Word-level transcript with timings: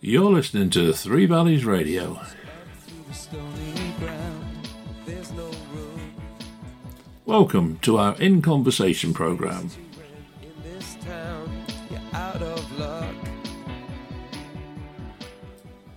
You're 0.00 0.30
listening 0.30 0.70
to 0.70 0.92
Three 0.92 1.26
Valleys 1.26 1.64
Radio. 1.64 2.20
Welcome 7.24 7.78
to 7.82 7.98
our 7.98 8.14
In 8.20 8.42
Conversation 8.42 9.14
program. 9.14 9.70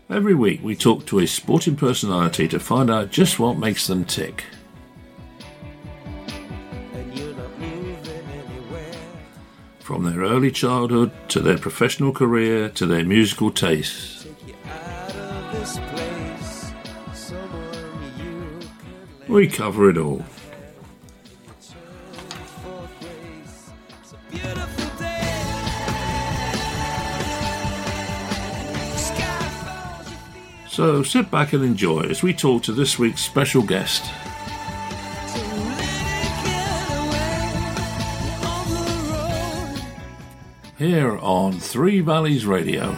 Every 0.10 0.36
week 0.36 0.64
we 0.64 0.76
talk 0.76 1.06
to 1.08 1.20
a 1.20 1.28
sporting 1.28 1.76
personality 1.76 2.48
to 2.48 2.60
find 2.60 2.90
out 2.90 3.12
just 3.12 3.40
what 3.40 3.58
makes 3.58 3.88
them 3.88 4.06
tick. 4.06 4.46
Early 10.36 10.52
childhood 10.52 11.12
to 11.30 11.40
their 11.40 11.58
professional 11.58 12.12
career 12.12 12.68
to 12.68 12.86
their 12.86 13.06
musical 13.06 13.50
tastes. 13.50 14.24
Take 14.24 14.48
you 14.50 14.54
out 14.70 15.16
of 15.16 15.52
this 15.54 15.78
place. 15.78 16.74
Someone 17.14 18.12
you 18.18 18.60
could 19.22 19.30
We 19.30 19.48
cover 19.48 19.90
it 19.90 19.98
all. 19.98 20.18
turn 20.18 20.26
for 22.62 22.90
grace. 23.00 23.72
It's 24.02 24.12
a 24.12 24.18
beautiful 24.30 24.90
day. 25.00 25.42
Sky 28.98 29.50
falls, 29.64 30.12
you 30.12 30.18
feel 30.18 30.68
So 30.70 31.02
sit 31.04 31.32
back 31.32 31.54
and 31.54 31.64
enjoy 31.64 32.02
as 32.02 32.22
we 32.22 32.34
talk 32.34 32.64
to 32.64 32.74
this 32.74 33.00
week's 33.00 33.22
special 33.22 33.62
guest. 33.62 34.04
Here 40.86 41.18
on 41.18 41.54
Three 41.54 42.00
Valleys 42.02 42.46
Radio. 42.46 42.96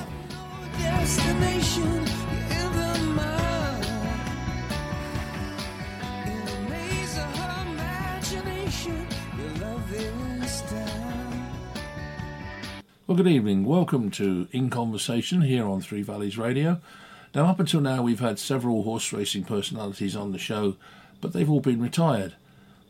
Well, 13.08 13.16
good 13.16 13.26
evening. 13.26 13.64
Welcome 13.64 14.12
to 14.12 14.50
In 14.52 14.70
Conversation 14.70 15.44
here 15.44 15.66
on 15.66 15.80
Three 15.80 16.02
Valleys 16.02 16.38
Radio. 16.38 16.82
Now, 17.34 17.46
up 17.46 17.62
until 17.62 17.80
now, 17.80 18.04
we've 18.04 18.20
had 18.20 18.38
several 18.38 18.84
horse 18.84 19.14
racing 19.14 19.46
personalities 19.46 20.14
on 20.14 20.34
the 20.34 20.38
show, 20.38 20.76
but 21.22 21.32
they've 21.32 21.50
all 21.50 21.62
been 21.62 21.82
retired. 21.82 22.34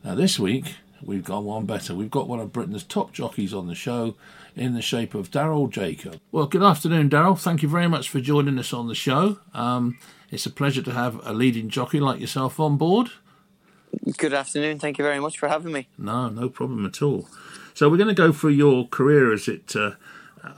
Now, 0.04 0.16
this 0.16 0.39
week, 0.39 0.73
we've 1.02 1.23
gone 1.23 1.45
one 1.45 1.66
better. 1.66 1.95
We've 1.95 2.12
got 2.12 2.28
one 2.28 2.40
of 2.40 2.52
Britain's 2.53 2.84
top 2.84 3.14
jockeys 3.14 3.53
on 3.53 3.67
the 3.67 3.76
show 3.76 4.16
in 4.56 4.73
the 4.73 4.81
shape 4.81 5.14
of 5.14 5.31
Daryl 5.31 5.70
Jacob. 5.70 6.20
Well, 6.31 6.48
good 6.48 6.64
afternoon, 6.64 7.09
Daryl. 7.09 7.38
Thank 7.38 7.64
you 7.64 7.70
very 7.70 7.88
much 7.88 8.09
for 8.09 8.20
joining 8.20 8.58
us 8.59 8.73
on 8.73 8.88
the 8.88 8.95
show. 8.95 9.39
Um, 9.54 9.98
it's 10.31 10.45
a 10.45 10.52
pleasure 10.52 10.81
to 10.81 10.92
have 10.92 11.26
a 11.26 11.34
leading 11.34 11.70
jockey 11.70 12.00
like 12.00 12.20
yourself 12.20 12.59
on 12.59 12.78
board. 12.78 13.12
Good 14.17 14.34
afternoon. 14.34 14.80
Thank 14.80 14.98
you 14.98 15.04
very 15.04 15.20
much 15.20 15.38
for 15.38 15.48
having 15.48 15.72
me. 15.72 15.88
No, 15.98 16.30
no 16.30 16.50
problem 16.50 16.86
at 16.86 17.02
all. 17.02 17.30
So 17.73 17.89
we're 17.89 17.98
going 17.98 18.09
to 18.09 18.14
go 18.14 18.32
through 18.32 18.52
your 18.52 18.88
career 18.88 19.32
as 19.32 19.48
it 19.48 19.76
uh, 19.76 19.92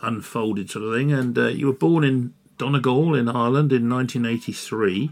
unfolded, 0.02 0.70
sort 0.70 0.86
of 0.86 0.94
thing. 0.94 1.12
And 1.12 1.38
uh, 1.38 1.48
you 1.48 1.68
were 1.68 1.74
born 1.74 2.04
in 2.04 2.34
Donegal 2.58 3.16
in 3.16 3.28
Ireland 3.28 3.72
in 3.72 3.90
1983, 3.90 5.12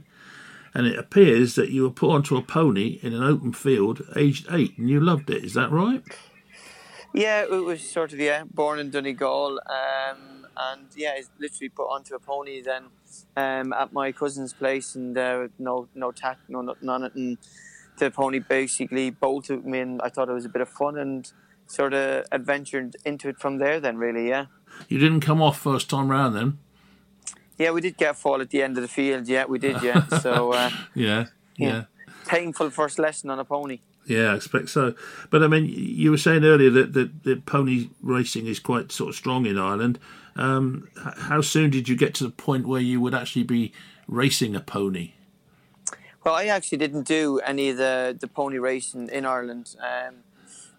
and 0.78 0.86
it 0.86 1.00
appears 1.00 1.56
that 1.56 1.72
you 1.72 1.82
were 1.82 1.90
put 1.90 2.12
onto 2.12 2.38
a 2.38 2.42
pony 2.44 3.00
in 3.02 3.12
an 3.12 3.24
open 3.24 3.52
field, 3.52 4.04
aged 4.16 4.46
eight, 4.52 4.78
and 4.78 4.88
you 4.88 5.00
loved 5.00 5.28
it. 5.32 5.44
Is 5.44 5.56
that 5.56 5.72
right? 5.72 6.04
Yeah, 7.16 7.42
it 7.42 7.50
was 7.50 7.82
sort 7.82 8.14
of 8.14 8.20
yeah, 8.20 8.44
born 8.44 8.78
in 8.78 8.92
Donegal, 8.92 9.60
um, 9.66 10.46
and 10.56 10.86
yeah, 10.96 11.16
it's 11.16 11.32
literally 11.40 11.70
put 11.70 11.86
onto 11.86 12.14
a 12.14 12.20
pony 12.20 12.62
then 12.62 12.84
um, 13.36 13.74
at 13.74 13.92
my 13.92 14.12
cousin's 14.12 14.54
place, 14.54 14.94
and 14.94 15.18
uh, 15.18 15.48
no 15.58 15.88
no 15.96 16.12
tack, 16.12 16.38
no 16.48 16.62
no- 16.62 16.78
none, 16.80 17.06
and 17.06 17.40
the 17.98 18.12
pony 18.12 18.38
basically 18.38 19.10
bolted 19.10 19.66
me, 19.66 19.80
and 19.80 20.00
I 20.04 20.10
thought 20.10 20.30
it 20.30 20.34
was 20.34 20.46
a 20.46 20.50
bit 20.50 20.62
of 20.62 20.70
fun, 20.70 20.96
and 21.00 21.32
sort 21.66 21.96
of 21.96 22.26
adventured 22.32 22.98
into 23.04 23.30
it 23.30 23.40
from 23.40 23.58
there. 23.58 23.80
Then 23.80 23.98
really, 23.98 24.30
yeah. 24.30 24.46
You 24.90 25.00
didn't 25.00 25.22
come 25.22 25.42
off 25.42 25.58
first 25.58 25.90
time 25.90 26.12
round 26.12 26.36
then. 26.36 26.60
Yeah, 27.58 27.72
we 27.72 27.82
did 27.82 27.98
get 27.98 28.12
a 28.12 28.14
fall 28.14 28.42
at 28.42 28.50
the 28.50 28.62
end 28.62 28.78
of 28.78 28.82
the 28.84 28.88
field. 28.88 29.28
Yeah, 29.28 29.46
we 29.46 29.60
did. 29.60 29.82
Yeah, 29.82 30.06
so 30.22 30.54
uh, 30.54 30.70
Yeah, 30.94 31.26
yeah. 31.56 31.68
Yeah. 31.68 31.84
painful 32.26 32.70
first 32.70 33.00
lesson 33.00 33.30
on 33.30 33.40
a 33.40 33.46
pony. 33.46 33.80
Yeah, 34.06 34.32
I 34.32 34.36
expect 34.36 34.70
so. 34.70 34.94
But 35.30 35.44
I 35.44 35.48
mean, 35.48 35.66
you 35.68 36.12
were 36.12 36.18
saying 36.18 36.46
earlier 36.46 36.70
that, 36.70 36.94
that, 36.94 37.24
that 37.24 37.46
pony 37.46 37.90
racing 38.02 38.48
is 38.48 38.60
quite 38.60 38.92
sort 38.92 39.10
of 39.10 39.16
strong 39.16 39.46
in 39.46 39.58
Ireland. 39.58 40.00
Um, 40.38 40.88
how 40.96 41.42
soon 41.42 41.72
did 41.72 41.90
you 41.90 41.98
get 41.98 42.14
to 42.16 42.24
the 42.24 42.30
point 42.30 42.68
where 42.68 42.80
you 42.80 43.02
would 43.02 43.14
actually 43.14 43.44
be 43.44 43.74
racing 44.08 44.56
a 44.56 44.62
pony? 44.62 45.12
Well, 46.24 46.36
I 46.36 46.46
actually 46.46 46.78
didn't 46.78 47.08
do 47.08 47.40
any 47.40 47.70
of 47.70 47.78
the, 47.78 48.16
the 48.18 48.28
pony 48.28 48.60
racing 48.60 49.10
in 49.10 49.26
Ireland 49.26 49.76
um, 49.82 50.16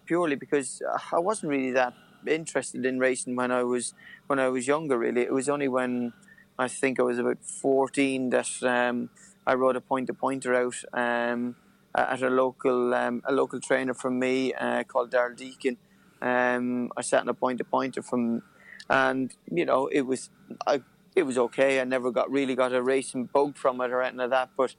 purely 0.05 0.35
because 0.35 0.81
I 1.11 1.19
wasn't 1.19 1.49
really 1.51 1.71
that 1.71 1.93
interested 2.25 2.85
in 2.85 2.99
racing 2.99 3.35
when 3.35 3.51
I 3.51 3.63
was 3.63 3.93
when 4.27 4.39
I 4.39 4.47
was 4.49 4.67
younger. 4.67 4.97
Really, 4.97 5.21
it 5.21 5.33
was 5.33 5.49
only 5.49 5.67
when 5.67 6.13
I 6.59 6.67
think 6.67 6.99
I 6.99 7.03
was 7.03 7.17
about 7.17 7.41
fourteen 7.41 8.31
that 8.31 8.49
um, 8.63 9.09
I 9.47 9.53
rode 9.53 9.77
a 9.77 9.81
point 9.81 10.07
to 10.07 10.13
pointer 10.13 10.53
out 10.53 10.75
um, 10.91 11.55
at 11.95 12.21
a 12.21 12.29
local 12.29 12.93
um, 12.93 13.23
a 13.25 13.31
local 13.31 13.61
trainer 13.61 13.93
from 13.93 14.19
me 14.19 14.53
uh, 14.53 14.83
called 14.83 15.11
Darrell 15.11 15.37
Deacon. 15.37 15.77
Um, 16.21 16.91
I 16.97 17.01
sat 17.01 17.23
in 17.23 17.29
a 17.29 17.33
point 17.33 17.59
to 17.59 17.63
pointer 17.63 18.01
from, 18.01 18.43
and 18.89 19.33
you 19.49 19.65
know 19.65 19.87
it 19.87 20.01
was 20.01 20.29
I 20.67 20.81
it 21.15 21.23
was 21.23 21.37
okay. 21.37 21.79
I 21.79 21.85
never 21.85 22.11
got 22.11 22.29
really 22.29 22.55
got 22.55 22.73
a 22.73 22.81
racing 22.81 23.27
bug 23.27 23.55
from 23.55 23.79
it 23.79 23.91
or 23.91 24.01
anything 24.01 24.19
like 24.19 24.29
that, 24.31 24.49
but 24.57 24.75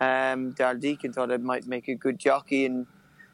um, 0.00 0.52
Darrell 0.52 0.78
Deacon 0.78 1.12
thought 1.12 1.32
I 1.32 1.38
might 1.38 1.66
make 1.66 1.88
a 1.88 1.96
good 1.96 2.20
jockey 2.20 2.64
and 2.66 2.86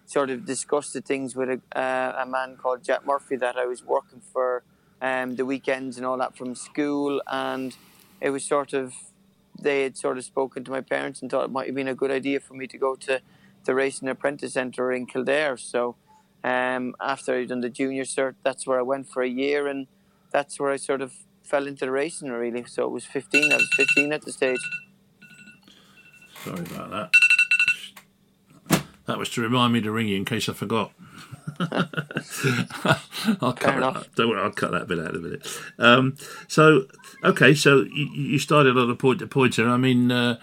sort 0.06 0.30
of 0.30 0.46
discussed 0.46 0.94
the 0.94 1.02
things 1.02 1.36
with 1.36 1.50
a, 1.50 1.78
uh, 1.78 2.22
a 2.22 2.26
man 2.26 2.56
called 2.56 2.82
Jack 2.82 3.06
Murphy 3.06 3.36
that 3.36 3.56
I 3.56 3.66
was 3.66 3.84
working 3.84 4.22
for 4.32 4.64
um, 5.02 5.36
the 5.36 5.44
weekends 5.44 5.98
and 5.98 6.06
all 6.06 6.16
that 6.16 6.36
from 6.36 6.54
school. 6.54 7.20
And 7.26 7.76
it 8.20 8.30
was 8.30 8.44
sort 8.44 8.72
of, 8.72 8.94
they 9.60 9.82
had 9.82 9.98
sort 9.98 10.16
of 10.16 10.24
spoken 10.24 10.64
to 10.64 10.70
my 10.70 10.80
parents 10.80 11.20
and 11.20 11.30
thought 11.30 11.44
it 11.44 11.50
might 11.50 11.66
have 11.66 11.74
been 11.74 11.88
a 11.88 11.94
good 11.94 12.10
idea 12.10 12.40
for 12.40 12.54
me 12.54 12.66
to 12.68 12.78
go 12.78 12.94
to 12.96 13.20
the 13.64 13.74
Racing 13.74 14.08
Apprentice 14.08 14.54
Centre 14.54 14.92
in 14.92 15.06
Kildare. 15.06 15.56
So 15.56 15.96
um, 16.42 16.94
after 17.00 17.34
I'd 17.34 17.48
done 17.48 17.60
the 17.60 17.68
junior 17.68 18.04
cert, 18.04 18.36
that's 18.42 18.66
where 18.66 18.78
I 18.78 18.82
went 18.82 19.08
for 19.08 19.22
a 19.22 19.28
year 19.28 19.66
and 19.66 19.88
that's 20.30 20.58
where 20.58 20.70
I 20.70 20.76
sort 20.76 21.02
of 21.02 21.12
fell 21.42 21.66
into 21.66 21.84
the 21.84 21.90
racing 21.90 22.30
really. 22.30 22.64
So 22.64 22.84
it 22.84 22.90
was 22.90 23.04
15, 23.04 23.52
I 23.52 23.56
was 23.56 23.68
15 23.74 24.12
at 24.12 24.22
the 24.22 24.32
stage. 24.32 24.70
Sorry 26.44 26.60
about 26.60 26.90
that. 26.90 27.21
That 29.06 29.18
was 29.18 29.28
to 29.30 29.42
remind 29.42 29.72
me 29.72 29.80
to 29.80 29.90
ring 29.90 30.08
you 30.08 30.16
in 30.16 30.24
case 30.24 30.48
I 30.48 30.52
forgot. 30.52 30.92
I'll 33.40 33.52
cut 33.52 33.76
enough. 33.76 33.94
that. 33.94 34.14
Don't 34.14 34.30
worry, 34.30 34.40
I'll 34.40 34.50
cut 34.50 34.72
that 34.72 34.86
bit 34.88 34.98
out 34.98 35.10
in 35.10 35.16
a 35.16 35.18
minute. 35.18 35.60
Um, 35.78 36.16
so, 36.48 36.86
okay, 37.24 37.54
so 37.54 37.82
you, 37.82 38.06
you 38.12 38.38
started 38.38 38.76
on 38.76 38.90
a 38.90 38.94
point 38.94 39.18
to 39.20 39.26
pointer. 39.26 39.68
I 39.68 39.76
mean, 39.76 40.10
uh, 40.10 40.38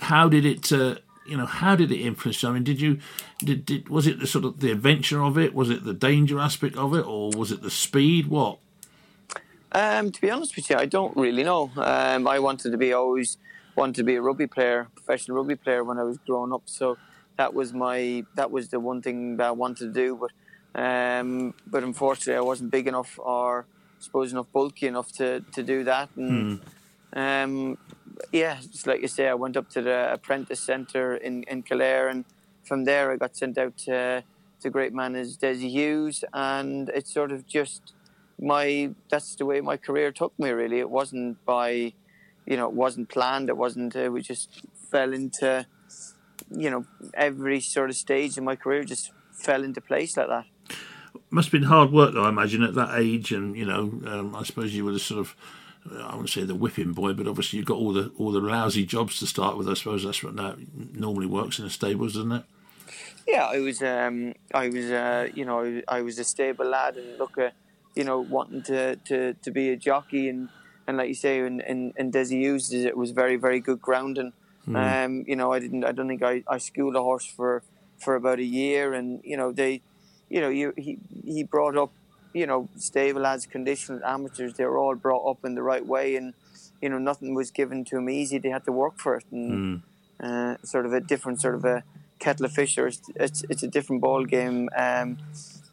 how 0.00 0.28
did 0.28 0.44
it? 0.44 0.72
Uh, 0.72 0.96
you 1.26 1.36
know, 1.36 1.46
how 1.46 1.74
did 1.74 1.90
it 1.90 2.00
influence 2.00 2.42
you? 2.42 2.48
I 2.48 2.52
mean, 2.52 2.64
did 2.64 2.80
you? 2.80 2.98
Did, 3.38 3.66
did 3.66 3.88
was 3.88 4.06
it 4.06 4.20
the 4.20 4.26
sort 4.26 4.44
of 4.44 4.60
the 4.60 4.70
adventure 4.70 5.22
of 5.22 5.38
it? 5.38 5.54
Was 5.54 5.70
it 5.70 5.84
the 5.84 5.94
danger 5.94 6.38
aspect 6.38 6.76
of 6.76 6.94
it, 6.94 7.04
or 7.06 7.30
was 7.30 7.50
it 7.50 7.62
the 7.62 7.70
speed? 7.70 8.28
What? 8.28 8.58
Um, 9.72 10.12
to 10.12 10.20
be 10.20 10.30
honest 10.30 10.54
with 10.54 10.70
you, 10.70 10.76
I 10.76 10.86
don't 10.86 11.16
really 11.16 11.42
know. 11.42 11.70
Um, 11.76 12.28
I 12.28 12.38
wanted 12.38 12.70
to 12.70 12.78
be 12.78 12.92
always 12.92 13.38
wanted 13.76 13.96
to 13.96 14.04
be 14.04 14.16
a 14.16 14.22
rugby 14.22 14.46
player, 14.46 14.88
professional 14.94 15.36
rugby 15.36 15.56
player 15.56 15.84
when 15.84 15.98
I 15.98 16.02
was 16.02 16.18
growing 16.18 16.52
up. 16.52 16.62
So 16.66 16.96
that 17.36 17.54
was 17.54 17.72
my 17.72 18.24
that 18.36 18.50
was 18.50 18.68
the 18.68 18.80
one 18.80 19.02
thing 19.02 19.36
that 19.36 19.46
I 19.46 19.50
wanted 19.50 19.86
to 19.86 19.92
do. 19.92 20.16
But 20.16 20.32
um, 20.80 21.54
but 21.66 21.82
unfortunately, 21.82 22.36
I 22.36 22.40
wasn't 22.40 22.70
big 22.70 22.86
enough 22.86 23.18
or 23.18 23.66
I 23.70 24.02
suppose 24.02 24.32
enough 24.32 24.50
bulky 24.52 24.86
enough 24.86 25.12
to, 25.12 25.40
to 25.52 25.62
do 25.62 25.84
that. 25.84 26.10
And 26.16 26.60
um, 27.12 27.78
yeah, 28.32 28.56
just 28.60 28.86
like 28.86 29.00
you 29.00 29.08
say, 29.08 29.28
I 29.28 29.34
went 29.34 29.56
up 29.56 29.68
to 29.70 29.82
the 29.82 30.12
apprentice 30.12 30.60
centre 30.60 31.16
in 31.16 31.44
in 31.44 31.62
Kildare, 31.62 32.08
and 32.08 32.24
from 32.64 32.84
there 32.84 33.12
I 33.12 33.16
got 33.16 33.36
sent 33.36 33.58
out 33.58 33.76
to 33.86 34.24
the 34.62 34.70
great 34.70 34.94
man 34.94 35.14
is 35.14 35.36
Dessie 35.36 35.70
Hughes, 35.70 36.24
and 36.32 36.88
it's 36.88 37.12
sort 37.12 37.32
of 37.32 37.46
just 37.46 37.92
my 38.40 38.90
that's 39.10 39.36
the 39.36 39.46
way 39.46 39.60
my 39.60 39.76
career 39.76 40.10
took 40.10 40.36
me 40.40 40.50
really 40.50 40.80
it 40.80 40.90
wasn't 40.90 41.42
by 41.44 41.92
you 42.46 42.56
know 42.56 42.66
it 42.66 42.72
wasn't 42.72 43.08
planned 43.08 43.48
it 43.48 43.56
wasn't 43.56 43.94
uh, 43.96 44.10
we 44.10 44.20
just 44.20 44.62
fell 44.90 45.12
into 45.12 45.66
you 46.50 46.70
know 46.70 46.84
every 47.14 47.60
sort 47.60 47.90
of 47.90 47.96
stage 47.96 48.36
in 48.36 48.44
my 48.44 48.56
career 48.56 48.84
just 48.84 49.12
fell 49.32 49.64
into 49.64 49.80
place 49.80 50.16
like 50.16 50.28
that 50.28 50.44
Must 51.30 51.48
have 51.48 51.52
been 51.52 51.68
hard 51.68 51.90
work, 51.92 52.14
though. 52.14 52.24
I 52.24 52.28
imagine 52.28 52.62
at 52.62 52.74
that 52.74 52.98
age, 52.98 53.32
and 53.32 53.56
you 53.56 53.64
know, 53.64 53.82
um, 54.06 54.36
I 54.36 54.44
suppose 54.44 54.74
you 54.74 54.84
were 54.84 54.92
the 54.92 54.98
sort 54.98 55.20
of. 55.20 55.36
I 56.00 56.12
wouldn't 56.12 56.30
say 56.30 56.44
the 56.44 56.54
whipping 56.54 56.92
boy, 56.92 57.12
but 57.12 57.26
obviously 57.26 57.58
you've 57.58 57.66
got 57.66 57.76
all 57.76 57.92
the 57.92 58.10
all 58.16 58.32
the 58.32 58.40
lousy 58.40 58.86
jobs 58.86 59.18
to 59.18 59.26
start 59.26 59.56
with. 59.56 59.68
I 59.68 59.74
suppose 59.74 60.02
that's 60.04 60.22
what 60.22 60.36
that 60.36 60.56
normally 60.94 61.26
works 61.26 61.58
in 61.58 61.66
a 61.66 61.70
stables, 61.70 62.14
doesn't 62.14 62.32
it? 62.32 62.44
yeah 63.26 63.46
i 63.46 63.58
was 63.58 63.82
um 63.82 64.34
i 64.52 64.68
was 64.68 64.90
uh 64.90 65.26
you 65.32 65.46
know 65.46 65.80
i 65.88 66.02
was 66.02 66.18
a 66.18 66.24
stable 66.24 66.66
lad 66.66 66.98
and 66.98 67.18
look 67.18 67.38
uh, 67.38 67.48
you 67.94 68.04
know, 68.04 68.20
wanting 68.20 68.62
to, 68.62 68.96
to, 68.96 69.34
to 69.34 69.50
be 69.50 69.70
a 69.70 69.76
jockey 69.76 70.28
and, 70.28 70.48
and 70.86 70.96
like 70.96 71.08
you 71.08 71.14
say, 71.14 71.38
in, 71.38 71.60
in, 71.60 71.92
in 71.96 72.10
Dessie 72.10 72.40
Hughes, 72.40 72.72
it 72.72 72.96
was 72.96 73.10
very, 73.10 73.36
very 73.36 73.60
good 73.60 73.80
grounding. 73.80 74.32
Um, 75.04 75.24
you 75.26 75.36
know, 75.36 75.52
I 75.52 75.58
didn't, 75.58 75.84
I 75.84 75.92
don't 75.92 76.08
think 76.08 76.22
I, 76.22 76.42
I 76.48 76.58
schooled 76.58 76.96
a 76.96 77.02
horse 77.02 77.26
for, 77.26 77.62
for 77.98 78.14
about 78.14 78.38
a 78.38 78.44
year 78.44 78.94
and, 78.94 79.20
you 79.22 79.36
know, 79.36 79.52
they, 79.52 79.82
you 80.30 80.40
know, 80.40 80.48
you, 80.48 80.72
he, 80.76 80.98
he 81.24 81.42
brought 81.42 81.76
up, 81.76 81.92
you 82.32 82.46
know, 82.46 82.68
stable 82.76 83.22
lads, 83.22 83.46
conditioned 83.46 84.02
amateurs, 84.04 84.54
they 84.54 84.64
were 84.64 84.78
all 84.78 84.94
brought 84.94 85.28
up 85.30 85.44
in 85.44 85.54
the 85.54 85.62
right 85.62 85.86
way 85.86 86.16
and, 86.16 86.34
you 86.80 86.88
know, 86.88 86.98
nothing 86.98 87.34
was 87.34 87.50
given 87.50 87.84
to 87.84 87.96
them 87.96 88.08
easy. 88.08 88.38
They 88.38 88.50
had 88.50 88.64
to 88.64 88.72
work 88.72 88.98
for 88.98 89.16
it 89.16 89.24
and 89.30 89.82
uh, 90.20 90.56
sort 90.64 90.86
of 90.86 90.92
a 90.92 91.00
different 91.00 91.40
sort 91.40 91.54
of 91.54 91.64
a 91.64 91.84
kettle 92.18 92.46
of 92.46 92.52
fish 92.52 92.78
or 92.78 92.86
it's, 92.86 93.02
it's, 93.16 93.44
it's 93.48 93.62
a 93.62 93.68
different 93.68 94.00
ball 94.00 94.24
game. 94.24 94.70
Um, 94.76 95.18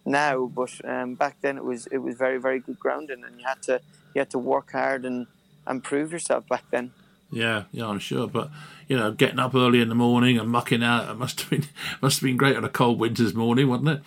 now, 0.06 0.48
but 0.48 0.74
um, 0.84 1.16
back 1.16 1.38
then 1.42 1.58
it 1.58 1.64
was 1.64 1.88
it 1.88 2.00
was 2.00 2.16
very 2.16 2.40
very 2.40 2.60
good 2.60 2.80
grounding, 2.80 3.24
and 3.24 3.40
you 3.40 3.46
had 3.46 3.62
to 3.64 3.82
you 4.14 4.20
had 4.20 4.30
to 4.32 4.40
work 4.40 4.72
hard 4.72 5.06
and 5.06 5.28
and 5.68 5.84
prove 5.84 6.12
yourself 6.12 6.48
back 6.48 6.64
then. 6.72 6.92
Yeah, 7.32 7.64
yeah, 7.72 7.88
I'm 7.88 8.00
sure. 8.00 8.28
But 8.28 8.50
you 8.88 8.98
know, 8.98 9.12
getting 9.12 9.40
up 9.40 9.56
early 9.56 9.82
in 9.82 9.90
the 9.90 9.96
morning 9.96 10.38
and 10.38 10.50
mucking 10.50 10.84
out 10.84 11.10
it 11.10 11.16
must 11.16 11.42
have 11.42 11.50
been 11.50 11.66
must 12.02 12.20
have 12.20 12.28
been 12.28 12.38
great 12.38 12.58
on 12.58 12.66
a 12.66 12.70
cold 12.70 13.00
winter's 13.00 13.34
morning, 13.34 13.70
wasn't 13.70 13.90
it? 13.90 14.02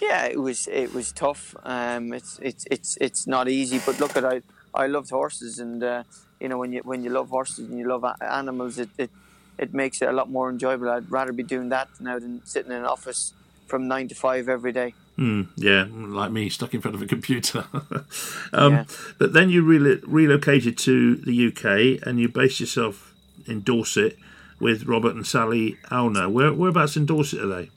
Yeah, 0.00 0.26
it 0.26 0.40
was 0.40 0.66
it 0.68 0.94
was 0.94 1.12
tough. 1.12 1.54
Um, 1.64 2.12
it's 2.12 2.38
it's 2.40 2.64
it's 2.70 2.96
it's 3.00 3.26
not 3.26 3.48
easy, 3.48 3.80
but 3.84 4.00
look 4.00 4.16
at 4.16 4.24
I 4.24 4.42
I 4.72 4.86
loved 4.86 5.10
horses, 5.10 5.58
and 5.58 5.82
uh, 5.82 6.04
you 6.40 6.48
know 6.48 6.58
when 6.58 6.72
you 6.72 6.80
when 6.84 7.02
you 7.04 7.10
love 7.10 7.28
horses 7.28 7.68
and 7.68 7.78
you 7.78 7.86
love 7.86 8.04
a- 8.04 8.16
animals, 8.22 8.78
it, 8.78 8.88
it 8.96 9.10
it 9.58 9.74
makes 9.74 10.00
it 10.00 10.08
a 10.08 10.12
lot 10.12 10.30
more 10.30 10.48
enjoyable. 10.48 10.88
I'd 10.88 11.10
rather 11.10 11.32
be 11.32 11.42
doing 11.42 11.68
that 11.68 11.88
now 12.00 12.18
than 12.18 12.40
sitting 12.44 12.72
in 12.72 12.78
an 12.78 12.86
office 12.86 13.34
from 13.66 13.88
nine 13.88 14.08
to 14.08 14.14
five 14.14 14.48
every 14.48 14.72
day. 14.72 14.94
Hmm, 15.20 15.42
yeah, 15.54 15.84
like 15.90 16.30
me, 16.32 16.48
stuck 16.48 16.72
in 16.72 16.80
front 16.80 16.94
of 16.94 17.02
a 17.02 17.06
computer. 17.06 17.66
um, 18.54 18.72
Yeah. 18.72 18.84
But 19.18 19.34
then 19.34 19.50
you 19.50 19.60
rel- 19.62 20.00
relocated 20.06 20.78
to 20.78 21.16
the 21.16 21.48
UK 21.48 22.06
and 22.06 22.18
you 22.18 22.26
based 22.30 22.58
yourself 22.58 23.12
in 23.46 23.60
Dorset 23.60 24.16
with 24.58 24.84
Robert 24.86 25.14
and 25.14 25.26
Sally 25.26 25.76
Alner. 25.90 26.30
Where, 26.32 26.54
whereabouts 26.54 26.96
in 26.96 27.04
Dorset 27.04 27.40
are 27.42 27.48
they? 27.48 27.70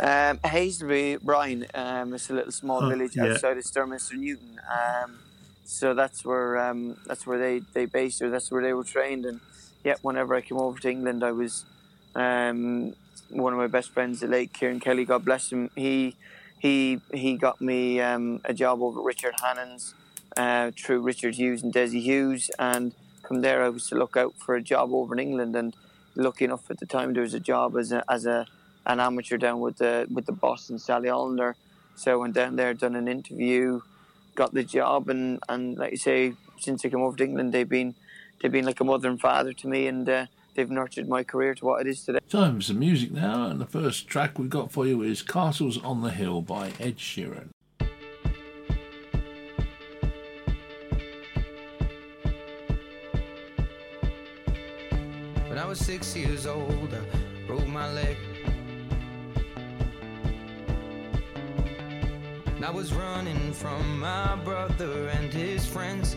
Um, 0.00 0.40
Hazelbury 0.44 1.18
Bryan, 1.22 1.66
um, 1.74 2.12
it's 2.12 2.30
a 2.30 2.34
little 2.34 2.50
small 2.50 2.82
Oh, 2.84 2.88
village 2.88 3.12
yeah. 3.14 3.26
outside 3.34 3.56
of 3.56 3.62
Sturminster 3.62 4.14
Newton. 4.14 4.60
Um, 4.68 5.20
so 5.64 5.94
that's 5.94 6.24
where 6.24 6.58
um, 6.58 6.96
that's 7.06 7.28
where 7.28 7.38
they 7.38 7.60
they 7.74 7.86
based 7.86 8.22
or 8.22 8.28
That's 8.30 8.50
where 8.50 8.62
they 8.62 8.72
were 8.72 8.82
trained. 8.82 9.24
And 9.24 9.38
yeah, 9.84 9.94
whenever 10.02 10.34
I 10.34 10.40
came 10.40 10.58
over 10.58 10.80
to 10.80 10.90
England, 10.90 11.22
I 11.22 11.30
was 11.30 11.64
um, 12.16 12.94
one 13.30 13.52
of 13.52 13.58
my 13.58 13.66
best 13.66 13.90
friends, 13.90 14.20
the 14.20 14.26
late 14.26 14.52
Kieran 14.52 14.80
Kelly, 14.80 15.04
God 15.04 15.24
bless 15.24 15.52
him. 15.52 15.70
He 15.74 16.16
he 16.58 17.00
he 17.12 17.36
got 17.36 17.60
me 17.60 18.00
um, 18.00 18.40
a 18.44 18.54
job 18.54 18.82
over 18.82 19.00
at 19.00 19.04
Richard 19.04 19.34
Hannon's 19.42 19.94
uh, 20.36 20.70
through 20.76 21.00
Richard 21.00 21.34
Hughes 21.36 21.62
and 21.62 21.72
Dessie 21.72 22.02
Hughes, 22.02 22.50
and 22.58 22.94
from 23.26 23.42
there 23.42 23.62
I 23.62 23.68
was 23.68 23.88
to 23.88 23.94
look 23.94 24.16
out 24.16 24.34
for 24.36 24.54
a 24.54 24.62
job 24.62 24.92
over 24.92 25.14
in 25.14 25.20
England. 25.20 25.54
And 25.56 25.74
lucky 26.14 26.44
enough 26.44 26.70
at 26.70 26.78
the 26.80 26.86
time 26.86 27.12
there 27.12 27.22
was 27.22 27.34
a 27.34 27.40
job 27.40 27.76
as 27.76 27.92
a 27.92 28.04
as 28.10 28.26
a 28.26 28.46
an 28.86 29.00
amateur 29.00 29.36
down 29.36 29.60
with 29.60 29.78
the 29.78 30.06
with 30.12 30.26
the 30.26 30.32
boss 30.32 30.70
and 30.70 30.80
Sally 30.80 31.08
Alner. 31.08 31.54
So 31.94 32.12
I 32.12 32.16
went 32.16 32.34
down 32.34 32.56
there, 32.56 32.74
done 32.74 32.94
an 32.94 33.08
interview, 33.08 33.80
got 34.34 34.54
the 34.54 34.62
job, 34.62 35.08
and, 35.08 35.40
and 35.48 35.76
like 35.76 35.90
you 35.90 35.96
say, 35.96 36.34
since 36.58 36.84
I 36.84 36.88
came 36.88 37.02
over 37.02 37.16
to 37.16 37.24
England, 37.24 37.52
they've 37.52 37.68
been 37.68 37.94
they've 38.40 38.52
been 38.52 38.64
like 38.64 38.80
a 38.80 38.84
mother 38.84 39.08
and 39.08 39.20
father 39.20 39.52
to 39.52 39.68
me, 39.68 39.86
and 39.88 40.08
uh, 40.08 40.26
they've 40.58 40.70
nurtured 40.72 41.08
my 41.08 41.22
career 41.22 41.54
to 41.54 41.64
what 41.64 41.80
it 41.80 41.86
is 41.88 42.04
today. 42.04 42.18
Time 42.28 42.56
for 42.56 42.62
some 42.62 42.80
music 42.80 43.12
now, 43.12 43.46
and 43.46 43.60
the 43.60 43.66
first 43.66 44.08
track 44.08 44.40
we've 44.40 44.50
got 44.50 44.72
for 44.72 44.88
you 44.88 45.02
is 45.02 45.22
Castles 45.22 45.80
on 45.84 46.02
the 46.02 46.10
Hill 46.10 46.42
by 46.42 46.72
Ed 46.80 46.96
Sheeran. 46.96 47.50
When 55.46 55.58
I 55.58 55.64
was 55.64 55.78
six 55.78 56.16
years 56.16 56.44
old, 56.44 56.92
I 56.92 57.46
broke 57.46 57.68
my 57.68 57.92
leg. 57.92 58.16
And 62.56 62.64
I 62.64 62.70
was 62.70 62.92
running 62.92 63.52
from 63.52 64.00
my 64.00 64.34
brother 64.42 65.06
and 65.10 65.32
his 65.32 65.64
friends. 65.64 66.16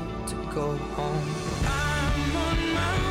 go 0.53 0.75
home. 0.95 1.35
I'm 1.65 2.35
on 2.35 2.73
my 2.73 3.10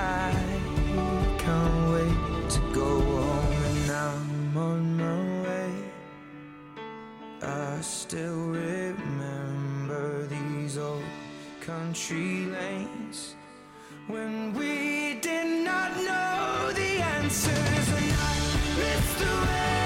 I 7.81 7.83
still 7.83 8.49
remember 8.49 10.27
these 10.27 10.77
old 10.77 11.03
country 11.61 12.45
lanes. 12.45 13.33
When 14.05 14.53
we 14.53 15.15
did 15.19 15.65
not 15.65 15.97
know 15.97 16.71
the 16.73 17.01
answers 17.01 17.87
and 17.99 18.13
I 18.29 18.35
missed 18.77 19.17
the 19.17 19.33
way 19.47 19.80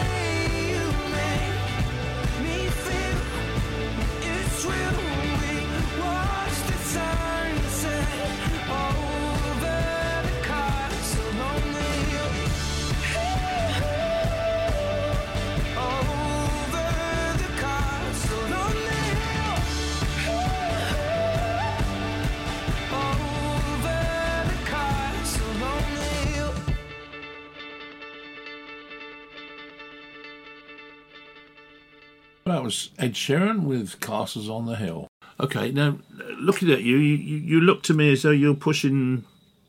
was 32.65 32.89
Ed 32.98 33.13
Sheeran 33.13 33.63
with 33.63 34.00
Castles 34.01 34.50
on 34.50 34.65
the 34.65 34.75
Hill. 34.75 35.07
Okay, 35.39 35.72
now 35.72 36.00
looking 36.39 36.72
at 36.72 36.81
you, 36.81 36.98
you, 36.98 37.38
you 37.38 37.62
look 37.62 37.84
to 37.84 37.93
me 37.93 38.12
as 38.12 38.24
though 38.24 38.31
you're 38.31 38.55
pushing 38.55 39.24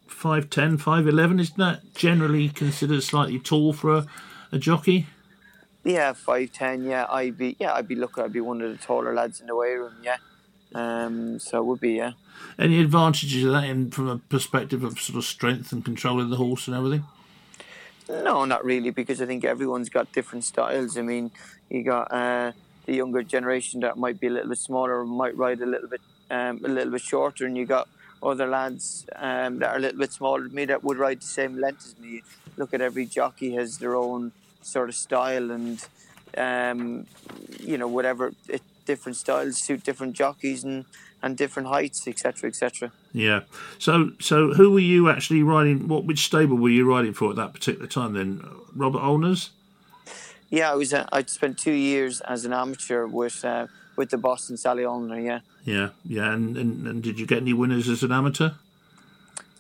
5'10, 0.09 0.79
5'11. 0.79 1.41
Isn't 1.41 1.59
that 1.59 1.95
generally 1.95 2.49
considered 2.49 3.03
slightly 3.03 3.39
tall 3.39 3.75
for 3.75 3.97
a, 3.97 4.07
a 4.51 4.59
jockey? 4.59 5.07
Yeah, 5.85 6.15
five 6.15 6.51
ten. 6.51 6.83
Yeah, 6.83 7.07
I'd 7.09 7.39
be 7.39 7.55
yeah, 7.61 7.73
I'd 7.75 7.87
be 7.87 7.95
looking. 7.95 8.25
I'd 8.25 8.33
be 8.33 8.41
one 8.41 8.61
of 8.61 8.73
the 8.73 8.77
taller 8.77 9.15
lads 9.15 9.41
in 9.41 9.47
the 9.47 9.55
weigh 9.55 9.75
room. 9.75 9.95
Yeah, 10.03 10.17
um, 10.75 11.39
so 11.39 11.59
it 11.59 11.65
would 11.65 11.79
be 11.79 11.93
yeah. 11.93 12.13
Any 12.59 12.81
advantages 12.81 13.45
of 13.45 13.53
that 13.53 13.65
in 13.65 13.93
from 13.93 14.09
a 14.09 14.19
perspective 14.19 14.83
of 14.83 14.99
sort 14.99 15.17
of 15.17 15.25
strength 15.25 15.71
and 15.71 15.85
controlling 15.85 16.31
the 16.31 16.39
horse 16.39 16.67
and 16.67 16.77
everything? 16.77 17.05
No, 18.09 18.45
not 18.45 18.65
really, 18.65 18.91
because 18.91 19.23
I 19.23 19.27
think 19.27 19.45
everyone's 19.45 19.89
got 19.89 20.11
different 20.11 20.43
styles. 20.43 20.99
I 20.99 21.03
mean, 21.03 21.31
you 21.71 21.85
got 21.85 22.13
uh, 22.13 22.51
the 22.87 22.95
younger 22.95 23.23
generation 23.23 23.81
that 23.81 23.99
might 23.99 24.19
be 24.19 24.29
a 24.29 24.31
little 24.31 24.49
bit 24.49 24.59
smaller, 24.59 25.05
might 25.05 25.37
ride 25.37 25.61
a 25.61 25.67
little 25.67 25.89
bit 25.89 26.01
um, 26.31 26.61
a 26.65 26.69
little 26.69 26.93
bit 26.93 27.03
shorter, 27.03 27.47
and 27.47 27.57
you 27.57 27.67
got 27.67 27.89
other 28.23 28.47
lads 28.47 29.07
um, 29.17 29.59
that 29.59 29.71
are 29.71 29.77
a 29.77 29.81
little 29.81 29.99
bit 29.99 30.13
smaller 30.13 30.43
than 30.43 30.55
me 30.55 30.65
that 30.65 30.83
would 30.83 30.97
ride 30.97 31.21
the 31.21 31.27
same 31.27 31.59
length 31.59 31.87
as 31.87 31.99
me. 31.99 32.23
Look 32.57 32.73
at 32.75 32.81
every 32.81 33.07
jockey 33.07 33.55
has 33.55 33.79
their 33.79 33.95
own 33.95 34.33
sort 34.63 34.89
of 34.89 34.95
style, 34.95 35.51
and 35.51 35.87
um, 36.37 37.07
you 37.61 37.79
know 37.79 37.89
whatever 37.89 38.33
it, 38.49 38.63
different 38.87 39.17
styles 39.17 39.59
suit 39.59 39.83
different 39.83 40.15
jockeys 40.15 40.65
and 40.65 40.85
and 41.23 41.37
different 41.37 41.69
heights, 41.69 42.07
etc., 42.07 42.49
etc. 42.49 42.93
Yeah. 43.13 43.41
So 43.79 44.13
so 44.21 44.55
who 44.55 44.71
were 44.71 44.79
you 44.79 45.09
actually 45.09 45.43
riding? 45.43 45.89
What 45.89 46.05
which 46.05 46.25
stable 46.25 46.57
were 46.57 46.71
you 46.71 46.89
riding 46.89 47.13
for 47.13 47.31
at 47.31 47.37
that 47.37 47.53
particular 47.53 47.87
time? 47.87 48.15
Then 48.15 48.47
Robert 48.75 49.01
Alner's. 49.01 49.51
Yeah, 50.51 50.73
I 50.73 50.75
was. 50.75 50.95
Uh, 50.95 51.07
I 51.13 51.23
spent 51.25 51.59
two 51.59 51.73
years 51.73 52.21
as 52.21 52.45
an 52.45 52.53
amateur 52.53 53.07
with 53.07 53.45
uh, 53.45 53.67
with 53.97 54.11
the 54.11 54.19
Boston 54.19 54.57
Sally 54.57 54.85
Alner. 54.85 55.25
Yeah. 55.25 55.41
Yeah, 55.65 55.89
yeah. 56.05 56.33
And, 56.33 56.57
and 56.57 56.87
and 56.87 57.03
did 57.03 57.19
you 57.19 57.27
get 57.27 57.39
any 57.39 57.53
winners 57.53 57.89
as 57.89 58.03
an 58.03 58.13
amateur? 58.13 58.51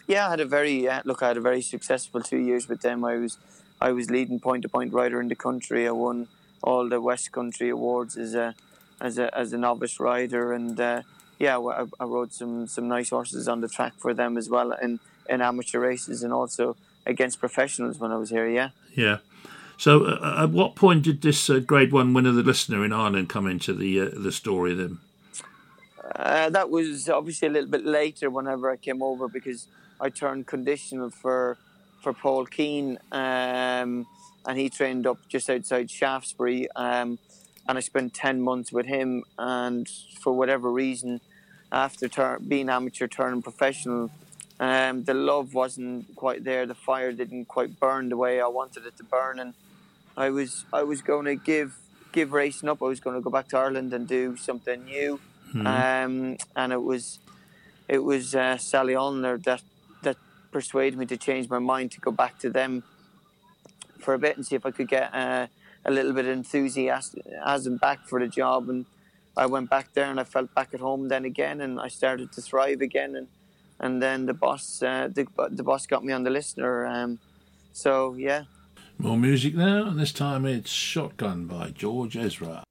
Yeah, 0.07 0.29
I 0.29 0.31
had 0.31 0.41
a 0.41 0.47
very 0.47 0.89
uh, 0.89 1.03
look. 1.05 1.23
I 1.23 1.29
had 1.29 1.37
a 1.37 1.41
very 1.41 1.63
successful 1.63 2.23
two 2.23 2.39
years 2.39 2.69
with 2.69 2.83
them. 2.83 3.05
I 3.05 3.17
was, 3.17 3.39
I 3.81 3.91
was 3.91 4.09
leading 4.09 4.39
point 4.39 4.63
to 4.63 4.69
point 4.69 4.93
rider 4.93 5.21
in 5.21 5.29
the 5.29 5.35
country. 5.35 5.89
I 5.89 5.91
won 5.91 6.29
all 6.63 6.89
the 6.89 7.01
West 7.01 7.33
Country 7.33 7.71
awards 7.71 8.17
as 8.17 8.35
a, 8.35 8.55
as 9.01 9.19
a 9.19 9.37
as 9.37 9.53
a 9.53 9.59
novice 9.59 9.99
rider, 9.99 10.53
and 10.53 10.79
uh, 10.79 11.03
yeah, 11.41 11.59
I, 11.59 11.87
I 11.99 12.05
rode 12.05 12.33
some 12.33 12.69
some 12.69 12.87
nice 12.87 13.11
horses 13.11 13.49
on 13.49 13.61
the 13.61 13.69
track 13.69 13.95
for 13.99 14.15
them 14.15 14.37
as 14.39 14.49
well 14.49 14.71
in 14.73 15.01
in 15.29 15.41
amateur 15.41 15.81
races 15.81 16.23
and 16.23 16.33
also 16.33 16.77
against 17.05 17.41
professionals 17.41 17.99
when 17.99 18.13
I 18.13 18.17
was 18.17 18.31
here. 18.31 18.49
Yeah. 18.49 18.71
Yeah. 18.95 19.19
So 19.79 20.05
uh, 20.05 20.43
at 20.43 20.51
what 20.51 20.75
point 20.75 21.03
did 21.03 21.23
this 21.23 21.51
uh, 21.51 21.59
Grade 21.59 21.93
One 21.93 22.15
winner, 22.15 22.33
the 22.33 22.43
listener 22.43 22.85
in 22.85 22.93
Ireland, 22.93 23.29
come 23.29 23.47
into 23.47 23.75
the 23.75 24.01
uh, 24.01 24.11
the 24.13 24.33
story 24.33 24.75
then? 24.75 24.99
Uh, 26.15 26.49
that 26.51 26.71
was 26.71 27.09
obviously 27.09 27.49
a 27.49 27.51
little 27.51 27.71
bit 27.71 27.85
later 27.85 28.31
whenever 28.31 28.71
I 28.71 28.77
came 28.77 29.03
over 29.03 29.29
because 29.29 29.67
I 30.01 30.09
turned 30.09 30.47
conditional 30.47 31.11
for 31.11 31.59
for 32.03 32.13
Paul 32.13 32.47
Keane 32.47 32.99
um, 33.11 34.07
and 34.47 34.57
he 34.57 34.69
trained 34.69 35.07
up 35.07 35.19
just 35.29 35.51
outside 35.51 35.91
Shaftesbury 35.91 36.69
um, 36.77 37.19
and 37.69 37.77
I 37.77 37.81
spent 37.81 38.15
10 38.15 38.41
months 38.41 38.71
with 38.71 38.87
him 38.87 39.25
and 39.39 39.89
for 40.21 40.33
whatever 40.33 40.71
reason 40.71 41.21
after 41.73 42.07
tur- 42.07 42.39
being 42.39 42.69
amateur 42.69 43.09
turning 43.09 43.43
professional 43.43 44.11
um, 44.61 45.03
the 45.03 45.15
love 45.15 45.53
wasn't 45.53 46.15
quite 46.15 46.45
there 46.45 46.65
the 46.65 46.75
fire 46.75 47.11
didn't 47.13 47.47
quite 47.47 47.81
burn 47.81 48.09
the 48.09 48.17
way 48.17 48.41
I 48.41 48.47
wanted 48.47 48.87
it 48.87 48.97
to 48.99 49.05
burn 49.05 49.41
and 49.41 49.53
I 50.17 50.31
was 50.31 50.65
I 50.73 50.83
was 50.83 51.03
going 51.03 51.27
to 51.27 51.37
give 51.37 51.77
give 52.13 52.33
racing 52.33 52.69
up 52.69 52.83
I 52.83 52.87
was 52.87 53.01
going 53.01 53.17
to 53.17 53.23
go 53.23 53.31
back 53.31 53.49
to 53.49 53.59
Ireland 53.59 53.93
and 53.93 54.09
do 54.09 54.37
something 54.37 54.85
new 54.85 55.21
um, 55.65 56.37
and 56.55 56.73
it 56.73 56.83
was 56.83 57.19
it 57.89 57.99
was 57.99 58.35
uh, 58.35 58.57
Sally 58.59 58.95
Alner 58.95 59.43
that 59.45 59.63
that 60.03 60.17
persuaded 60.51 60.99
me 60.99 61.07
to 61.07 61.17
change 61.17 61.49
my 61.49 61.59
mind 61.59 61.93
to 61.93 62.01
go 62.01 62.11
back 62.11 62.39
to 62.41 62.51
them 62.51 62.83
for 64.01 64.15
a 64.15 64.19
bit 64.19 64.37
and 64.37 64.45
see 64.45 64.57
if 64.57 64.67
I 64.67 64.71
could 64.71 64.89
get 64.89 65.15
uh, 65.15 65.47
a 65.85 65.91
little 65.91 66.13
bit 66.13 66.27
of 66.27 66.33
enthusiasm 66.33 67.77
back 67.79 68.07
for 68.07 68.21
the 68.21 68.29
job. 68.29 68.69
And 68.69 68.87
I 69.37 69.47
went 69.47 69.71
back 69.71 69.95
there 69.95 70.11
and 70.11 70.21
I 70.21 70.25
felt 70.25 70.55
back 70.55 70.75
at 70.75 70.81
home 70.81 71.09
then 71.09 71.25
again, 71.25 71.61
and 71.61 71.81
I 71.81 71.89
started 71.89 72.33
to 72.33 72.43
thrive 72.43 72.81
again. 72.81 73.17
And 73.17 73.29
and 73.79 74.03
then 74.03 74.27
the 74.27 74.35
boss 74.35 74.83
uh, 74.83 75.09
the 75.13 75.27
the 75.51 75.63
boss 75.63 75.87
got 75.87 76.05
me 76.05 76.13
on 76.13 76.25
the 76.25 76.31
listener. 76.31 76.87
Um, 76.87 77.19
so 77.73 78.15
yeah, 78.15 78.45
More 78.99 79.19
music 79.19 79.55
now, 79.55 79.89
and 79.89 80.01
this 80.01 80.11
time 80.11 80.47
it's 80.47 80.71
Shotgun 80.71 81.45
by 81.45 81.71
George 81.71 82.17
Ezra. 82.17 82.65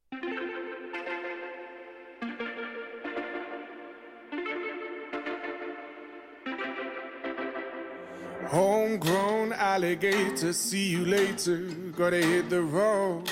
Homegrown 8.47 9.53
alligator, 9.53 10.51
see 10.51 10.87
you 10.89 11.05
later. 11.05 11.57
Gotta 11.95 12.17
hit 12.17 12.49
the 12.49 12.61
road, 12.61 13.31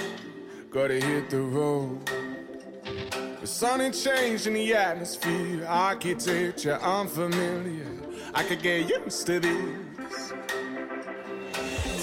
gotta 0.70 1.00
hit 1.00 1.32
the 1.32 1.42
road. 1.42 2.08
The 3.42 3.48
sun 3.48 3.82
ain't 3.82 3.96
changed 3.96 4.46
in 4.46 4.54
the 4.54 4.76
atmosphere, 4.76 5.66
architecture 5.68 6.76
unfamiliar. 6.76 7.88
I 8.36 8.44
could 8.44 8.62
get 8.62 8.88
used 8.88 9.26
to 9.26 9.40
this. 9.40 9.83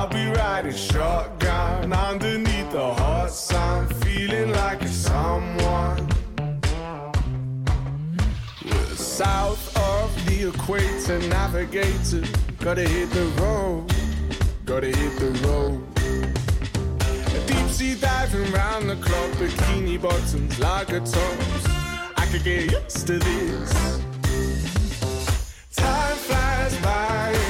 I'll 0.00 0.08
be 0.08 0.24
riding 0.28 0.72
shotgun 0.72 1.92
underneath 1.92 2.72
the 2.72 2.94
hot 2.94 3.30
sun, 3.30 3.86
feeling 4.00 4.50
like 4.52 4.80
a 4.80 4.88
someone. 4.88 6.08
We're 8.64 8.96
south 8.96 9.76
of 9.76 10.08
the 10.24 10.48
equator, 10.48 11.18
navigator. 11.28 12.24
Gotta 12.60 12.88
hit 12.88 13.10
the 13.10 13.26
road, 13.42 13.92
gotta 14.64 14.86
hit 14.86 15.18
the 15.18 15.32
road. 15.46 15.84
Deep 17.46 17.68
sea 17.68 17.94
diving 17.94 18.50
round 18.52 18.88
the 18.88 18.96
clock, 18.96 19.30
bikini 19.32 20.00
bottoms, 20.00 20.58
lager 20.58 21.00
tops. 21.00 21.66
I 22.16 22.26
could 22.32 22.42
get 22.42 22.72
used 22.72 23.06
to 23.06 23.18
this. 23.18 24.00
Time 25.76 26.16
flies 26.16 26.74
by 26.78 27.49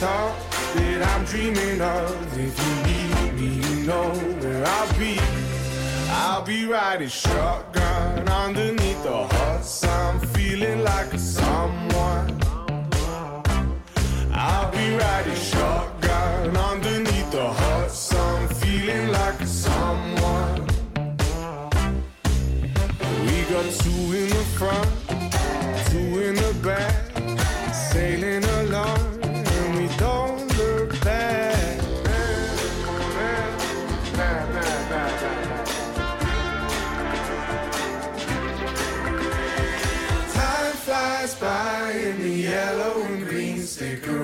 mountain 0.00 0.40
that 0.76 1.02
I'm 1.08 1.24
dreaming 1.24 1.80
of. 1.80 2.38
If 2.38 2.54
you 2.64 2.74
need 2.88 3.34
me, 3.34 3.48
you 3.68 3.86
know 3.86 4.10
where 4.40 4.64
I'll 4.66 4.98
be. 4.98 5.18
I'll 6.10 6.42
be 6.42 6.66
riding 6.66 7.08
shotgun 7.08 8.28
underneath 8.28 9.02
the 9.02 9.26
hot 9.34 9.64
sun, 9.64 10.20
feeling 10.34 10.82
like 10.82 11.12
a 11.12 11.18
someone. 11.18 12.40
I'll 14.32 14.70
be 14.72 14.96
riding 14.96 15.34
shotgun 15.34 16.56
underneath 16.56 17.30
the 17.30 17.48
hot 17.48 17.90
sun, 17.90 18.48
feeling 18.48 19.08
like 19.12 19.40
a 19.40 19.46
someone. 19.46 20.66
We 23.26 23.36
got 23.52 23.66
two 23.82 24.00
in 24.20 24.28
the 24.28 24.44
front, 24.56 24.90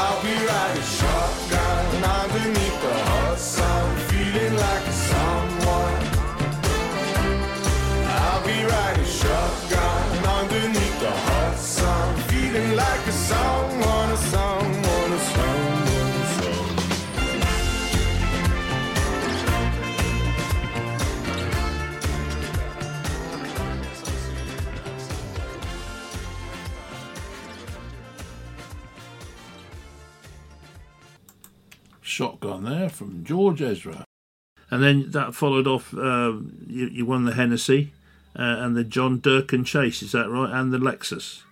I'll 0.00 0.22
be 0.22 0.34
riding 0.50 0.88
shotgun. 0.98 2.04
Underneath 2.20 2.78
the 2.82 2.94
hot 3.10 3.38
sun, 3.38 3.96
feeling 4.08 4.56
like. 4.56 4.78
I'll 8.06 8.44
be 8.46 8.64
riding 8.64 9.04
shotgun. 9.04 10.24
Underneath 10.38 11.00
the 11.00 11.10
hot 11.10 11.56
sun, 11.58 12.16
feeling 12.28 12.76
like 12.76 13.06
a 13.06 13.12
someone, 13.12 13.77
Shotgun 32.18 32.64
there 32.64 32.88
from 32.88 33.22
George 33.22 33.62
Ezra. 33.62 34.04
And 34.72 34.82
then 34.82 35.12
that 35.12 35.36
followed 35.36 35.68
off, 35.68 35.94
um, 35.94 36.66
you, 36.66 36.86
you 36.88 37.06
won 37.06 37.24
the 37.26 37.34
Hennessy 37.34 37.92
uh, 38.36 38.42
and 38.58 38.76
the 38.76 38.82
John 38.82 39.20
Durkan 39.20 39.64
Chase, 39.64 40.02
is 40.02 40.10
that 40.12 40.28
right? 40.28 40.50
And 40.50 40.72
the 40.72 40.78
Lexus. 40.78 41.42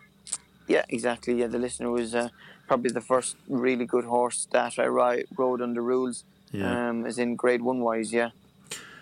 Yeah, 0.66 0.84
exactly. 0.88 1.34
Yeah, 1.34 1.46
the 1.46 1.60
listener 1.60 1.92
was 1.92 2.16
uh, 2.16 2.30
probably 2.66 2.90
the 2.90 3.00
first 3.00 3.36
really 3.48 3.86
good 3.86 4.06
horse 4.06 4.48
that 4.50 4.76
I 4.80 4.86
ri- 4.86 5.26
rode 5.38 5.62
under 5.62 5.82
rules, 5.82 6.24
Yeah. 6.50 6.88
um, 6.88 7.06
as 7.06 7.16
in 7.20 7.36
grade 7.36 7.62
one 7.62 7.78
wise. 7.78 8.12
Yeah. 8.12 8.30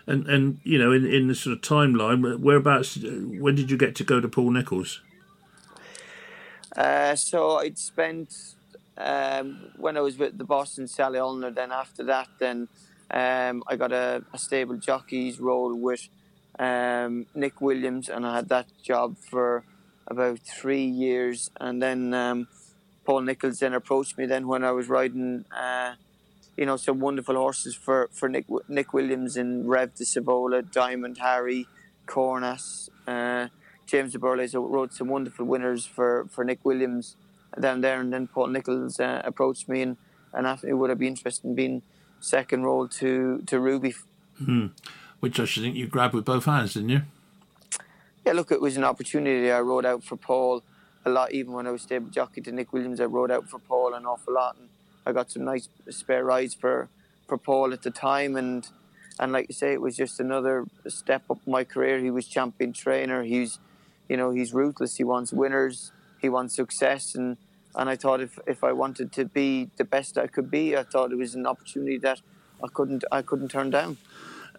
And, 0.05 0.27
and 0.27 0.59
you 0.63 0.77
know, 0.77 0.91
in, 0.91 1.03
in 1.03 1.27
the 1.27 1.33
sort 1.33 1.57
of 1.57 1.61
timeline, 1.63 2.37
whereabouts, 2.41 2.99
when 3.01 3.55
did 3.55 3.71
you 3.71 3.77
get 3.77 3.95
to 3.95 4.03
go 4.03 4.21
to 4.21 4.27
Paul 4.27 4.51
Nicholls? 4.51 5.01
Uh, 6.77 7.15
so 7.15 7.57
I'd 7.57 7.79
spent 7.79 8.54
um, 8.97 9.71
when 9.77 9.97
I 9.97 10.01
was 10.01 10.17
with 10.17 10.37
the 10.37 10.43
Boston 10.43 10.87
Sally 10.87 11.19
Alner. 11.19 11.53
Then 11.53 11.71
after 11.71 12.03
that, 12.05 12.27
then 12.39 12.67
um, 13.11 13.63
I 13.67 13.75
got 13.75 13.91
a, 13.91 14.23
a 14.33 14.37
stable 14.37 14.77
jockey's 14.77 15.39
role 15.39 15.75
with 15.75 16.07
um, 16.59 17.25
Nick 17.35 17.61
Williams, 17.61 18.09
and 18.09 18.25
I 18.25 18.35
had 18.35 18.49
that 18.49 18.67
job 18.83 19.17
for 19.17 19.63
about 20.07 20.39
three 20.39 20.85
years. 20.85 21.51
And 21.59 21.81
then 21.81 22.13
um, 22.13 22.47
Paul 23.05 23.21
Nicholls 23.21 23.59
then 23.59 23.73
approached 23.73 24.17
me 24.17 24.25
then 24.25 24.47
when 24.47 24.63
I 24.63 24.71
was 24.71 24.87
riding, 24.87 25.45
uh, 25.55 25.95
you 26.57 26.65
know, 26.65 26.77
some 26.77 26.99
wonderful 26.99 27.35
horses 27.35 27.75
for 27.75 28.09
for 28.11 28.29
Nick 28.29 28.45
Nick 28.67 28.93
Williams 28.93 29.35
in 29.37 29.67
Reve 29.67 29.93
de 29.95 30.05
Sivola, 30.05 30.69
Diamond 30.71 31.17
Harry, 31.17 31.67
Cornas. 32.07 32.89
Uh, 33.07 33.49
James 33.85 34.13
de 34.13 34.19
Burley 34.19 34.47
wrote 34.53 34.93
some 34.93 35.07
wonderful 35.07 35.45
winners 35.45 35.85
for, 35.85 36.25
for 36.31 36.43
Nick 36.43 36.59
Williams 36.63 37.15
down 37.59 37.81
there, 37.81 37.99
and 37.99 38.11
then 38.11 38.27
Paul 38.27 38.47
Nicholls 38.47 38.99
uh, 38.99 39.21
approached 39.23 39.69
me 39.69 39.81
and, 39.81 39.97
and 40.33 40.45
asked 40.45 40.63
me 40.63 40.71
it 40.71 40.73
would 40.73 40.91
I 40.91 40.95
be 40.95 41.07
interested 41.07 41.45
in 41.45 41.55
being 41.55 41.81
second 42.19 42.63
role 42.63 42.87
to, 42.87 43.41
to 43.45 43.59
Ruby. 43.59 43.95
Which 45.19 45.39
I 45.39 45.45
should 45.45 45.63
think 45.63 45.75
you 45.75 45.87
grabbed 45.87 46.13
with 46.13 46.25
both 46.25 46.45
hands, 46.45 46.73
didn't 46.73 46.89
you? 46.89 47.01
Yeah, 48.25 48.33
look, 48.33 48.51
it 48.51 48.59
was 48.59 48.75
an 48.75 48.83
opportunity. 48.83 49.51
I 49.51 49.59
rode 49.61 49.85
out 49.85 50.03
for 50.03 50.17
Paul 50.17 50.63
a 51.05 51.09
lot, 51.09 51.31
even 51.31 51.53
when 51.53 51.67
I 51.67 51.71
was 51.71 51.83
stable 51.83 52.09
jockey 52.09 52.41
to 52.41 52.51
Nick 52.51 52.73
Williams. 52.73 52.99
I 52.99 53.05
rode 53.05 53.31
out 53.31 53.47
for 53.49 53.59
Paul 53.59 53.93
an 53.93 54.05
awful 54.05 54.33
lot, 54.33 54.57
and 54.57 54.69
I 55.05 55.11
got 55.11 55.31
some 55.31 55.45
nice 55.45 55.69
spare 55.89 56.23
rides 56.23 56.55
for, 56.55 56.89
for 57.27 57.37
Paul 57.37 57.71
at 57.71 57.83
the 57.83 57.91
time. 57.91 58.35
And 58.35 58.67
and 59.19 59.31
like 59.31 59.47
you 59.47 59.53
say, 59.53 59.71
it 59.71 59.81
was 59.81 59.95
just 59.95 60.19
another 60.19 60.65
step 60.87 61.23
up 61.29 61.39
my 61.47 61.63
career. 61.63 61.99
He 61.99 62.11
was 62.11 62.27
champion 62.27 62.73
trainer. 62.73 63.23
He's, 63.23 63.59
you 64.09 64.17
know, 64.17 64.31
he's 64.31 64.53
ruthless. 64.53 64.97
He 64.97 65.03
wants 65.03 65.31
winners. 65.31 65.91
He 66.29 66.49
success, 66.51 67.15
and 67.15 67.37
and 67.75 67.89
I 67.89 67.95
thought 67.95 68.21
if 68.21 68.39
if 68.47 68.63
I 68.63 68.71
wanted 68.71 69.11
to 69.13 69.25
be 69.25 69.69
the 69.77 69.85
best 69.85 70.17
I 70.17 70.27
could 70.27 70.49
be, 70.49 70.75
I 70.77 70.83
thought 70.83 71.11
it 71.11 71.17
was 71.17 71.35
an 71.35 71.45
opportunity 71.45 71.97
that 71.99 72.21
I 72.63 72.67
couldn't 72.73 73.03
I 73.11 73.21
couldn't 73.21 73.49
turn 73.49 73.69
down. 73.69 73.97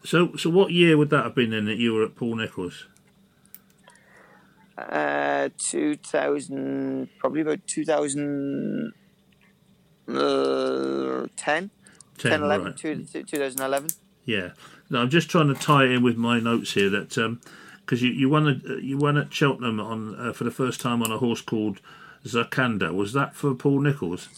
So, 0.05 0.37
so 0.37 0.51
what 0.51 0.71
year 0.71 0.97
would 0.97 1.11
that 1.11 1.25
have 1.25 1.35
been 1.35 1.51
then 1.51 1.65
that 1.65 1.79
you 1.79 1.95
were 1.95 2.05
at 2.05 2.15
Paul 2.15 2.37
Nicholls? 2.37 2.87
Uh, 4.79 5.49
2000, 5.59 7.09
probably 7.19 7.41
about 7.41 7.67
2010, 7.67 8.93
uh, 10.15 11.27
10, 11.37 11.71
10 12.19 12.31
Ten, 12.31 12.43
11, 12.43 12.67
right. 12.67 12.77
two- 12.77 13.05
two- 13.05 13.23
2011. 13.23 13.91
Yeah. 14.27 14.51
No, 14.91 15.01
I'm 15.01 15.09
just 15.11 15.31
trying 15.31 15.49
to 15.49 15.55
tie 15.55 15.85
it 15.85 15.93
in 15.93 16.03
with 16.03 16.17
my 16.17 16.39
notes 16.41 16.75
here 16.75 16.91
that 16.91 17.17
because 17.87 18.03
you 18.03 18.11
you 18.11 18.29
won 18.29 18.49
a, 18.49 18.75
you 18.81 18.99
won 18.99 19.17
at 19.17 19.33
Cheltenham 19.33 19.79
on 19.81 20.15
uh, 20.19 20.33
for 20.33 20.45
the 20.45 20.51
first 20.51 20.81
time 20.81 21.03
on 21.03 21.13
a 21.13 21.19
horse 21.19 21.41
called 21.41 21.81
Zarkandar. 22.25 22.93
Was 22.93 23.13
that 23.13 23.35
for 23.37 23.55
Paul 23.55 23.81
Nicholls 23.81 24.29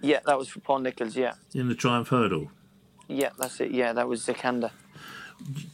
Yeah, 0.00 0.20
that 0.26 0.38
was 0.38 0.48
for 0.48 0.60
Paul 0.60 0.78
Nicholls. 0.80 1.16
Yeah, 1.16 1.34
in 1.54 1.68
the 1.68 1.74
Triumph 1.74 2.08
Hurdle? 2.08 2.50
yeah, 3.08 3.30
that's 3.38 3.60
it. 3.60 3.70
Yeah, 3.72 3.92
that 3.92 4.08
was 4.08 4.24
Zarkandar. 4.24 4.70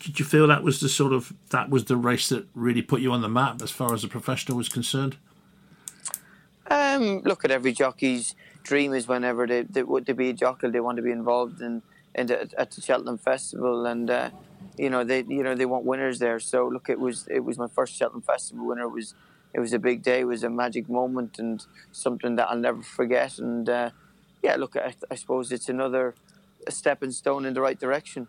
Did 0.01 0.19
you 0.19 0.25
feel 0.25 0.47
that 0.49 0.62
was 0.62 0.81
the 0.81 0.88
sort 0.88 1.12
of 1.12 1.33
that 1.51 1.69
was 1.71 1.85
the 1.85 1.97
race 1.97 2.31
that 2.31 2.47
really 2.55 2.83
put 2.83 3.03
you 3.03 3.12
on 3.12 3.21
the 3.21 3.29
map 3.29 3.61
as 3.62 3.71
far 3.71 3.93
as 3.95 4.03
a 4.03 4.09
professional 4.09 4.57
was 4.57 4.69
concerned? 4.71 5.16
Um, 6.71 7.21
look 7.25 7.45
at 7.45 7.51
every 7.51 7.73
jockey's 7.73 8.35
dream 8.62 8.95
is 8.95 9.09
whenever 9.09 9.47
they, 9.47 9.62
they 9.62 9.83
want 9.83 10.07
to 10.07 10.14
be 10.14 10.31
a 10.31 10.33
jockey, 10.33 10.71
they 10.71 10.81
want 10.81 10.97
to 10.97 11.03
be 11.03 11.11
involved 11.11 11.61
in, 11.61 11.83
in 12.14 12.27
the, 12.29 12.49
at 12.57 12.71
the 12.71 12.81
Cheltenham 12.81 13.19
Festival, 13.19 13.87
and 13.87 14.09
uh, 14.11 14.31
you 14.81 14.90
know 14.90 15.03
they 15.05 15.21
you 15.29 15.43
know 15.43 15.55
they 15.55 15.66
want 15.66 15.85
winners 15.85 16.19
there. 16.19 16.40
So 16.40 16.66
look, 16.75 16.88
it 16.88 16.99
was 17.07 17.16
it 17.31 17.40
was 17.49 17.57
my 17.59 17.69
first 17.69 17.93
Cheltenham 17.95 18.23
Festival 18.23 18.66
winner. 18.66 18.85
It 18.90 18.95
was 19.01 19.14
it 19.55 19.61
was 19.61 19.73
a 19.73 19.79
big 19.79 20.03
day. 20.03 20.21
It 20.21 20.29
was 20.35 20.43
a 20.43 20.51
magic 20.51 20.88
moment 20.88 21.38
and 21.38 21.64
something 21.93 22.37
that 22.37 22.49
I'll 22.51 22.59
never 22.59 22.83
forget. 22.83 23.38
And 23.38 23.69
uh, 23.69 23.90
yeah, 24.43 24.57
look, 24.57 24.77
I, 24.77 24.95
I 25.11 25.14
suppose 25.16 25.53
it's 25.53 25.69
another 25.69 26.14
stepping 26.69 27.11
stone 27.11 27.45
in 27.45 27.55
the 27.55 27.61
right 27.61 27.79
direction. 27.79 28.29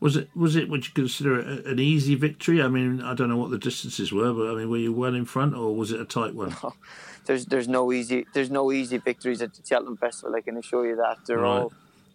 Was 0.00 0.16
it 0.16 0.28
was 0.34 0.56
it 0.56 0.68
would 0.68 0.86
you 0.86 0.92
consider 0.94 1.38
it 1.40 1.66
an 1.66 1.78
easy 1.78 2.14
victory? 2.16 2.60
I 2.62 2.68
mean, 2.68 3.00
I 3.00 3.14
don't 3.14 3.28
know 3.28 3.36
what 3.36 3.50
the 3.50 3.58
distances 3.58 4.12
were, 4.12 4.32
but 4.32 4.50
I 4.50 4.54
mean, 4.54 4.68
were 4.70 4.78
you 4.78 4.92
well 4.92 5.14
in 5.14 5.24
front 5.24 5.54
or 5.54 5.74
was 5.76 5.92
it 5.92 6.00
a 6.00 6.04
tight 6.04 6.34
one? 6.34 6.56
there's 7.26 7.46
there's 7.46 7.68
no 7.68 7.92
easy 7.92 8.26
there's 8.34 8.50
no 8.50 8.72
easy 8.72 8.98
victories 8.98 9.40
at 9.42 9.54
the 9.54 9.62
Cheltenham 9.64 9.96
Festival. 9.96 10.34
I 10.34 10.40
can 10.40 10.56
assure 10.56 10.86
you 10.86 10.96
that 10.96 11.18
they're 11.26 11.38
Right. 11.38 11.62
all 11.62 11.72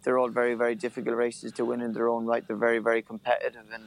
they're 0.08 0.18
all 0.18 0.30
very 0.30 0.54
very 0.54 0.74
difficult 0.74 1.18
races 1.18 1.52
to 1.52 1.66
win 1.66 1.82
in 1.82 1.92
their 1.92 2.08
own 2.08 2.26
right. 2.26 2.48
They're 2.48 2.56
very 2.56 2.80
very 2.80 3.02
competitive 3.02 3.66
and 3.74 3.84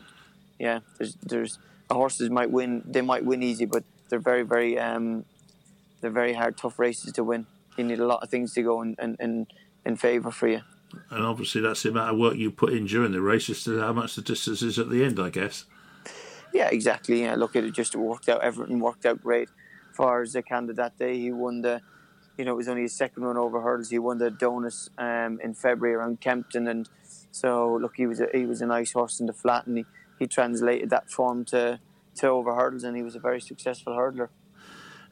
yeah, 0.58 0.80
there's 0.98 1.14
there's 1.14 1.58
the 1.88 1.94
horses 1.94 2.28
might 2.28 2.50
win 2.50 2.82
they 2.84 3.00
might 3.00 3.24
win 3.24 3.42
easy, 3.42 3.64
but 3.64 3.84
they're 4.10 4.18
very 4.18 4.42
very 4.42 4.78
um 4.78 5.24
they're 6.02 6.10
very 6.10 6.34
hard 6.34 6.58
tough 6.58 6.78
races 6.78 7.14
to 7.14 7.24
win. 7.24 7.46
You 7.78 7.84
need 7.84 8.00
a 8.00 8.06
lot 8.06 8.22
of 8.22 8.28
things 8.28 8.52
to 8.52 8.62
go 8.62 8.82
in 8.82 8.96
in 9.00 9.16
in, 9.18 9.46
in 9.86 9.96
favour 9.96 10.30
for 10.30 10.46
you. 10.48 10.60
And 11.08 11.24
obviously, 11.24 11.62
that's 11.62 11.84
the 11.84 11.88
amount 11.88 12.10
of 12.12 12.18
work 12.18 12.36
you 12.36 12.50
put 12.50 12.74
in 12.74 12.84
during 12.84 13.12
the 13.12 13.22
race 13.22 13.48
as 13.48 13.64
to 13.64 13.80
how 13.80 13.94
much 13.94 14.16
the 14.16 14.20
distance 14.20 14.60
is 14.60 14.78
at 14.78 14.90
the 14.90 15.02
end, 15.02 15.18
I 15.18 15.30
guess. 15.30 15.64
Yeah, 16.52 16.68
exactly. 16.70 17.22
Yeah, 17.22 17.34
look, 17.36 17.56
it 17.56 17.70
just 17.72 17.96
worked 17.96 18.28
out. 18.28 18.42
Everything 18.42 18.78
worked 18.78 19.06
out 19.06 19.22
great 19.22 19.48
for 19.92 20.22
Zarkandar 20.24 20.74
that 20.76 20.98
day. 20.98 21.16
He 21.18 21.32
won 21.32 21.62
the, 21.62 21.80
you 22.40 22.46
know, 22.46 22.52
it 22.52 22.56
was 22.56 22.68
only 22.68 22.82
his 22.82 22.96
second 22.96 23.22
run 23.22 23.36
over 23.36 23.60
hurdles. 23.60 23.90
He 23.90 23.98
won 23.98 24.16
the 24.16 24.28
Adonis 24.28 24.88
um, 24.96 25.38
in 25.44 25.52
February 25.52 25.94
around 25.94 26.22
Kempton, 26.22 26.66
and 26.66 26.88
so 27.30 27.78
look, 27.82 27.96
he 27.96 28.06
was 28.06 28.18
a, 28.18 28.28
he 28.32 28.46
was 28.46 28.62
a 28.62 28.66
nice 28.66 28.92
horse 28.92 29.20
in 29.20 29.26
the 29.26 29.34
flat, 29.34 29.66
and 29.66 29.76
he, 29.76 29.84
he 30.18 30.26
translated 30.26 30.88
that 30.88 31.10
form 31.10 31.44
to 31.46 31.80
to 32.14 32.26
over 32.28 32.54
hurdles, 32.54 32.82
and 32.82 32.96
he 32.96 33.02
was 33.02 33.14
a 33.14 33.18
very 33.18 33.42
successful 33.42 33.92
hurdler. 33.92 34.30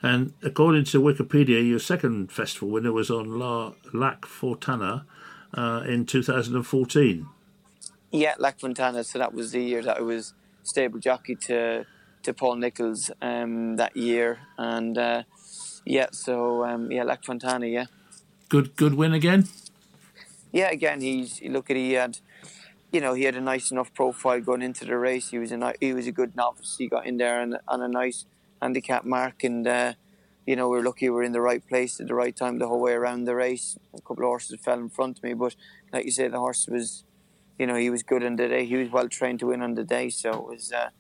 And 0.01 0.33
according 0.43 0.85
to 0.85 1.03
Wikipedia, 1.03 1.69
your 1.69 1.79
second 1.79 2.33
festival 2.33 2.71
winner 2.71 2.93
was 2.93 3.11
on 3.11 3.39
La 3.39 3.75
Lac 3.93 4.25
Fontana 4.25 5.05
uh, 5.53 5.83
in 5.87 6.07
2014. 6.07 7.27
Yeah, 8.11 8.37
Lac 8.39 8.59
Fontana. 8.59 9.05
So 9.05 9.19
that 9.19 9.35
was 9.35 9.53
the 9.53 9.63
year 9.63 9.83
that 9.83 9.99
I 9.99 10.01
was 10.01 10.33
stable 10.63 10.99
jockey 10.99 11.35
to 11.35 11.85
to 12.23 12.33
Paul 12.33 12.57
Nicholls 12.57 13.11
um, 13.21 13.77
that 13.77 13.99
year, 13.99 14.39
and 14.57 14.97
uh, 14.97 15.23
yeah, 15.85 16.07
so 16.13 16.65
um, 16.65 16.91
yeah, 16.91 17.05
Lac 17.05 17.25
Fontana. 17.25 17.67
Yeah. 17.67 17.87
Good, 18.49 18.77
good 18.77 18.95
win 18.95 19.13
again. 19.13 19.49
Yeah, 20.53 20.71
again, 20.71 21.01
he's 21.01 21.41
look 21.43 21.71
at 21.71 21.77
he 21.77 21.93
had, 21.93 22.19
you 22.91 23.01
know, 23.01 23.13
he 23.15 23.25
had 23.25 23.37
a 23.37 23.41
nice 23.41 23.71
enough 23.71 23.93
profile 23.93 24.41
going 24.41 24.63
into 24.63 24.85
the 24.85 24.97
race. 24.97 25.31
He 25.31 25.39
was 25.39 25.53
a 25.53 25.75
he 25.81 25.93
was 25.93 26.07
a 26.07 26.13
good 26.13 26.35
novice. 26.35 26.77
He 26.79 26.89
got 26.89 27.07
in 27.07 27.19
there 27.19 27.41
and 27.43 27.59
on 27.69 27.83
a 27.83 27.89
nice 27.89 28.25
handicap 28.63 29.05
mark, 29.05 29.45
and 29.45 29.67
uh, 29.67 29.93
you 30.47 30.57
know 30.57 30.69
we 30.69 30.79
are 30.79 30.83
lucky 30.83 31.11
we 31.11 31.17
were 31.17 31.23
in 31.23 31.33
the 31.33 31.43
right 31.43 31.67
place 31.67 32.01
at 32.01 32.09
the 32.09 32.15
right 32.15 32.35
time 32.35 32.59
the 32.59 32.69
whole 32.69 32.81
way 32.81 32.93
around 32.93 33.25
the 33.25 33.35
race. 33.35 33.77
A 33.95 34.01
couple 34.01 34.25
of 34.25 34.29
horses 34.29 34.59
fell 34.61 34.79
in 34.79 34.89
front 34.89 35.19
of 35.19 35.25
me, 35.25 35.35
but 35.35 35.55
like 35.93 36.07
you 36.07 36.11
say, 36.11 36.29
the 36.29 36.39
horse 36.39 36.67
was, 36.67 37.05
you 37.59 37.67
know, 37.67 37.75
he 37.75 37.91
was 37.91 38.03
good 38.03 38.25
on 38.25 38.37
the 38.37 38.49
day. 38.49 38.65
He 38.65 38.77
was 38.77 38.91
well 38.91 39.09
trained 39.09 39.41
to 39.41 39.47
win 39.47 39.61
on 39.61 39.75
the 39.75 39.85
day, 39.85 40.09
so 40.09 40.31
it 40.31 40.45
was. 40.45 40.73
Uh, 40.73 40.91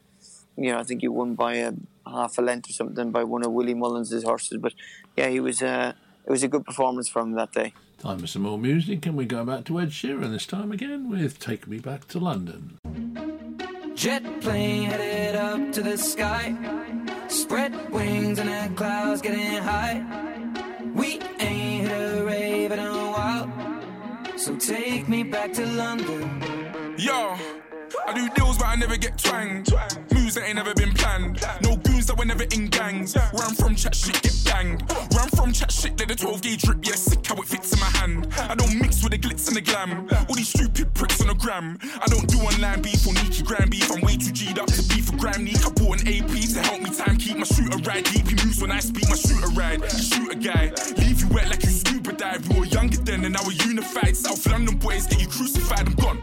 you 0.58 0.72
know, 0.72 0.78
I 0.78 0.82
think 0.82 1.02
he 1.02 1.08
won 1.08 1.34
by 1.34 1.54
a 1.54 1.72
half 2.04 2.36
a 2.38 2.42
length 2.42 2.68
or 2.68 2.72
something 2.72 3.12
by 3.12 3.22
one 3.22 3.44
of 3.44 3.52
Willie 3.52 3.74
Mullins' 3.74 4.24
horses. 4.24 4.58
But 4.58 4.74
yeah, 5.16 5.28
he 5.28 5.40
was. 5.40 5.62
Uh, 5.62 5.92
it 6.26 6.30
was 6.30 6.42
a 6.42 6.48
good 6.48 6.66
performance 6.66 7.08
from 7.08 7.30
him 7.30 7.36
that 7.36 7.52
day. 7.52 7.72
Time 7.98 8.18
for 8.18 8.26
some 8.26 8.42
more 8.42 8.58
music, 8.58 9.06
and 9.06 9.16
we 9.16 9.24
go 9.24 9.44
back 9.44 9.64
to 9.64 9.80
Ed 9.80 9.90
Sheeran 9.90 10.30
this 10.30 10.46
time 10.46 10.72
again 10.72 11.08
with 11.08 11.38
"Take 11.38 11.66
Me 11.68 11.78
Back 11.78 12.08
to 12.08 12.18
London." 12.18 12.78
Jet 13.94 14.22
plane 14.40 14.84
headed 14.84 15.36
up 15.36 15.72
to 15.72 15.82
the 15.82 15.96
sky, 15.96 16.54
spread 17.28 17.90
wings 17.90 18.38
and 18.38 18.48
the 18.48 18.74
clouds 18.74 19.22
getting 19.22 19.62
high. 19.62 20.04
We 20.94 21.20
ain't 21.40 21.88
hit 21.88 22.18
a 22.18 22.24
rave 22.24 22.72
in 22.72 22.78
a 22.78 22.92
while, 22.92 23.50
so 24.36 24.56
take 24.56 25.08
me 25.08 25.22
back 25.22 25.52
to 25.54 25.66
London. 25.66 26.94
Yo. 26.98 27.36
I 28.06 28.12
do 28.14 28.28
deals, 28.34 28.58
but 28.58 28.66
I 28.66 28.76
never 28.76 28.96
get 28.96 29.18
twanged. 29.18 29.72
Moves 30.28 30.34
that 30.34 30.44
ain't 30.46 30.56
never 30.56 30.74
been 30.74 30.92
planned. 30.92 31.40
No 31.62 31.76
goons 31.76 32.04
that 32.04 32.18
were 32.18 32.26
never 32.26 32.44
in 32.52 32.66
gangs. 32.66 33.14
Where 33.14 33.46
I'm 33.46 33.54
from, 33.54 33.74
chat 33.74 33.94
shit 33.94 34.20
get 34.20 34.36
banged. 34.44 34.82
Where 34.92 35.22
I'm 35.22 35.30
from, 35.30 35.54
chat 35.54 35.72
shit, 35.72 35.98
let 35.98 36.08
the 36.08 36.16
12 36.16 36.42
gauge 36.42 36.62
drip. 36.64 36.84
Yeah, 36.84 36.96
sick 36.96 37.24
how 37.24 37.36
it 37.36 37.46
fits 37.46 37.72
in 37.72 37.80
my 37.80 37.86
hand. 37.96 38.28
I 38.36 38.54
don't 38.54 38.78
mix 38.78 39.02
with 39.02 39.12
the 39.12 39.18
glitz 39.18 39.48
and 39.48 39.56
the 39.56 39.62
glam. 39.62 40.06
All 40.28 40.34
these 40.34 40.50
stupid 40.50 40.92
pricks 40.92 41.22
on 41.22 41.28
the 41.28 41.34
gram. 41.34 41.78
I 41.82 42.06
don't 42.08 42.28
do 42.28 42.36
online 42.40 42.82
beef 42.82 43.06
or 43.06 43.14
Nikki 43.14 43.42
gram 43.42 43.70
beef. 43.70 43.90
I'm 43.90 44.02
way 44.02 44.18
too 44.18 44.32
G'd 44.32 44.58
up 44.58 44.66
to 44.66 44.82
beef 44.92 45.06
for 45.06 45.16
gram 45.16 45.44
Neek. 45.44 45.64
I 45.64 45.70
bought 45.70 46.02
an 46.02 46.08
AP 46.08 46.28
to 46.28 46.60
help 46.60 46.82
me 46.82 46.90
time 46.90 47.16
keep 47.16 47.38
my 47.38 47.44
shooter 47.44 47.78
ride. 47.88 48.04
Deep 48.04 48.28
he 48.28 48.34
moves 48.44 48.60
when 48.60 48.70
I 48.70 48.80
speak 48.80 49.08
my 49.08 49.16
shooter 49.16 49.48
ride. 49.56 49.80
Shoot 49.90 50.30
a 50.30 50.36
guy, 50.36 50.72
leave 50.98 51.22
you 51.22 51.28
wet 51.28 51.48
like 51.48 51.64
you 51.64 51.70
scuba 51.70 52.12
dive. 52.12 52.46
We 52.50 52.60
were 52.60 52.66
younger 52.66 52.98
then 52.98 53.24
and 53.24 53.32
now 53.32 53.40
we're 53.46 53.64
unified. 53.64 54.14
South 54.14 54.44
London 54.46 54.76
boys 54.76 55.06
get 55.06 55.22
you 55.22 55.28
crucified. 55.28 55.88
I'm 55.88 55.94
gone. 55.94 56.22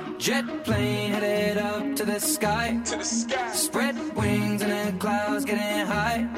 Jet 0.21 0.45
plane 0.63 1.13
headed 1.13 1.57
up 1.57 1.95
to 1.95 2.05
the 2.05 2.19
sky. 2.19 2.79
To 2.85 2.97
the 2.97 3.03
sky. 3.03 3.51
Spread 3.53 3.95
wings 4.15 4.61
and 4.61 4.71
the 4.71 4.99
clouds 4.99 5.45
getting 5.45 5.87
high. 5.87 6.29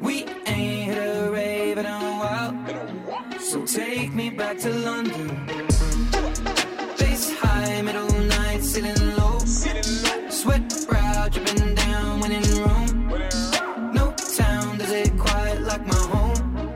We 0.00 0.24
ain't 0.46 0.84
hit 0.86 0.96
a 0.96 1.30
rave 1.30 1.76
in 1.76 1.84
a 1.84 1.98
while. 2.22 3.38
So 3.38 3.66
take 3.66 4.14
me 4.14 4.30
back 4.30 4.56
to 4.60 4.70
London. 4.70 5.28
Face 6.96 7.30
high, 7.40 7.82
middle 7.82 8.10
night, 8.20 8.64
sitting 8.64 9.16
low. 9.18 9.38
Sweat 10.30 10.86
brow 10.88 11.28
dripping 11.28 11.74
down 11.74 12.20
when 12.20 12.32
in 12.32 12.42
Rome. 12.62 13.08
No 13.92 14.14
town 14.16 14.78
does 14.78 14.92
it 14.92 15.18
quite 15.18 15.60
like 15.60 15.86
my 15.86 15.94
home. 15.94 16.74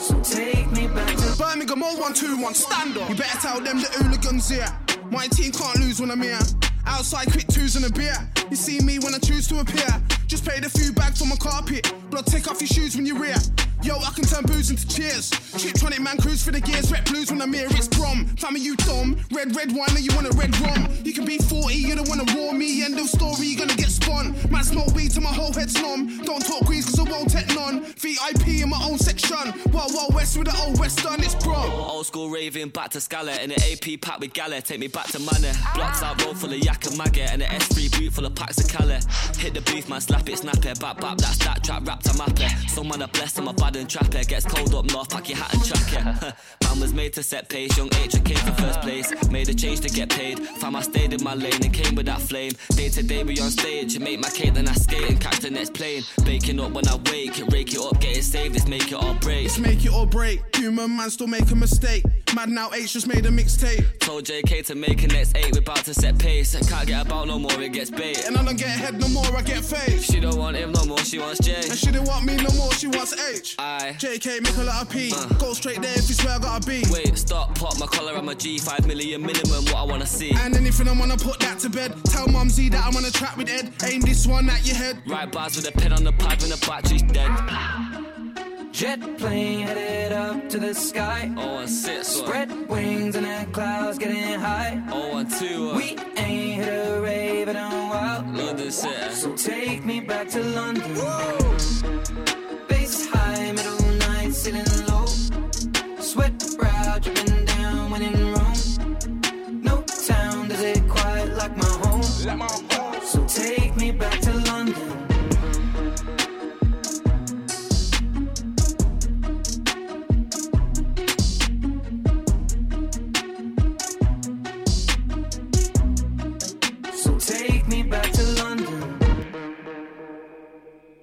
So 0.00 0.18
take 0.20 0.68
me 0.72 0.88
back 0.88 1.14
to 1.16 1.38
Birmingham 1.38 1.78
0121, 1.78 2.54
stand 2.54 2.96
up. 2.98 3.08
You 3.08 3.14
better 3.14 3.38
tell 3.38 3.60
them 3.60 3.78
the 3.78 3.88
hooligans 4.02 4.48
here. 4.48 4.66
My 5.10 5.26
team 5.26 5.50
can't 5.50 5.78
lose 5.80 6.00
when 6.00 6.10
I'm 6.10 6.22
here. 6.22 6.38
Outside, 6.86 7.30
quick 7.30 7.46
twos 7.48 7.76
and 7.76 7.84
a 7.84 7.92
beer. 7.92 8.16
You 8.50 8.56
see 8.56 8.80
me 8.80 8.98
when 8.98 9.14
I 9.14 9.18
choose 9.18 9.46
to 9.48 9.60
appear. 9.60 9.88
Just 10.26 10.44
paid 10.46 10.64
a 10.64 10.70
few 10.70 10.92
bags 10.92 11.18
for 11.20 11.26
my 11.26 11.36
carpet. 11.36 11.92
Blood, 12.10 12.26
take 12.26 12.48
off 12.50 12.60
your 12.60 12.68
shoes 12.68 12.96
when 12.96 13.06
you're 13.06 13.18
rear. 13.18 13.36
Yo, 13.82 13.96
I 13.96 14.10
can 14.10 14.24
turn 14.24 14.44
booze 14.44 14.70
into 14.70 14.86
cheers. 14.86 15.30
Chiptronic 15.30 16.00
man 16.00 16.18
cruise 16.18 16.44
for 16.44 16.50
the 16.50 16.60
gears. 16.60 16.92
Red 16.92 17.04
blues 17.06 17.30
when 17.30 17.40
I'm 17.40 17.52
here. 17.52 17.66
It's 17.70 17.88
prom. 17.88 18.26
Family, 18.36 18.60
you 18.60 18.76
dumb. 18.76 19.16
Red, 19.32 19.56
red 19.56 19.72
wine, 19.72 19.88
and 19.90 20.00
you 20.00 20.14
want 20.14 20.26
a 20.26 20.36
red 20.36 20.54
rum. 20.60 20.88
You 21.02 21.14
can 21.14 21.24
be 21.24 21.38
40, 21.38 21.74
you 21.74 21.94
don't 21.96 22.08
wanna 22.08 22.26
roar 22.36 22.52
me. 22.52 22.84
End 22.84 22.98
of 22.98 23.08
story, 23.08 23.46
you 23.46 23.56
gonna 23.58 23.74
get 23.74 23.88
spun. 23.88 24.36
Man, 24.50 24.64
smoke 24.64 24.94
weed 24.94 25.12
till 25.12 25.22
my 25.22 25.32
whole 25.32 25.52
head's 25.52 25.80
numb. 25.80 26.18
Don't 26.24 26.44
talk 26.44 26.66
greens 26.66 26.86
cause 26.86 27.00
I 27.00 27.10
won't 27.10 27.30
take 27.30 27.48
none. 27.54 27.84
VIP 27.96 28.60
in 28.60 28.68
my 28.68 28.80
own 28.84 28.98
section. 28.98 29.54
Wild, 29.72 29.94
wild 29.94 30.14
west 30.14 30.36
with 30.36 30.48
the 30.48 30.56
old 30.62 30.78
western, 30.78 31.20
it's 31.20 31.34
prom. 31.34 31.70
Old 31.72 32.04
school 32.04 32.28
raving, 32.28 32.68
back 32.68 32.90
to 32.90 33.00
Scarlet. 33.00 33.40
In 33.40 33.48
the 33.48 33.56
AP 33.72 34.00
pack 34.02 34.20
with 34.20 34.34
Gala. 34.34 34.60
Take 34.60 34.80
me 34.80 34.88
back 34.88 35.06
to 35.08 35.18
Manor. 35.20 35.54
Blocks 35.74 36.02
out, 36.02 36.22
roll 36.22 36.34
full 36.34 36.52
of 36.52 36.58
yak 36.58 36.79
and 36.86 36.96
maggot. 36.96 37.30
And 37.30 37.42
the 37.42 37.46
S3 37.46 37.98
boot 37.98 38.12
full 38.12 38.26
of 38.26 38.34
packs 38.34 38.58
of 38.58 38.68
Cali. 38.68 38.98
Hit 39.38 39.54
the 39.54 39.62
beef, 39.62 39.88
man, 39.88 40.00
slap 40.00 40.28
it, 40.28 40.38
snap 40.38 40.64
it. 40.64 40.80
Bap, 40.80 41.00
bap, 41.00 41.18
that's 41.18 41.38
that 41.38 41.62
trap, 41.64 41.86
wrapped 41.86 42.06
a 42.08 42.16
map 42.16 42.38
it. 42.38 42.70
Some 42.70 42.88
man 42.88 43.02
are 43.02 43.08
blessed, 43.08 43.38
I'm 43.38 43.48
a 43.48 43.52
bad 43.52 43.76
and 43.76 43.88
trap 43.88 44.14
it. 44.14 44.28
Gets 44.28 44.46
cold 44.46 44.74
up 44.74 44.84
north, 44.92 45.10
pack 45.10 45.28
your 45.28 45.38
hat 45.38 45.54
and 45.54 45.64
track 45.64 45.92
it. 45.92 46.34
man 46.64 46.80
was 46.80 46.92
made 46.92 47.12
to 47.14 47.22
set 47.22 47.48
pace, 47.48 47.76
young 47.76 47.90
H 48.02 48.22
came 48.24 48.36
for 48.36 48.62
first 48.62 48.80
place. 48.80 49.30
Made 49.30 49.48
a 49.48 49.54
change 49.54 49.80
to 49.80 49.88
get 49.88 50.10
paid. 50.10 50.38
Fam, 50.38 50.76
I 50.76 50.82
stayed 50.82 51.12
in 51.12 51.22
my 51.22 51.34
lane 51.34 51.62
and 51.62 51.72
came 51.72 51.94
with 51.94 52.06
that 52.06 52.20
flame. 52.20 52.52
Day 52.70 52.88
to 52.90 53.02
day, 53.02 53.24
we 53.24 53.38
on 53.40 53.50
stage. 53.50 53.98
Make 53.98 54.20
my 54.20 54.30
cake, 54.30 54.54
then 54.54 54.68
I 54.68 54.72
skate 54.72 55.10
and 55.10 55.20
catch 55.20 55.40
the 55.40 55.50
next 55.50 55.74
plane. 55.74 56.02
Baking 56.24 56.60
up 56.60 56.72
when 56.72 56.86
I 56.88 56.96
wake, 57.10 57.36
rake 57.50 57.72
it 57.74 57.80
up, 57.80 58.00
getting 58.00 58.22
saved. 58.22 58.56
It's 58.56 58.68
make 58.68 58.90
it 58.90 59.02
or 59.02 59.14
break. 59.14 59.46
It's 59.46 59.58
make 59.58 59.84
it 59.84 59.92
or 59.92 60.06
break. 60.06 60.40
Human 60.56 60.96
man 60.96 61.10
still 61.10 61.26
make 61.26 61.50
a 61.50 61.56
mistake. 61.56 62.04
Mad 62.34 62.48
now 62.48 62.70
H 62.72 62.92
just 62.92 63.08
made 63.08 63.26
a 63.26 63.30
mixtape. 63.30 63.98
Told 63.98 64.24
JK 64.24 64.64
to 64.66 64.74
make 64.76 65.02
a 65.02 65.08
next 65.08 65.36
eight, 65.36 65.52
we're 65.52 65.60
about 65.60 65.84
to 65.84 65.94
set 65.94 66.16
pace. 66.18 66.54
Can't 66.68 66.86
get 66.86 67.06
about 67.06 67.26
no 67.26 67.38
more, 67.38 67.60
it 67.60 67.72
gets 67.72 67.90
bait. 67.90 68.24
And 68.26 68.36
I 68.36 68.44
don't 68.44 68.56
get 68.56 68.68
head 68.68 69.00
no 69.00 69.08
more, 69.08 69.24
I 69.36 69.42
get 69.42 69.64
face. 69.64 70.04
She 70.04 70.20
don't 70.20 70.36
want 70.36 70.56
him 70.56 70.72
no 70.72 70.84
more, 70.84 70.98
she 70.98 71.18
wants 71.18 71.40
J. 71.40 71.56
And 71.56 71.76
she 71.76 71.90
don't 71.90 72.06
want 72.06 72.24
me 72.24 72.36
no 72.36 72.50
more, 72.56 72.72
she 72.72 72.86
wants 72.86 73.14
H. 73.34 73.56
I. 73.58 73.96
JK, 73.98 74.42
make 74.42 74.56
a 74.56 74.62
lot 74.62 74.82
of 74.82 74.90
P. 74.90 75.12
Uh. 75.12 75.26
Go 75.38 75.54
straight 75.54 75.82
there 75.82 75.92
if 75.92 76.08
you 76.08 76.14
swear 76.14 76.36
I 76.36 76.38
gotta 76.38 76.66
be. 76.66 76.84
Wait, 76.90 77.18
stop, 77.18 77.58
pop 77.58 77.78
my 77.80 77.86
collar, 77.86 78.16
I'm 78.16 78.28
a 78.28 78.34
G. 78.34 78.58
5 78.58 78.86
million 78.86 79.22
minimum, 79.22 79.64
what 79.64 79.76
I 79.76 79.82
wanna 79.82 80.06
see. 80.06 80.30
And 80.30 80.54
anything 80.54 80.88
I 80.88 80.92
wanna 80.92 81.16
put 81.16 81.40
that 81.40 81.58
to 81.60 81.68
bed. 81.68 81.94
Tell 82.04 82.28
Mumsy 82.28 82.68
that 82.68 82.84
I 82.84 82.90
wanna 82.90 83.10
trap 83.10 83.36
with 83.38 83.48
Ed. 83.48 83.72
Aim 83.84 84.02
this 84.02 84.26
one 84.26 84.48
at 84.48 84.64
your 84.66 84.76
head. 84.76 85.02
Right 85.06 85.30
bars 85.30 85.56
with 85.56 85.68
a 85.68 85.72
pen 85.72 85.92
on 85.92 86.04
the 86.04 86.12
pad 86.12 86.40
when 86.40 86.50
the 86.50 86.64
battery's 86.64 87.02
dead. 87.02 87.89
Jet 88.72 89.00
plane 89.18 89.60
headed 89.60 90.12
up 90.12 90.48
to 90.48 90.58
the 90.58 90.74
sky. 90.74 91.30
Oh, 91.36 91.58
and 91.58 91.68
sit. 91.68 92.06
Spread 92.06 92.68
wings 92.68 93.16
and 93.16 93.26
the 93.26 93.50
clouds 93.52 93.98
getting 93.98 94.38
high. 94.38 94.80
Oh, 94.90 95.18
and 95.18 95.30
two. 95.30 95.70
Uh. 95.70 95.76
We 95.76 95.96
ain't 96.16 96.62
hit 96.62 96.68
a 96.68 97.00
rave 97.00 97.48
in 97.48 97.56
a 97.56 97.68
while. 97.68 98.22
London 98.32 98.70
City. 98.70 99.12
So 99.12 99.34
take 99.34 99.84
me 99.84 100.00
back 100.00 100.28
to 100.30 100.40
London. 100.42 100.94
Base 102.68 103.06
high, 103.08 103.52
middle 103.52 103.92
night, 104.08 104.32
sitting 104.32 104.86
low. 104.86 105.06
Sweat 106.00 106.32
brow 106.56 106.98
dripping 107.00 107.44
down 107.44 107.90
when 107.90 108.02
in 108.02 108.32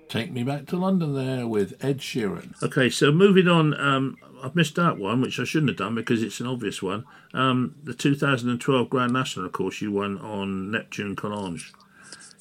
take 0.10 0.32
me 0.32 0.44
back 0.44 0.66
to 0.68 0.78
London. 0.78 1.14
me 1.14 1.16
back 1.16 1.16
to 1.16 1.26
London 1.26 1.38
there 1.38 1.48
with 1.48 1.84
Ed 1.84 2.00
Sheeran. 2.00 2.62
Okay, 2.64 2.90
so 2.90 3.12
moving 3.12 3.48
on, 3.48 3.74
um, 3.80 4.18
I've 4.44 4.56
missed 4.56 4.78
out 4.78 4.98
one, 4.98 5.22
which 5.22 5.40
I 5.40 5.44
shouldn't 5.44 5.70
have 5.70 5.78
done 5.78 5.96
because 5.96 6.22
it's 6.22 6.40
an 6.40 6.48
obvious 6.48 6.82
one. 6.82 7.06
Um, 7.34 7.76
the 7.84 7.94
2012 7.94 8.90
Grand 8.90 9.14
National, 9.14 9.46
of 9.46 9.52
course, 9.52 9.82
you 9.82 9.92
won 9.92 10.18
on 10.20 10.72
Neptune 10.72 11.16
Collonges. 11.16 11.72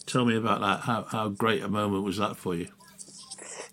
Tell 0.06 0.24
me 0.24 0.36
about 0.36 0.60
that. 0.60 0.80
How, 0.80 1.04
how 1.04 1.28
great 1.28 1.62
a 1.62 1.68
moment 1.68 2.04
was 2.04 2.18
that 2.18 2.36
for 2.36 2.54
you? 2.54 2.68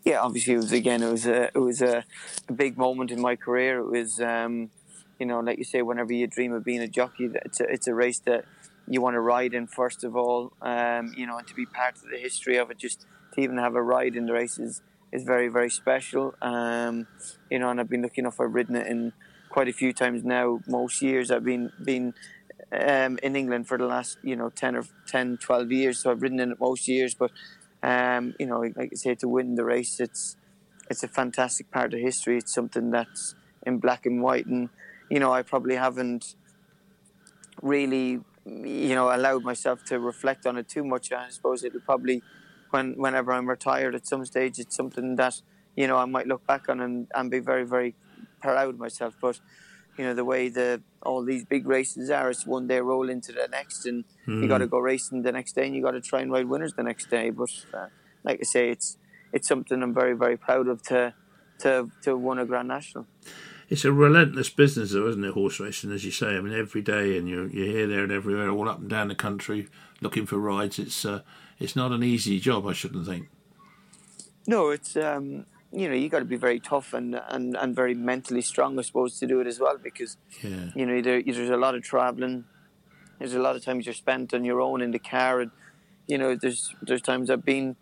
Yeah, 0.03 0.19
obviously 0.19 0.55
it 0.55 0.57
was 0.57 0.71
again. 0.71 1.01
It 1.01 1.11
was 1.11 1.25
a 1.25 1.43
it 1.55 1.59
was 1.59 1.81
a, 1.81 2.03
a 2.49 2.53
big 2.53 2.77
moment 2.77 3.09
in 3.11 3.21
my 3.21 3.35
career. 3.37 3.79
It 3.79 3.89
was, 3.89 4.19
um, 4.19 4.69
you 5.17 5.25
know, 5.25 5.39
like 5.39 5.57
you 5.57 5.63
say, 5.63 5.81
whenever 5.81 6.11
you 6.11 6.27
dream 6.27 6.51
of 6.51 6.65
being 6.65 6.81
a 6.81 6.89
jockey, 6.89 7.29
it's 7.33 7.61
a, 7.61 7.63
it's 7.71 7.87
a 7.87 7.93
race 7.93 8.19
that 8.19 8.43
you 8.85 8.99
want 8.99 9.13
to 9.13 9.21
ride 9.21 9.53
in 9.53 9.67
first 9.67 10.03
of 10.03 10.15
all. 10.17 10.51
Um, 10.61 11.13
you 11.15 11.25
know, 11.25 11.37
and 11.37 11.47
to 11.47 11.55
be 11.55 11.65
part 11.65 11.95
of 11.95 12.09
the 12.11 12.17
history 12.17 12.57
of 12.57 12.69
it, 12.69 12.77
just 12.77 13.05
to 13.33 13.41
even 13.41 13.57
have 13.57 13.75
a 13.75 13.81
ride 13.81 14.15
in 14.15 14.25
the 14.25 14.33
race 14.33 14.57
is, 14.57 14.81
is 15.11 15.23
very 15.23 15.47
very 15.47 15.69
special. 15.69 16.35
Um, 16.41 17.07
you 17.49 17.59
know, 17.59 17.69
and 17.69 17.79
I've 17.79 17.89
been 17.89 18.01
lucky 18.01 18.21
enough. 18.21 18.39
I've 18.39 18.53
ridden 18.53 18.75
it 18.75 18.87
in 18.87 19.13
quite 19.49 19.67
a 19.67 19.73
few 19.73 19.93
times 19.93 20.23
now. 20.23 20.59
Most 20.67 21.01
years 21.01 21.31
I've 21.31 21.43
been 21.43 21.71
been 21.83 22.13
um, 22.73 23.19
in 23.21 23.35
England 23.35 23.67
for 23.67 23.77
the 23.77 23.85
last 23.85 24.17
you 24.23 24.35
know 24.35 24.49
10 24.49 24.75
or 24.75 24.83
10 25.07 25.37
12 25.37 25.71
years 25.71 25.99
so 25.99 26.11
I've 26.11 26.21
ridden 26.21 26.39
in 26.39 26.51
it 26.51 26.59
most 26.59 26.87
years 26.87 27.13
but 27.13 27.31
um, 27.83 28.33
you 28.39 28.45
know 28.45 28.61
like 28.61 28.89
I 28.91 28.95
say 28.95 29.15
to 29.15 29.27
win 29.27 29.55
the 29.55 29.65
race 29.65 29.99
it's 29.99 30.37
it's 30.89 31.03
a 31.03 31.07
fantastic 31.07 31.69
part 31.71 31.93
of 31.93 31.99
history 31.99 32.37
it's 32.37 32.53
something 32.53 32.91
that's 32.91 33.35
in 33.65 33.77
black 33.77 34.05
and 34.05 34.21
white 34.21 34.45
and 34.45 34.69
you 35.09 35.19
know 35.19 35.31
I 35.31 35.43
probably 35.43 35.75
haven't 35.75 36.35
really 37.61 38.21
you 38.45 38.95
know 38.95 39.15
allowed 39.15 39.43
myself 39.43 39.83
to 39.85 39.99
reflect 39.99 40.45
on 40.45 40.57
it 40.57 40.67
too 40.67 40.83
much 40.83 41.11
I 41.11 41.29
suppose 41.29 41.63
it'll 41.63 41.81
probably 41.81 42.23
when 42.73 42.93
whenever 42.93 43.31
I'm 43.31 43.47
retired 43.47 43.95
at 43.95 44.07
some 44.07 44.25
stage 44.25 44.59
it's 44.59 44.75
something 44.75 45.15
that 45.17 45.41
you 45.75 45.87
know 45.87 45.97
I 45.97 46.05
might 46.05 46.27
look 46.27 46.45
back 46.47 46.69
on 46.69 46.79
and, 46.81 47.07
and 47.13 47.29
be 47.29 47.39
very 47.39 47.65
very 47.65 47.95
proud 48.41 48.69
of 48.69 48.79
myself 48.79 49.15
but 49.21 49.39
you 49.97 50.03
know 50.03 50.13
the 50.13 50.25
way 50.25 50.49
the 50.49 50.81
all 51.03 51.23
these 51.23 51.45
big 51.45 51.67
races 51.67 52.09
are. 52.09 52.29
It's 52.29 52.45
one 52.45 52.67
day 52.67 52.79
roll 52.79 53.09
into 53.09 53.31
the 53.31 53.47
next, 53.51 53.85
and 53.85 54.03
mm. 54.27 54.41
you 54.41 54.47
got 54.47 54.59
to 54.59 54.67
go 54.67 54.79
racing 54.79 55.21
the 55.21 55.31
next 55.31 55.53
day, 55.53 55.65
and 55.65 55.75
you 55.75 55.83
got 55.83 55.91
to 55.91 56.01
try 56.01 56.21
and 56.21 56.31
ride 56.31 56.47
winners 56.47 56.73
the 56.73 56.83
next 56.83 57.09
day. 57.09 57.29
But 57.29 57.49
uh, 57.73 57.87
like 58.23 58.39
I 58.41 58.43
say, 58.43 58.69
it's 58.69 58.97
it's 59.31 59.47
something 59.47 59.81
I'm 59.81 59.93
very 59.93 60.13
very 60.13 60.37
proud 60.37 60.67
of 60.67 60.81
to 60.83 61.13
to 61.59 61.91
to 62.03 62.17
win 62.17 62.39
a 62.39 62.45
Grand 62.45 62.67
National. 62.67 63.05
It's 63.69 63.85
a 63.85 63.91
relentless 63.91 64.49
business, 64.49 64.91
though, 64.91 65.07
isn't 65.07 65.23
it? 65.23 65.33
Horse 65.33 65.59
racing, 65.59 65.91
as 65.91 66.03
you 66.03 66.11
say. 66.11 66.35
I 66.35 66.41
mean, 66.41 66.53
every 66.53 66.81
day, 66.81 67.17
and 67.17 67.27
you're 67.29 67.49
you're 67.49 67.65
here, 67.65 67.87
there, 67.87 68.03
and 68.03 68.11
everywhere, 68.11 68.49
all 68.49 68.69
up 68.69 68.79
and 68.79 68.89
down 68.89 69.07
the 69.07 69.15
country, 69.15 69.67
looking 70.01 70.25
for 70.25 70.37
rides. 70.37 70.79
It's 70.79 71.05
uh, 71.05 71.21
it's 71.63 71.77
not 71.77 71.93
an 71.93 72.03
easy 72.03 72.39
job, 72.41 72.67
I 72.67 72.73
shouldn't 72.73 73.07
think. 73.07 73.29
No, 74.45 74.71
it's 74.71 74.97
um, 74.97 75.45
you 75.71 75.87
know 75.87 75.95
you 75.95 76.09
got 76.09 76.19
to 76.19 76.25
be 76.25 76.35
very 76.35 76.59
tough 76.59 76.93
and, 76.93 77.19
and, 77.29 77.55
and 77.55 77.73
very 77.73 77.93
mentally 77.93 78.41
strong, 78.41 78.77
I 78.77 78.81
suppose, 78.81 79.17
to 79.19 79.25
do 79.25 79.39
it 79.39 79.47
as 79.47 79.59
well 79.61 79.77
because 79.81 80.17
yeah. 80.41 80.71
you 80.75 80.85
know 80.85 81.01
there, 81.01 81.23
there's 81.23 81.49
a 81.49 81.57
lot 81.57 81.73
of 81.73 81.81
traveling. 81.81 82.43
There's 83.17 83.33
a 83.33 83.39
lot 83.39 83.55
of 83.55 83.63
times 83.63 83.85
you're 83.85 83.95
spent 83.95 84.33
on 84.33 84.43
your 84.43 84.59
own 84.59 84.81
in 84.81 84.91
the 84.91 84.99
car, 84.99 85.39
and 85.39 85.51
you 86.05 86.17
know 86.17 86.35
there's 86.35 86.75
there's 86.81 87.01
times 87.01 87.29
I've 87.29 87.45
been, 87.45 87.77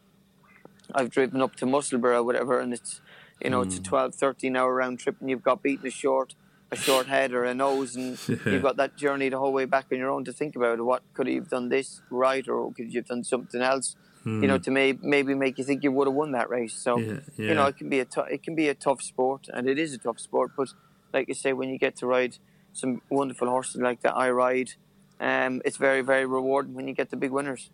I've 0.93 1.09
driven 1.09 1.41
up 1.41 1.55
to 1.55 1.65
Musselburgh 1.65 2.17
or 2.17 2.23
whatever, 2.23 2.59
and 2.59 2.73
it's 2.73 3.01
you 3.43 3.49
know 3.49 3.61
mm. 3.61 3.65
it's 3.65 3.77
a 3.77 3.79
hmm. 3.79 3.85
12, 3.85 4.15
13 4.15 4.55
hour 4.55 4.75
round 4.75 4.99
trip, 4.99 5.15
and 5.19 5.27
you've 5.27 5.43
got 5.43 5.63
beaten 5.63 5.87
a 5.87 5.91
short 5.91 6.35
a 6.71 6.75
short 6.75 7.07
head 7.07 7.33
or 7.33 7.43
a 7.43 7.53
nose, 7.53 7.95
and 7.95 8.17
you've 8.27 8.61
got 8.61 8.77
that 8.77 8.95
journey 8.95 9.29
the 9.29 9.37
whole 9.37 9.53
way 9.53 9.65
back 9.65 9.87
on 9.91 9.97
your 9.97 10.09
own 10.09 10.23
to 10.25 10.33
think 10.33 10.55
about. 10.55 10.79
What 10.81 11.03
could 11.13 11.27
you 11.27 11.41
have 11.41 11.49
done 11.49 11.69
this 11.69 12.01
right, 12.09 12.47
or 12.47 12.71
could 12.73 12.93
you 12.93 12.99
have 12.99 13.07
done 13.07 13.23
something 13.23 13.61
else? 13.61 13.95
you 14.23 14.47
know, 14.47 14.57
hmm. 14.57 14.61
to 14.61 14.71
may, 14.71 14.93
maybe 15.01 15.33
make 15.33 15.57
you 15.57 15.63
think 15.63 15.83
you 15.83 15.91
would 15.91 16.07
have 16.07 16.13
won 16.13 16.31
that 16.33 16.49
race. 16.49 16.73
So, 16.73 16.97
yeah, 16.99 17.19
yeah. 17.37 17.47
you 17.47 17.53
know, 17.55 17.65
it 17.65 17.77
can 17.77 17.89
be 17.89 17.99
a 17.99 18.05
t- 18.05 18.21
it 18.29 18.43
can 18.43 18.53
be 18.53 18.69
a 18.69 18.75
tough 18.75 19.01
sport, 19.01 19.47
and 19.51 19.67
it 19.67 19.79
is 19.79 19.93
a 19.93 19.97
tough 19.97 20.19
sport. 20.19 20.51
But 20.55 20.69
like 21.11 21.27
you 21.27 21.33
say, 21.33 21.53
when 21.53 21.69
you 21.69 21.79
get 21.79 21.95
to 21.97 22.07
ride 22.07 22.37
some 22.71 23.01
wonderful 23.09 23.49
horses 23.49 23.81
like 23.81 24.01
that 24.01 24.15
I 24.15 24.29
ride, 24.29 24.73
um, 25.19 25.61
it's 25.65 25.77
very 25.77 26.01
very 26.01 26.25
rewarding 26.25 26.75
when 26.75 26.87
you 26.87 26.93
get 26.93 27.09
the 27.09 27.17
big 27.17 27.31
winners. 27.31 27.71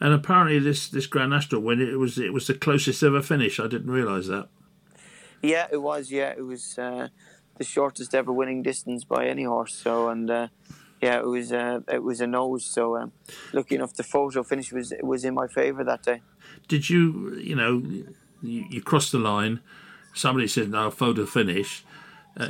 And 0.00 0.12
apparently, 0.12 0.58
this 0.58 0.88
this 0.88 1.06
Grand 1.06 1.30
National 1.30 1.60
win 1.60 1.80
it 1.80 1.98
was 1.98 2.18
it 2.18 2.32
was 2.32 2.48
the 2.48 2.54
closest 2.54 3.02
ever 3.04 3.22
finish. 3.22 3.60
I 3.60 3.68
didn't 3.68 3.90
realise 3.90 4.26
that. 4.26 4.48
Yeah, 5.40 5.68
it 5.70 5.78
was. 5.78 6.10
Yeah, 6.10 6.34
it 6.36 6.44
was 6.44 6.78
uh, 6.78 7.08
the 7.58 7.64
shortest 7.64 8.14
ever 8.14 8.32
winning 8.32 8.62
distance 8.62 9.04
by 9.04 9.26
any 9.26 9.44
horse. 9.44 9.74
So, 9.74 10.08
and 10.08 10.30
uh, 10.30 10.48
yeah, 11.00 11.18
it 11.18 11.26
was 11.26 11.52
uh, 11.52 11.80
it 11.88 12.02
was 12.02 12.20
a 12.20 12.26
nose. 12.26 12.64
So 12.64 12.96
um, 12.96 13.12
lucky 13.52 13.74
enough, 13.74 13.94
the 13.94 14.02
photo 14.02 14.42
finish 14.42 14.72
was 14.72 14.92
was 15.02 15.24
in 15.24 15.34
my 15.34 15.46
favour 15.46 15.84
that 15.84 16.02
day. 16.02 16.22
Did 16.68 16.88
you, 16.88 17.34
you 17.36 17.54
know, 17.54 17.82
you, 18.42 18.66
you 18.70 18.82
crossed 18.82 19.12
the 19.12 19.18
line? 19.18 19.60
Somebody 20.14 20.48
said, 20.48 20.70
"No, 20.70 20.90
photo 20.90 21.26
finish." 21.26 21.84
Uh, 22.36 22.48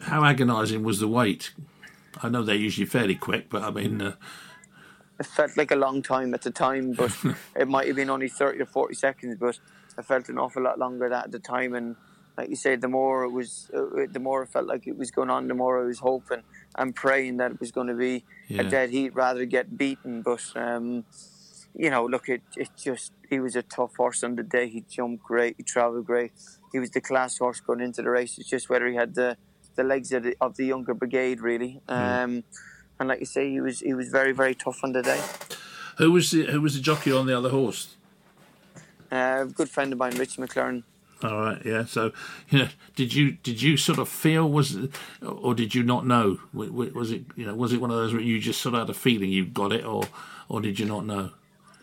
how 0.00 0.24
agonising 0.24 0.82
was 0.82 1.00
the 1.00 1.08
wait? 1.08 1.52
I 2.22 2.28
know 2.28 2.42
they're 2.42 2.54
usually 2.54 2.86
fairly 2.86 3.14
quick, 3.14 3.48
but 3.50 3.62
I 3.62 3.70
mean. 3.70 4.00
Uh... 4.00 4.14
It 5.20 5.26
felt 5.26 5.56
like 5.56 5.70
a 5.70 5.76
long 5.76 6.02
time 6.02 6.34
at 6.34 6.42
the 6.42 6.50
time, 6.50 6.92
but 6.92 7.16
it 7.56 7.68
might 7.68 7.86
have 7.86 7.96
been 7.96 8.10
only 8.10 8.28
thirty 8.28 8.60
or 8.60 8.66
forty 8.66 8.94
seconds. 8.94 9.36
But 9.38 9.58
it 9.96 10.04
felt 10.04 10.28
an 10.28 10.38
awful 10.38 10.62
lot 10.62 10.78
longer 10.78 11.08
that 11.08 11.26
at 11.26 11.32
the 11.32 11.38
time, 11.38 11.74
and 11.74 11.96
like 12.36 12.48
you 12.48 12.56
said, 12.56 12.80
the 12.80 12.88
more 12.88 13.24
it 13.24 13.30
was, 13.30 13.70
uh, 13.74 14.06
the 14.10 14.20
more 14.20 14.42
it 14.42 14.48
felt 14.48 14.66
like 14.66 14.86
it 14.86 14.96
was 14.96 15.10
going 15.10 15.30
on, 15.30 15.48
the 15.48 15.54
more 15.54 15.82
I 15.82 15.86
was 15.86 15.98
hoping 15.98 16.42
and 16.76 16.94
praying 16.94 17.36
that 17.38 17.52
it 17.52 17.60
was 17.60 17.70
going 17.70 17.88
to 17.88 17.94
be 17.94 18.24
yeah. 18.48 18.62
a 18.62 18.64
dead 18.64 18.90
heat 18.90 19.14
rather 19.14 19.40
than 19.40 19.48
get 19.48 19.76
beaten. 19.76 20.22
But 20.22 20.44
um, 20.56 21.04
you 21.74 21.90
know, 21.90 22.06
look, 22.06 22.28
it 22.28 22.42
it 22.56 22.70
just 22.76 23.12
he 23.28 23.38
was 23.40 23.56
a 23.56 23.62
tough 23.62 23.96
horse 23.96 24.22
on 24.24 24.36
the 24.36 24.42
day. 24.42 24.68
He 24.68 24.82
jumped 24.88 25.24
great, 25.24 25.56
he 25.56 25.62
travelled 25.62 26.06
great. 26.06 26.32
He 26.72 26.78
was 26.78 26.90
the 26.90 27.00
class 27.00 27.38
horse 27.38 27.60
going 27.60 27.80
into 27.80 28.02
the 28.02 28.10
race. 28.10 28.38
It's 28.38 28.48
just 28.48 28.70
whether 28.70 28.86
he 28.86 28.94
had 28.94 29.14
the 29.14 29.36
the 29.74 29.84
legs 29.84 30.12
of 30.12 30.22
the, 30.22 30.36
of 30.40 30.56
the 30.56 30.66
younger 30.66 30.94
brigade, 30.94 31.40
really. 31.40 31.80
Um, 31.88 32.44
and 32.98 33.08
like 33.08 33.20
you 33.20 33.26
say, 33.26 33.50
he 33.50 33.60
was 33.60 33.80
he 33.80 33.94
was 33.94 34.08
very 34.08 34.32
very 34.32 34.54
tough 34.54 34.80
on 34.82 34.92
the 34.92 35.02
day. 35.02 35.20
Who 35.98 36.12
was 36.12 36.30
the 36.30 36.46
who 36.46 36.60
was 36.60 36.74
the 36.74 36.80
jockey 36.80 37.12
on 37.12 37.26
the 37.26 37.36
other 37.36 37.50
horse? 37.50 37.96
Uh, 39.10 39.40
a 39.42 39.46
good 39.46 39.68
friend 39.68 39.92
of 39.92 39.98
mine, 39.98 40.16
Richie 40.16 40.40
McLernon. 40.40 40.84
All 41.22 41.40
right, 41.40 41.62
yeah. 41.64 41.84
So, 41.84 42.12
you 42.50 42.60
know, 42.60 42.68
did 42.96 43.14
you 43.14 43.32
did 43.42 43.62
you 43.62 43.76
sort 43.76 43.98
of 43.98 44.08
feel 44.08 44.48
was, 44.48 44.76
or 45.22 45.54
did 45.54 45.74
you 45.74 45.82
not 45.82 46.06
know? 46.06 46.38
Was 46.52 47.12
it 47.12 47.22
you 47.36 47.46
know 47.46 47.54
was 47.54 47.72
it 47.72 47.80
one 47.80 47.90
of 47.90 47.96
those 47.96 48.12
where 48.12 48.22
you 48.22 48.38
just 48.40 48.60
sort 48.60 48.74
of 48.74 48.80
had 48.80 48.90
a 48.90 48.94
feeling 48.94 49.30
you 49.30 49.46
got 49.46 49.72
it, 49.72 49.84
or 49.84 50.04
or 50.48 50.60
did 50.60 50.78
you 50.78 50.86
not 50.86 51.06
know? 51.06 51.30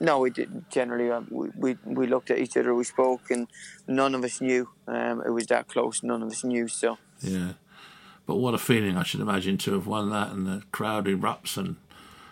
No, 0.02 0.20
we 0.20 0.30
didn't. 0.30 0.70
Generally, 0.70 1.12
uh, 1.12 1.22
we, 1.30 1.50
we 1.56 1.78
we 1.86 2.08
looked 2.08 2.32
at 2.32 2.40
each 2.40 2.58
other, 2.58 2.74
we 2.74 2.84
spoke, 2.84 3.32
and 3.32 3.48
none 3.88 4.16
of 4.16 4.24
us 4.24 4.42
knew. 4.42 4.70
Um, 4.88 5.22
it 5.26 5.32
was 5.32 5.48
that 5.48 5.68
close. 5.68 6.04
None 6.04 6.22
of 6.22 6.30
us 6.30 6.44
knew. 6.44 6.68
So 6.68 6.98
yeah, 7.22 7.54
but 8.26 8.36
what 8.36 8.54
a 8.54 8.58
feeling! 8.58 8.98
I 8.98 9.04
should 9.04 9.22
imagine 9.22 9.58
to 9.60 9.74
have 9.74 9.88
won 9.88 10.10
that, 10.10 10.32
and 10.32 10.46
the 10.46 10.64
crowd 10.72 11.06
erupts, 11.06 11.58
and 11.58 11.78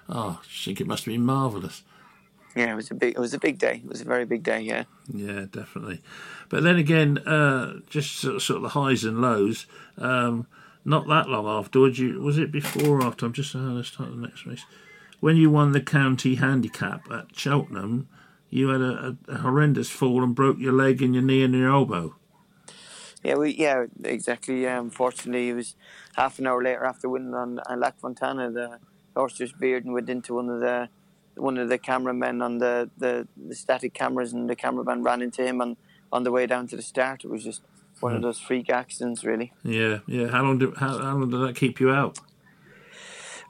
oh, 0.09 0.41
I 0.41 0.45
think 0.65 0.81
it 0.81 0.87
must 0.87 1.05
have 1.05 1.13
been 1.13 1.25
marvelous 1.25 1.83
yeah, 2.57 2.71
it 2.71 2.75
was 2.75 2.89
a 2.89 2.95
big 2.95 3.13
it 3.13 3.19
was 3.19 3.33
a 3.35 3.39
big 3.39 3.59
day. 3.59 3.81
It 3.83 3.87
was 3.87 4.01
a 4.01 4.05
very 4.05 4.25
big 4.25 4.41
day. 4.41 4.61
Yeah. 4.61 4.85
Yeah, 5.13 5.45
definitely. 5.51 6.01
But 6.49 6.63
then 6.63 6.77
again, 6.77 7.17
uh, 7.19 7.79
just 7.89 8.15
sort 8.15 8.35
of, 8.35 8.43
sort 8.43 8.57
of, 8.57 8.63
the 8.63 8.69
highs 8.69 9.03
and 9.03 9.21
lows. 9.21 9.65
Um, 9.97 10.47
not 10.85 11.07
that 11.07 11.27
long 11.27 11.45
afterwards, 11.47 11.99
you 11.99 12.21
was 12.21 12.37
it 12.37 12.51
before 12.51 13.01
or 13.01 13.03
after? 13.03 13.25
I'm 13.25 13.33
just 13.33 13.53
uh, 13.55 13.59
let's 13.59 13.89
start 13.89 14.09
the 14.09 14.15
next 14.15 14.45
race. 14.45 14.65
When 15.19 15.35
you 15.35 15.49
won 15.49 15.71
the 15.71 15.81
county 15.81 16.35
handicap 16.35 17.11
at 17.11 17.35
Cheltenham, 17.35 18.07
you 18.49 18.69
had 18.69 18.81
a, 18.81 19.17
a, 19.27 19.33
a 19.33 19.37
horrendous 19.39 19.89
fall 19.89 20.23
and 20.23 20.33
broke 20.33 20.59
your 20.59 20.73
leg 20.73 21.01
and 21.01 21.13
your 21.13 21.23
knee 21.23 21.43
and 21.43 21.53
your 21.53 21.69
elbow. 21.69 22.15
Yeah, 23.23 23.35
we 23.35 23.55
yeah 23.55 23.85
exactly. 24.03 24.63
Yeah, 24.63 24.79
unfortunately, 24.79 25.49
it 25.49 25.53
was 25.53 25.75
half 26.15 26.39
an 26.39 26.47
hour 26.47 26.63
later 26.63 26.85
after 26.85 27.09
winning 27.09 27.33
on, 27.33 27.59
on 27.67 27.79
Lac 27.79 27.99
Fontana. 27.99 28.51
The 28.51 28.79
horse 29.15 29.33
just 29.33 29.55
veered 29.55 29.83
and 29.83 29.93
went 29.93 30.09
into 30.09 30.35
one 30.35 30.49
of 30.49 30.61
the 30.61 30.87
one 31.37 31.57
of 31.57 31.69
the 31.69 31.77
cameramen 31.77 32.41
on 32.41 32.57
the, 32.57 32.89
the, 32.97 33.27
the 33.37 33.55
static 33.55 33.93
cameras, 33.93 34.33
and 34.33 34.49
the 34.49 34.55
cameraman 34.55 35.03
ran 35.03 35.21
into 35.21 35.45
him 35.45 35.61
on, 35.61 35.77
on 36.11 36.23
the 36.23 36.31
way 36.31 36.45
down 36.45 36.67
to 36.67 36.75
the 36.75 36.81
start. 36.81 37.23
It 37.23 37.29
was 37.29 37.43
just 37.43 37.61
one 37.99 38.15
of 38.15 38.21
those 38.21 38.39
freak 38.39 38.69
accidents, 38.69 39.23
really. 39.23 39.53
Yeah, 39.63 39.99
yeah. 40.07 40.27
How 40.27 40.43
long 40.43 40.59
did 40.59 40.75
how, 40.77 40.97
how 40.97 41.15
long 41.17 41.29
did 41.29 41.39
that 41.41 41.55
keep 41.55 41.79
you 41.79 41.91
out? 41.91 42.19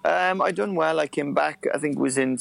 Um, 0.05 0.41
I 0.41 0.51
done 0.51 0.75
well. 0.75 0.99
I 0.99 1.07
came 1.07 1.33
back. 1.33 1.65
I 1.73 1.77
think 1.77 1.97
it 1.97 1.99
was 1.99 2.17
in 2.17 2.37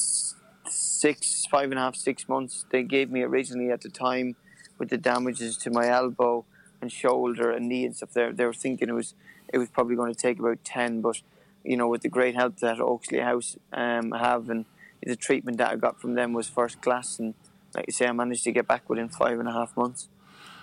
six, 0.68 1.46
five 1.46 1.70
and 1.70 1.78
a 1.78 1.82
half, 1.82 1.96
six 1.96 2.28
months. 2.28 2.64
They 2.70 2.82
gave 2.82 3.10
me 3.10 3.22
originally 3.22 3.70
at 3.70 3.80
the 3.80 3.88
time 3.88 4.36
with 4.78 4.90
the 4.90 4.98
damages 4.98 5.56
to 5.58 5.70
my 5.70 5.88
elbow 5.88 6.44
and 6.80 6.92
shoulder 6.92 7.50
and 7.50 7.68
knee 7.68 7.84
and 7.84 7.96
stuff. 7.96 8.12
There, 8.12 8.32
they 8.32 8.44
were 8.44 8.52
thinking 8.52 8.88
it 8.88 8.92
was 8.92 9.14
it 9.52 9.58
was 9.58 9.68
probably 9.68 9.96
going 9.96 10.12
to 10.14 10.20
take 10.20 10.38
about 10.38 10.64
ten, 10.64 11.00
but 11.00 11.22
you 11.64 11.76
know, 11.76 11.88
with 11.88 12.02
the 12.02 12.08
great 12.08 12.34
help 12.34 12.58
that 12.60 12.78
Oaksey 12.78 13.22
House 13.22 13.56
um, 13.72 14.12
have 14.12 14.48
and 14.48 14.66
the 15.04 15.16
treatment 15.16 15.58
that 15.58 15.72
I 15.72 15.76
got 15.76 16.00
from 16.00 16.14
them 16.14 16.32
was 16.32 16.48
first 16.48 16.80
class, 16.80 17.18
and 17.18 17.34
like 17.76 17.84
you 17.86 17.92
say, 17.92 18.06
I 18.06 18.12
managed 18.12 18.44
to 18.44 18.52
get 18.52 18.66
back 18.66 18.88
within 18.88 19.08
five 19.08 19.38
and 19.38 19.48
a 19.48 19.52
half 19.52 19.76
months. 19.76 20.08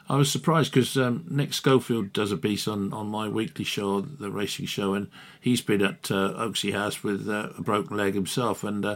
I 0.10 0.18
was 0.18 0.30
surprised 0.30 0.74
because 0.74 0.98
um, 0.98 1.26
Nick 1.30 1.52
Scholfield 1.52 2.12
does 2.12 2.34
a 2.34 2.38
piece 2.38 2.68
on, 2.68 2.92
on 2.92 3.08
my 3.08 3.30
weekly 3.30 3.64
show, 3.64 4.02
the 4.02 4.30
racing 4.30 4.66
show, 4.66 4.94
and 4.94 5.08
he's 5.40 5.62
been 5.62 5.82
at 5.82 6.12
uh, 6.12 6.34
Oaksey 6.36 6.74
House 6.74 7.04
with 7.04 7.30
uh, 7.30 7.52
a 7.58 7.62
broken 7.62 7.96
leg 7.96 8.14
himself, 8.14 8.66
and 8.66 8.84
uh, 8.84 8.96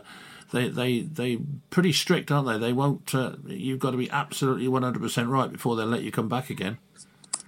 they 0.52 0.68
they 0.68 1.02
they 1.02 1.38
pretty 1.70 1.94
strict, 1.94 2.30
aren't 2.30 2.48
they? 2.48 2.58
They 2.58 2.74
won't. 2.74 3.16
Uh, 3.16 3.34
you've 3.46 3.80
got 3.80 3.92
to 3.92 3.98
be 3.98 4.12
absolutely 4.12 4.68
one 4.68 4.84
hundred 4.84 5.02
percent 5.02 5.30
right 5.30 5.50
before 5.50 5.78
they'll 5.78 5.86
let 5.86 6.02
you 6.02 6.12
come 6.12 6.28
back 6.28 6.50
again. 6.50 6.78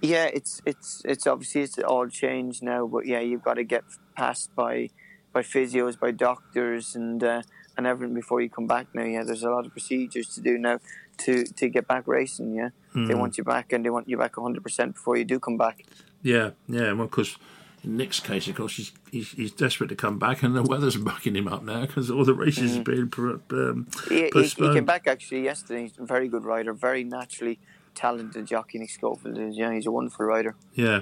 Yeah, 0.00 0.26
it's 0.32 0.62
it's 0.64 1.02
it's 1.04 1.26
obviously 1.26 1.60
it's 1.60 1.78
all 1.78 2.08
changed 2.08 2.62
now, 2.62 2.86
but 2.86 3.04
yeah, 3.04 3.20
you've 3.20 3.42
got 3.42 3.54
to 3.54 3.64
get 3.64 3.84
passed 4.16 4.54
by 4.54 4.88
by 5.34 5.42
physios, 5.42 6.00
by 6.00 6.12
doctors, 6.12 6.94
and 6.94 7.22
uh, 7.22 7.42
and 7.76 7.86
everything 7.86 8.14
before 8.14 8.40
you 8.40 8.50
come 8.50 8.66
back. 8.66 8.86
Now, 8.94 9.04
yeah, 9.04 9.22
there's 9.24 9.42
a 9.42 9.50
lot 9.50 9.66
of 9.66 9.72
procedures 9.72 10.28
to 10.34 10.40
do 10.40 10.58
now 10.58 10.80
to 11.18 11.44
to 11.44 11.68
get 11.68 11.86
back 11.86 12.06
racing. 12.06 12.54
Yeah, 12.54 12.70
mm. 12.94 13.08
they 13.08 13.14
want 13.14 13.38
you 13.38 13.44
back, 13.44 13.72
and 13.72 13.84
they 13.84 13.90
want 13.90 14.08
you 14.08 14.16
back 14.16 14.36
100 14.36 14.62
percent 14.62 14.94
before 14.94 15.16
you 15.16 15.24
do 15.24 15.38
come 15.38 15.56
back. 15.56 15.84
Yeah, 16.22 16.50
yeah, 16.68 16.92
well, 16.92 17.06
because 17.06 17.36
in 17.82 17.96
Nick's 17.96 18.20
case, 18.20 18.46
of 18.48 18.56
course, 18.56 18.76
he's, 18.76 18.92
he's, 19.10 19.30
he's 19.30 19.52
desperate 19.52 19.88
to 19.88 19.96
come 19.96 20.18
back, 20.18 20.42
and 20.42 20.54
the 20.54 20.62
weather's 20.62 20.96
backing 21.10 21.34
him 21.34 21.48
up 21.48 21.62
now 21.62 21.82
because 21.82 22.10
all 22.10 22.24
the 22.24 22.34
races 22.34 22.78
mm. 22.78 22.84
been 22.84 23.50
um, 23.58 23.86
he, 24.08 24.30
he, 24.32 24.42
he, 24.42 24.74
came 24.74 24.84
back 24.84 25.06
actually 25.06 25.42
yesterday. 25.42 25.82
He's 25.82 25.98
a 25.98 26.04
very 26.04 26.28
good 26.28 26.44
rider, 26.44 26.72
very 26.72 27.04
naturally 27.04 27.58
talented 27.94 28.46
jockey. 28.46 28.78
Nick 28.78 28.90
Scholfield 28.90 29.38
is. 29.38 29.56
Yeah, 29.56 29.72
he's 29.72 29.86
a 29.86 29.90
wonderful 29.90 30.26
rider. 30.26 30.54
Yeah. 30.74 31.00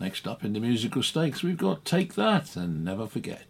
Next 0.00 0.26
up 0.26 0.44
in 0.44 0.52
the 0.52 0.60
musical 0.60 1.02
stakes, 1.02 1.44
we've 1.44 1.56
got 1.56 1.84
Take 1.84 2.14
That 2.14 2.56
and 2.56 2.84
Never 2.84 3.06
Forget. 3.06 3.44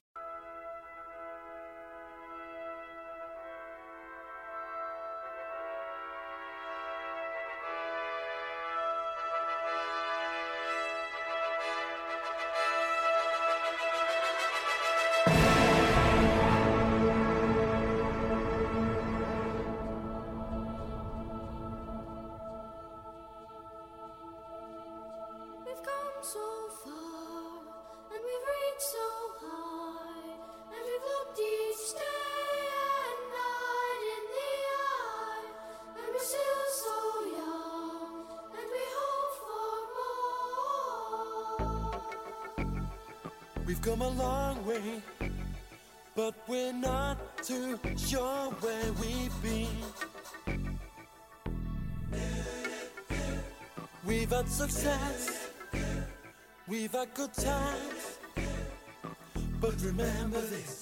Success. 54.69 55.49
We've 56.69 56.93
had 56.93 57.13
good 57.15 57.33
times, 57.35 58.19
but 59.61 59.75
remember 59.83 60.41
this. 60.41 60.82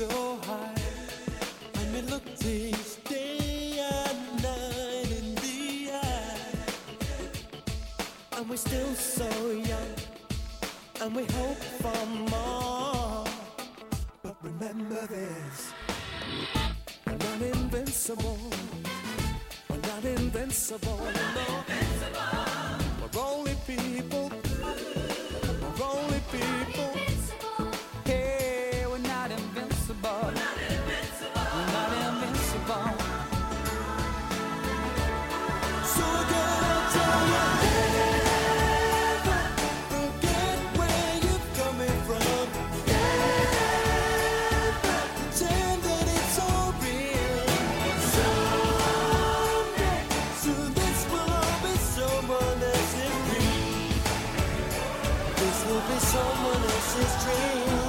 So 0.00 0.38
high, 0.46 0.74
and 1.74 1.92
we 1.92 2.00
look 2.10 2.24
this 2.36 2.96
day 3.04 3.78
and 3.78 4.42
night 4.42 5.10
in 5.18 5.34
the 5.34 5.90
eye, 5.92 6.38
and 8.38 8.48
we're 8.48 8.56
still 8.56 8.94
so 8.94 9.28
young, 9.50 9.94
and 11.02 11.14
we 11.14 11.24
hope 11.24 11.62
for 11.82 12.06
more. 12.32 13.26
But 14.22 14.36
remember 14.42 15.06
this: 15.06 15.74
we're 17.06 17.18
not 17.18 17.42
invincible. 17.42 18.38
We're 19.68 19.86
not 19.92 20.04
invincible. 20.06 20.98
We're 20.98 21.79
This 57.00 57.24
dream. 57.24 57.79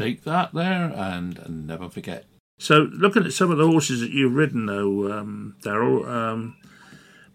Take 0.00 0.24
that 0.24 0.54
there 0.54 0.92
and, 0.94 1.38
and 1.38 1.66
never 1.66 1.88
forget. 1.88 2.24
So, 2.58 2.88
looking 2.92 3.24
at 3.24 3.32
some 3.32 3.50
of 3.50 3.58
the 3.58 3.66
horses 3.66 4.00
that 4.00 4.10
you've 4.10 4.34
ridden, 4.34 4.66
though, 4.66 5.12
um, 5.12 5.56
Daryl, 5.62 6.06
um, 6.08 6.56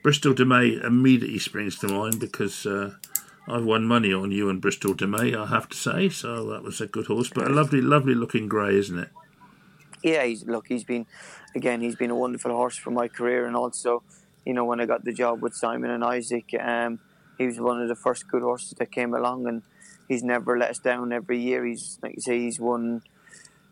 Bristol 0.04 0.34
de 0.34 0.46
Mai 0.46 0.80
immediately 0.84 1.40
springs 1.40 1.78
to 1.80 1.88
mind 1.88 2.20
because 2.20 2.66
uh, 2.66 2.94
I've 3.48 3.66
won 3.66 3.86
money 3.86 4.14
on 4.14 4.32
you 4.32 4.50
and 4.50 4.62
Bristol 4.62 4.94
de 4.94 5.08
Mai, 5.08 5.34
I 5.36 5.48
have 5.48 5.68
to 5.70 5.78
say. 5.78 6.10
So 6.10 6.46
that 6.52 6.64
was 6.64 6.82
a 6.82 6.88
good 6.88 7.08
horse, 7.08 7.30
but 7.34 7.48
a 7.48 7.50
lovely, 7.50 7.82
lovely 7.82 8.14
looking 8.14 8.48
grey, 8.48 8.76
isn't 8.78 9.00
it? 9.00 9.10
Yeah, 10.04 10.24
he's 10.24 10.46
look. 10.46 10.68
He's 10.68 10.84
been 10.84 11.08
again. 11.56 11.82
He's 11.82 11.96
been 11.96 12.12
a 12.12 12.16
wonderful 12.16 12.52
horse 12.52 12.78
for 12.78 12.92
my 12.92 13.08
career, 13.08 13.48
and 13.48 13.56
also, 13.56 14.04
you 14.46 14.54
know, 14.54 14.66
when 14.66 14.80
I 14.80 14.86
got 14.86 15.04
the 15.04 15.14
job 15.14 15.42
with 15.42 15.56
Simon 15.56 15.90
and 15.90 16.04
Isaac, 16.04 16.54
um, 16.60 17.00
he 17.40 17.48
was 17.48 17.60
one 17.60 17.82
of 17.82 17.88
the 17.88 17.96
first 17.96 18.28
good 18.28 18.44
horses 18.44 18.76
that 18.78 18.92
came 18.92 19.16
along, 19.16 19.48
and 19.48 19.64
he's 20.08 20.24
never 20.24 20.58
let 20.58 20.72
us 20.72 20.80
down. 20.80 21.12
Every 21.12 21.40
year, 21.40 21.66
he's 21.66 22.00
like 22.02 22.16
you 22.16 22.22
say, 22.22 22.40
he's 22.40 22.60
won 22.60 23.02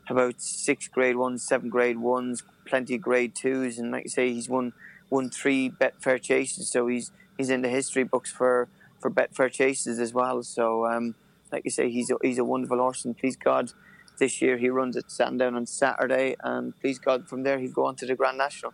about 0.09 0.41
six 0.41 0.87
grade 0.87 1.15
ones, 1.15 1.47
seven 1.47 1.69
grade 1.69 1.97
ones, 1.97 2.43
plenty 2.65 2.95
of 2.95 3.01
grade 3.01 3.35
twos, 3.35 3.77
and 3.77 3.91
like 3.91 4.03
you 4.05 4.09
say, 4.09 4.31
he's 4.31 4.49
won 4.49 4.73
won 5.09 5.29
three 5.29 5.69
Betfair 5.69 6.21
chases. 6.21 6.69
So 6.69 6.87
he's 6.87 7.11
he's 7.37 7.49
in 7.49 7.61
the 7.61 7.69
history 7.69 8.03
books 8.03 8.31
for 8.31 8.67
for 8.99 9.09
Betfair 9.11 9.51
chases 9.51 9.99
as 9.99 10.13
well. 10.13 10.43
So 10.43 10.85
um, 10.85 11.15
like 11.51 11.65
you 11.65 11.71
say, 11.71 11.89
he's 11.89 12.09
a, 12.09 12.15
he's 12.21 12.39
a 12.39 12.43
wonderful 12.43 12.77
horse, 12.77 13.05
and 13.05 13.17
please 13.17 13.35
God, 13.35 13.71
this 14.17 14.41
year 14.41 14.57
he 14.57 14.69
runs 14.69 14.97
at 14.97 15.11
Sandown 15.11 15.55
on 15.55 15.65
Saturday, 15.65 16.35
and 16.43 16.77
please 16.79 16.99
God, 16.99 17.27
from 17.27 17.43
there 17.43 17.59
he'll 17.59 17.71
go 17.71 17.85
on 17.85 17.95
to 17.97 18.05
the 18.05 18.15
Grand 18.15 18.37
National. 18.37 18.73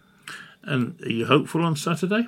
And 0.63 0.99
are 1.01 1.09
you 1.09 1.25
hopeful 1.25 1.63
on 1.63 1.75
Saturday? 1.75 2.27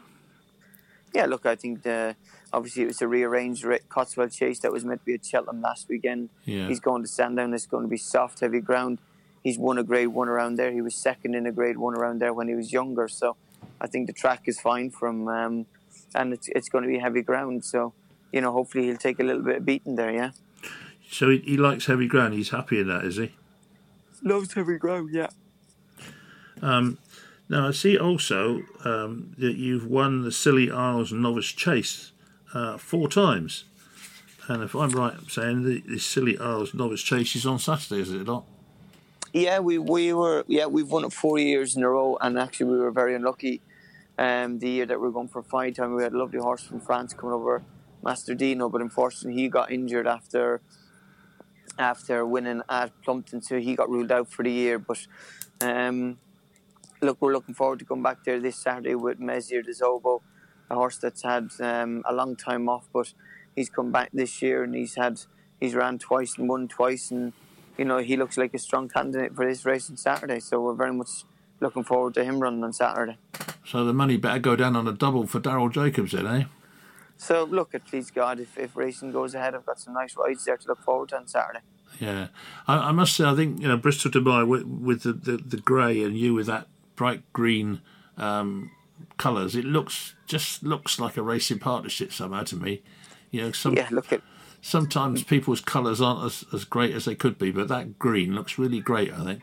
Yeah, 1.14 1.26
look, 1.26 1.46
I 1.46 1.56
think 1.56 1.84
the 1.84 2.16
obviously 2.54 2.84
it 2.84 2.88
was 2.88 3.02
a 3.02 3.08
rearranged 3.08 3.66
Cotswold 3.90 4.32
chase 4.32 4.60
that 4.60 4.72
was 4.72 4.84
meant 4.86 5.02
to 5.02 5.06
be 5.06 5.14
at 5.14 5.26
Cheltenham 5.26 5.62
last 5.62 5.88
weekend. 5.90 6.30
Yeah. 6.46 6.68
He's 6.68 6.80
going 6.80 7.02
to 7.04 7.08
Sandown. 7.08 7.54
It's 7.54 7.66
going 7.66 7.84
to 7.84 7.90
be 7.90 7.98
soft, 7.98 8.40
heavy 8.40 8.60
ground. 8.60 9.00
He's 9.44 9.58
won 9.58 9.78
a 9.78 9.84
Grade 9.84 10.10
One 10.10 10.30
around 10.30 10.56
there. 10.56 10.72
He 10.72 10.82
was 10.82 10.96
second 10.96 11.36
in 11.36 11.46
a 11.48 11.52
Grade 11.52 11.78
One 11.78 11.96
around 11.96 12.20
there 12.20 12.34
when 12.34 12.48
he 12.48 12.56
was 12.56 12.72
younger. 12.72 13.08
So 13.08 13.36
I 13.80 13.88
think 13.88 14.08
the 14.08 14.14
track 14.14 14.44
is 14.46 14.60
fine 14.60 14.92
from, 14.92 15.28
um, 15.28 15.66
and 16.14 16.34
it's 16.34 16.48
it's 16.50 16.70
going 16.70 16.84
to 16.84 16.88
be 16.88 17.00
heavy 17.00 17.22
ground. 17.22 17.66
So 17.66 17.94
you 18.32 18.42
know, 18.42 18.52
hopefully 18.52 18.86
he'll 18.86 18.98
take 18.98 19.20
a 19.20 19.24
little 19.24 19.42
bit 19.42 19.58
of 19.58 19.66
beating 19.66 19.96
there. 19.96 20.12
Yeah, 20.12 20.32
So 21.10 21.30
he, 21.30 21.40
he 21.40 21.58
likes 21.58 21.88
heavy 21.88 22.08
ground. 22.08 22.34
He's 22.34 22.50
happy 22.50 22.80
in 22.80 22.88
that, 22.88 23.04
is 23.04 23.18
he? 23.18 23.34
loves 24.24 24.54
heavy 24.54 24.78
ground. 24.78 25.10
Yeah. 25.12 25.28
Now 26.62 27.68
I 27.68 27.72
see 27.72 27.98
also 27.98 28.62
um, 28.86 29.34
that 29.38 29.58
you've 29.58 29.86
won 29.86 30.22
the 30.24 30.32
Scilly 30.32 30.72
Isles 30.72 31.12
Novice 31.12 31.52
Chase 31.52 32.12
uh, 32.54 32.78
four 32.78 33.08
times, 33.08 33.66
and 34.48 34.64
if 34.64 34.76
I'm 34.76 34.90
right, 34.92 35.14
I'm 35.14 35.30
saying 35.30 35.64
the, 35.64 35.82
the 35.82 36.00
Scilly 36.00 36.38
Isles 36.38 36.74
Novice 36.74 37.02
Chase 37.02 37.36
is 37.36 37.46
on 37.46 37.60
Saturday, 37.60 38.02
is 38.02 38.12
it 38.12 38.28
not? 38.28 38.46
Yeah, 39.34 39.60
we 39.60 39.78
we 39.78 40.12
were 40.14 40.44
yeah 40.48 40.66
we've 40.66 40.90
won 40.90 41.06
it 41.06 41.14
four 41.14 41.40
years 41.40 41.76
in 41.76 41.84
a 41.84 41.90
row, 41.90 42.18
and 42.20 42.38
actually 42.38 42.68
we 42.68 42.78
were 42.78 42.92
very 42.92 43.16
unlucky. 43.16 43.62
Um, 44.18 44.60
the 44.60 44.70
year 44.70 44.86
that 44.86 45.00
we 45.00 45.08
were 45.08 45.12
going 45.12 45.30
for 45.30 45.42
five 45.42 45.76
time, 45.76 45.96
we 45.96 46.04
had 46.04 46.14
a 46.14 46.18
lovely 46.18 46.40
horse 46.40 46.64
from 46.64 46.82
France 46.82 47.14
coming 47.14 47.34
over, 47.34 47.64
Master 48.04 48.36
Dino, 48.36 48.70
but 48.70 48.82
unfortunately 48.82 49.42
he 49.42 49.48
got 49.48 49.72
injured 49.72 50.06
after 50.06 50.62
after 51.80 52.26
winning 52.26 52.62
at 52.70 52.92
Plumpton, 53.04 53.42
so 53.42 53.60
he 53.60 53.76
got 53.76 53.90
ruled 53.90 54.12
out 54.12 54.30
for 54.30 54.44
the 54.44 54.52
year. 54.52 54.78
But 54.78 55.08
um, 55.62 56.20
look, 57.02 57.18
we're 57.22 57.34
looking 57.34 57.56
forward 57.56 57.80
to 57.80 57.86
coming 57.86 58.04
back 58.04 58.24
there 58.26 58.40
this 58.40 58.58
Saturday 58.58 58.96
with 58.96 59.20
Messire 59.20 59.64
des 59.64 59.82
Obeaux, 59.82 60.22
a 60.72 60.76
horse 60.76 60.98
that's 60.98 61.24
had 61.24 61.52
um, 61.60 62.02
a 62.06 62.14
long 62.14 62.36
time 62.36 62.70
off, 62.70 62.88
but 62.94 63.14
he's 63.56 63.70
come 63.70 63.92
back 63.92 64.10
this 64.14 64.42
year 64.42 64.64
and 64.64 64.74
he's 64.74 64.96
had 64.96 65.22
he's 65.60 65.76
ran 65.76 66.00
twice 66.00 66.38
and 66.38 66.48
won 66.48 66.68
twice, 66.68 67.12
and 67.12 67.34
you 67.78 67.86
know 67.86 67.98
he 67.98 68.16
looks 68.16 68.38
like 68.38 68.54
a 68.54 68.60
strong 68.60 68.88
candidate 68.88 69.36
for 69.36 69.46
this 69.46 69.66
race 69.66 69.90
on 69.90 69.98
Saturday. 69.98 70.40
So 70.40 70.62
we're 70.62 70.74
very 70.74 70.94
much 70.94 71.26
looking 71.60 71.84
forward 71.84 72.14
to 72.16 72.24
him 72.24 72.40
running 72.40 72.64
on 72.64 72.74
Saturday. 72.74 73.18
So 73.66 73.86
the 73.86 73.94
money 73.94 74.18
better 74.18 74.40
go 74.40 74.56
down 74.56 74.76
on 74.76 74.88
a 74.88 74.94
double 74.94 75.28
for 75.28 75.40
Daryl 75.40 75.72
Jacobs, 75.72 76.14
then, 76.14 76.26
eh? 76.26 76.44
So 77.18 77.44
look, 77.44 77.76
at 77.76 77.86
please 77.86 78.10
God, 78.10 78.40
if, 78.40 78.58
if 78.58 78.76
racing 78.76 79.12
goes 79.12 79.36
ahead, 79.36 79.54
I've 79.54 79.66
got 79.66 79.80
some 79.80 79.94
nice 79.94 80.16
rides 80.18 80.46
there 80.46 80.58
to 80.58 80.68
look 80.68 80.82
forward 80.82 81.10
to 81.10 81.18
on 81.18 81.28
Saturday. 81.28 81.60
Yeah, 82.00 82.28
I, 82.68 82.78
I 82.78 82.92
must 82.94 83.16
say, 83.16 83.26
I 83.26 83.36
think 83.36 83.62
you 83.62 83.68
know 83.68 83.78
Bristol 83.78 84.10
de 84.10 84.22
Mai 84.22 84.44
with, 84.44 84.64
with 84.64 85.04
the, 85.04 85.14
the, 85.14 85.38
the 85.38 85.58
grey 85.58 86.02
and 86.04 86.18
you 86.18 86.34
with 86.34 86.48
that 86.48 86.68
bright 86.96 87.22
green 87.34 87.82
um, 88.18 88.72
colours. 89.18 89.56
It 89.56 89.66
looks 89.66 90.16
just 90.28 90.64
looks 90.64 91.00
like 91.00 91.18
a 91.18 91.22
racing 91.22 91.60
partnership 91.60 92.12
somehow 92.14 92.44
to 92.44 92.56
me. 92.56 92.82
You 93.32 93.42
know, 93.42 93.52
some 93.52 93.74
Yeah, 93.74 93.88
look 93.92 94.12
at 94.12 94.22
sometimes 94.62 95.24
people's 95.24 95.62
colours 95.62 96.02
aren't 96.02 96.24
as, 96.24 96.46
as 96.54 96.64
great 96.64 96.96
as 96.96 97.06
they 97.06 97.16
could 97.16 97.38
be, 97.38 97.52
but 97.52 97.68
that 97.68 97.98
green 98.00 98.34
looks 98.34 98.58
really 98.58 98.80
great. 98.80 99.12
I 99.14 99.24
think. 99.24 99.42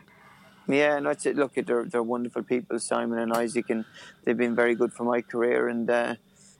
Yeah, 0.67 0.99
no, 0.99 1.09
it's 1.09 1.25
it. 1.25 1.35
Look, 1.35 1.55
they're 1.55 1.85
they're 1.85 2.03
wonderful 2.03 2.43
people, 2.43 2.79
Simon 2.79 3.19
and 3.19 3.33
Isaac, 3.33 3.69
and 3.69 3.85
they've 4.23 4.37
been 4.37 4.55
very 4.55 4.75
good 4.75 4.93
for 4.93 5.03
my 5.03 5.21
career. 5.21 5.67
And 5.67 5.89
uh, 5.89 6.15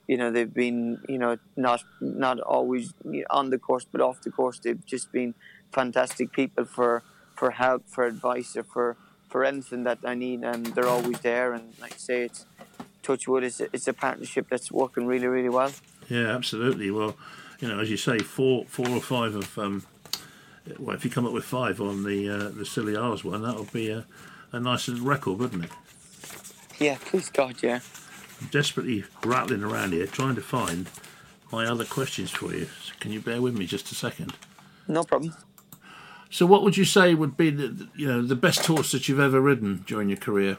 you 0.08 0.18
know, 0.18 0.32
they've 0.32 0.54
been 0.54 1.00
you 1.08 1.20
know 1.20 1.38
not 1.56 1.84
not 2.02 2.39
always 2.39 2.93
on 3.30 3.52
the 3.52 3.60
course, 3.60 3.86
but 3.89 4.02
off 4.02 4.22
the 4.22 4.32
course, 4.32 4.60
they've 4.60 4.84
just 4.86 5.12
been 5.12 5.36
fantastic 5.72 6.32
people 6.32 6.66
for 6.66 7.04
for 7.36 7.52
help, 7.52 7.88
for 7.88 8.06
advice, 8.06 8.58
or 8.58 8.64
for 8.64 8.97
for 9.30 9.45
anything 9.45 9.84
that 9.84 10.00
I 10.04 10.16
need. 10.16 10.43
And 10.43 10.66
they're 10.66 10.88
always 10.88 11.20
there. 11.20 11.54
And 11.54 11.74
like 11.80 11.93
I 11.93 11.97
say, 11.97 12.24
it's 12.24 12.47
Touchwood 13.04 13.43
is 13.43 13.62
it's 13.62 13.88
a 13.88 13.93
partnership 13.93 14.47
that's 14.50 14.72
working 14.72 15.06
really 15.06 15.28
really 15.28 15.50
well. 15.50 15.72
Yeah, 16.10 16.36
absolutely. 16.36 16.91
Well, 16.91 17.16
you 17.60 17.68
know, 17.68 17.80
as 17.80 17.89
you 17.89 17.97
say, 17.97 18.20
four 18.20 18.66
four 18.66 18.89
or 18.89 19.02
five 19.02 19.36
of 19.36 19.58
um, 19.58 19.86
well, 20.78 20.95
if 20.95 21.04
you 21.04 21.12
come 21.12 21.26
up 21.26 21.34
with 21.34 21.45
five 21.45 21.82
on 21.82 22.04
the 22.04 22.30
uh, 22.30 22.50
the 22.50 22.66
Scilly 22.66 22.95
Isles 22.95 23.24
one, 23.24 23.41
that 23.43 23.56
would 23.56 23.72
be 23.72 23.89
a, 23.89 24.06
a 24.52 24.60
nice 24.60 24.88
little 24.88 25.06
record, 25.06 25.39
wouldn't 25.39 25.66
it? 25.66 25.72
Yeah, 26.80 26.97
please 27.00 27.30
God, 27.30 27.62
yeah. 27.62 27.80
I'm 28.41 28.47
desperately 28.47 29.04
rattling 29.26 29.64
around 29.64 29.93
here 29.93 30.08
trying 30.08 30.36
to 30.36 30.41
find 30.41 30.89
my 31.52 31.66
other 31.66 31.84
questions 31.86 32.32
for 32.32 32.54
you. 32.54 32.68
So 32.84 32.93
can 33.00 33.12
you 33.12 33.20
bear 33.20 33.41
with 33.41 33.58
me 33.58 33.66
just 33.66 33.91
a 33.91 33.95
second? 33.95 34.34
No 34.88 35.04
problem. 35.04 35.36
So, 36.30 36.45
what 36.45 36.64
would 36.64 36.78
you 36.78 36.86
say 36.86 37.16
would 37.16 37.36
be 37.36 37.50
the 37.50 37.88
you 37.95 38.08
know 38.08 38.22
the 38.22 38.36
best 38.36 38.66
horse 38.66 38.91
that 38.91 39.10
you've 39.10 39.20
ever 39.20 39.41
ridden 39.41 39.84
during 39.88 40.10
your 40.10 40.18
career? 40.18 40.58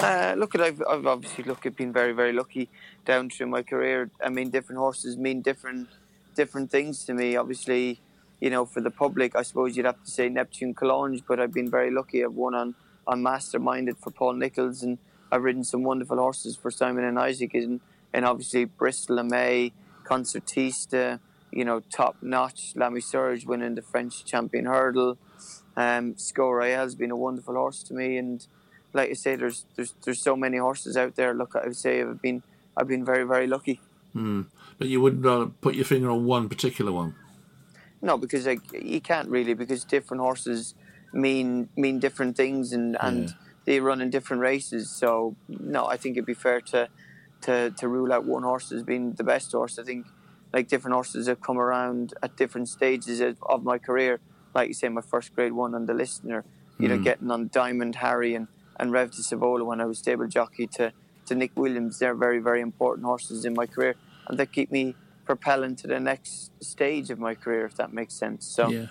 Uh, 0.00 0.34
look, 0.36 0.54
at 0.54 0.60
I've, 0.60 0.82
I've 0.88 1.06
obviously 1.06 1.44
look 1.44 1.64
at 1.66 1.76
been 1.76 1.92
very 1.92 2.12
very 2.12 2.32
lucky 2.32 2.68
down 3.04 3.30
through 3.30 3.46
my 3.46 3.62
career. 3.62 4.10
I 4.24 4.28
mean, 4.28 4.50
different 4.50 4.78
horses 4.78 5.16
mean 5.16 5.42
different 5.42 5.88
different 6.34 6.70
things 6.70 7.04
to 7.04 7.14
me. 7.14 7.36
Obviously, 7.36 8.00
you 8.40 8.50
know, 8.50 8.64
for 8.64 8.80
the 8.80 8.90
public, 8.90 9.36
I 9.36 9.42
suppose 9.42 9.76
you'd 9.76 9.86
have 9.86 10.02
to 10.02 10.10
say 10.10 10.28
Neptune 10.28 10.74
Collonges, 10.74 11.22
but 11.26 11.38
I've 11.38 11.52
been 11.52 11.70
very 11.70 11.90
lucky. 11.90 12.24
I've 12.24 12.34
won 12.34 12.54
on 12.54 12.74
on 13.06 13.22
Masterminded 13.22 13.98
for 13.98 14.10
Paul 14.10 14.34
Nicholls, 14.34 14.82
and 14.82 14.98
I've 15.30 15.42
ridden 15.42 15.64
some 15.64 15.82
wonderful 15.82 16.18
horses 16.18 16.56
for 16.56 16.70
Simon 16.70 17.04
and 17.04 17.18
Isaac, 17.18 17.54
and, 17.54 17.80
and 18.12 18.24
obviously 18.24 18.64
Bristol 18.64 19.16
de 19.16 19.24
Mai, 19.24 19.72
Concertista, 20.04 21.20
you 21.50 21.64
know, 21.64 21.80
top 21.90 22.16
notch. 22.22 22.72
L'Ami 22.76 23.00
Serge 23.00 23.44
winning 23.44 23.74
the 23.74 23.82
French 23.82 24.24
champion 24.24 24.66
hurdle. 24.66 25.18
Um, 25.76 26.16
Sceau 26.16 26.50
Royal's 26.50 26.94
been 26.94 27.10
a 27.10 27.16
wonderful 27.16 27.54
horse 27.54 27.82
to 27.84 27.94
me, 27.94 28.16
and 28.16 28.46
like 28.92 29.10
I 29.10 29.14
say, 29.14 29.36
there's 29.36 29.66
there's 29.76 29.94
there's 30.04 30.20
so 30.22 30.36
many 30.36 30.58
horses 30.58 30.96
out 30.96 31.16
there. 31.16 31.34
Look, 31.34 31.54
I 31.56 31.66
would 31.66 31.76
say 31.76 32.02
I've 32.02 32.20
been 32.22 32.42
I've 32.76 32.88
been 32.88 33.04
very 33.04 33.24
very 33.24 33.46
lucky. 33.46 33.80
But 34.14 34.88
you 34.88 35.00
wouldn't 35.00 35.24
uh, 35.24 35.46
put 35.60 35.74
your 35.74 35.84
finger 35.84 36.10
on 36.10 36.24
one 36.26 36.48
particular 36.48 36.92
one. 36.92 37.14
No, 38.02 38.18
because 38.18 38.46
like 38.46 38.60
you 38.72 39.00
can't 39.00 39.28
really 39.28 39.54
because 39.54 39.84
different 39.84 40.20
horses 40.20 40.74
mean 41.12 41.68
mean 41.76 41.98
different 41.98 42.36
things 42.36 42.72
and 42.72 42.96
and 43.00 43.28
Yeah. 43.28 43.34
they 43.64 43.80
run 43.80 44.00
in 44.00 44.10
different 44.10 44.42
races. 44.42 44.90
So 44.90 45.36
no, 45.48 45.86
I 45.86 45.96
think 45.96 46.16
it'd 46.16 46.26
be 46.26 46.34
fair 46.34 46.60
to 46.72 46.88
to 47.42 47.70
to 47.70 47.88
rule 47.88 48.12
out 48.12 48.24
one 48.24 48.42
horse 48.42 48.72
as 48.72 48.82
being 48.82 49.12
the 49.14 49.24
best 49.24 49.52
horse. 49.52 49.78
I 49.78 49.84
think 49.84 50.06
like 50.52 50.68
different 50.68 50.94
horses 50.94 51.28
have 51.28 51.40
come 51.40 51.58
around 51.58 52.12
at 52.22 52.36
different 52.36 52.68
stages 52.68 53.20
of, 53.20 53.36
of 53.48 53.62
my 53.64 53.78
career. 53.78 54.20
Like 54.54 54.68
you 54.68 54.74
say, 54.74 54.88
my 54.90 55.00
first 55.00 55.34
grade 55.34 55.52
one 55.52 55.74
on 55.74 55.86
the 55.86 55.94
listener, 55.94 56.44
you 56.78 56.88
know, 56.88 56.98
getting 56.98 57.30
on 57.30 57.48
Diamond 57.52 57.94
Harry 57.96 58.34
and 58.34 58.48
and 58.78 58.92
Reve 58.92 59.10
de 59.10 59.22
Sivola 59.22 59.64
when 59.64 59.80
I 59.80 59.84
was 59.84 59.98
stable 59.98 60.26
jockey 60.26 60.66
to 60.78 60.92
to 61.26 61.34
Nick 61.34 61.52
Williams. 61.56 61.98
They're 61.98 62.14
very 62.14 62.38
very 62.38 62.60
important 62.60 63.06
horses 63.06 63.44
in 63.44 63.54
my 63.54 63.66
career, 63.66 63.94
and 64.28 64.38
they 64.38 64.46
keep 64.46 64.70
me 64.70 64.94
propelling 65.24 65.76
to 65.76 65.86
the 65.86 66.00
next 66.00 66.50
stage 66.62 67.10
of 67.10 67.18
my 67.18 67.34
career, 67.34 67.64
if 67.64 67.76
that 67.76 67.92
makes 67.92 68.14
sense. 68.14 68.46
So. 68.46 68.68
Yeah. 68.68 68.86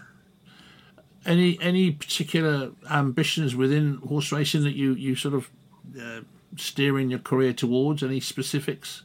Any 1.24 1.60
any 1.62 1.92
particular 1.92 2.72
ambitions 2.90 3.56
within 3.56 3.98
horse 4.08 4.32
racing 4.32 4.64
that 4.64 4.76
you 4.76 4.94
you 4.96 5.16
sort 5.16 5.36
of 5.36 5.52
uh, 6.00 6.22
steering 6.56 7.12
your 7.12 7.20
career 7.20 7.54
towards? 7.54 8.02
Any 8.02 8.20
specifics? 8.20 9.04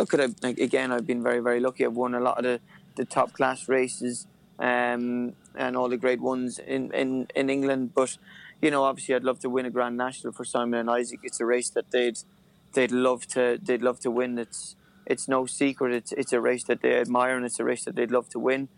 look 0.00 0.14
at 0.14 0.20
it 0.20 0.42
like, 0.42 0.58
again. 0.58 0.90
I've 0.92 1.06
been 1.06 1.22
very, 1.22 1.40
very 1.40 1.60
lucky. 1.60 1.84
I've 1.84 1.94
won 1.94 2.14
a 2.14 2.20
lot 2.20 2.38
of 2.38 2.44
the, 2.44 2.60
the 2.96 3.04
top 3.04 3.32
class 3.32 3.68
races 3.68 4.26
um, 4.58 5.34
and 5.54 5.76
all 5.76 5.88
the 5.88 5.96
great 5.96 6.20
Ones 6.20 6.58
in, 6.58 6.92
in, 6.92 7.26
in 7.34 7.50
England. 7.50 7.92
But 7.94 8.16
you 8.60 8.70
know, 8.70 8.84
obviously, 8.84 9.14
I'd 9.14 9.24
love 9.24 9.40
to 9.40 9.50
win 9.50 9.66
a 9.66 9.70
Grand 9.70 9.96
National 9.96 10.32
for 10.32 10.44
Simon 10.44 10.80
and 10.80 10.90
Isaac. 10.90 11.20
It's 11.22 11.40
a 11.40 11.46
race 11.46 11.70
that 11.70 11.90
they'd 11.90 12.18
they'd 12.74 12.92
love 12.92 13.26
to 13.28 13.58
they'd 13.62 13.82
love 13.82 14.00
to 14.00 14.10
win. 14.10 14.38
It's 14.38 14.76
it's 15.06 15.28
no 15.28 15.46
secret. 15.46 15.94
It's 15.94 16.12
it's 16.12 16.32
a 16.32 16.40
race 16.40 16.64
that 16.64 16.82
they 16.82 16.96
admire 17.00 17.36
and 17.36 17.44
it's 17.44 17.58
a 17.58 17.64
race 17.64 17.84
that 17.84 17.96
they'd 17.96 18.10
love 18.10 18.28
to 18.30 18.38
win. 18.38 18.68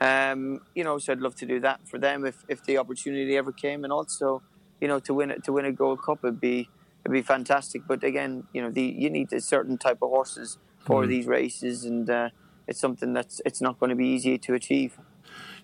Um, 0.00 0.60
you 0.74 0.84
know, 0.84 0.98
so 0.98 1.12
I'd 1.12 1.20
love 1.20 1.34
to 1.36 1.46
do 1.46 1.58
that 1.60 1.80
for 1.88 1.98
them 1.98 2.24
if, 2.24 2.44
if 2.48 2.62
the 2.64 2.78
opportunity 2.78 3.36
ever 3.36 3.50
came, 3.50 3.82
and 3.82 3.92
also, 3.92 4.42
you 4.80 4.86
know, 4.86 5.00
to 5.00 5.14
win 5.14 5.30
it 5.30 5.44
to 5.44 5.52
win 5.52 5.64
a 5.64 5.72
Gold 5.72 6.02
Cup 6.02 6.22
would 6.22 6.40
be 6.40 6.68
it'd 7.04 7.12
be 7.12 7.22
fantastic. 7.22 7.82
But 7.86 8.04
again, 8.04 8.44
you 8.52 8.62
know, 8.62 8.70
the 8.70 8.82
you 8.82 9.10
need 9.10 9.32
a 9.32 9.40
certain 9.40 9.78
type 9.78 9.98
of 10.02 10.10
horses 10.10 10.58
for 10.80 11.04
Mm. 11.04 11.08
these 11.08 11.26
races, 11.26 11.84
and 11.84 12.08
uh, 12.08 12.28
it's 12.68 12.80
something 12.80 13.12
that's 13.12 13.40
it's 13.44 13.60
not 13.60 13.78
going 13.80 13.90
to 13.90 13.96
be 13.96 14.06
easy 14.06 14.38
to 14.38 14.54
achieve. 14.54 14.98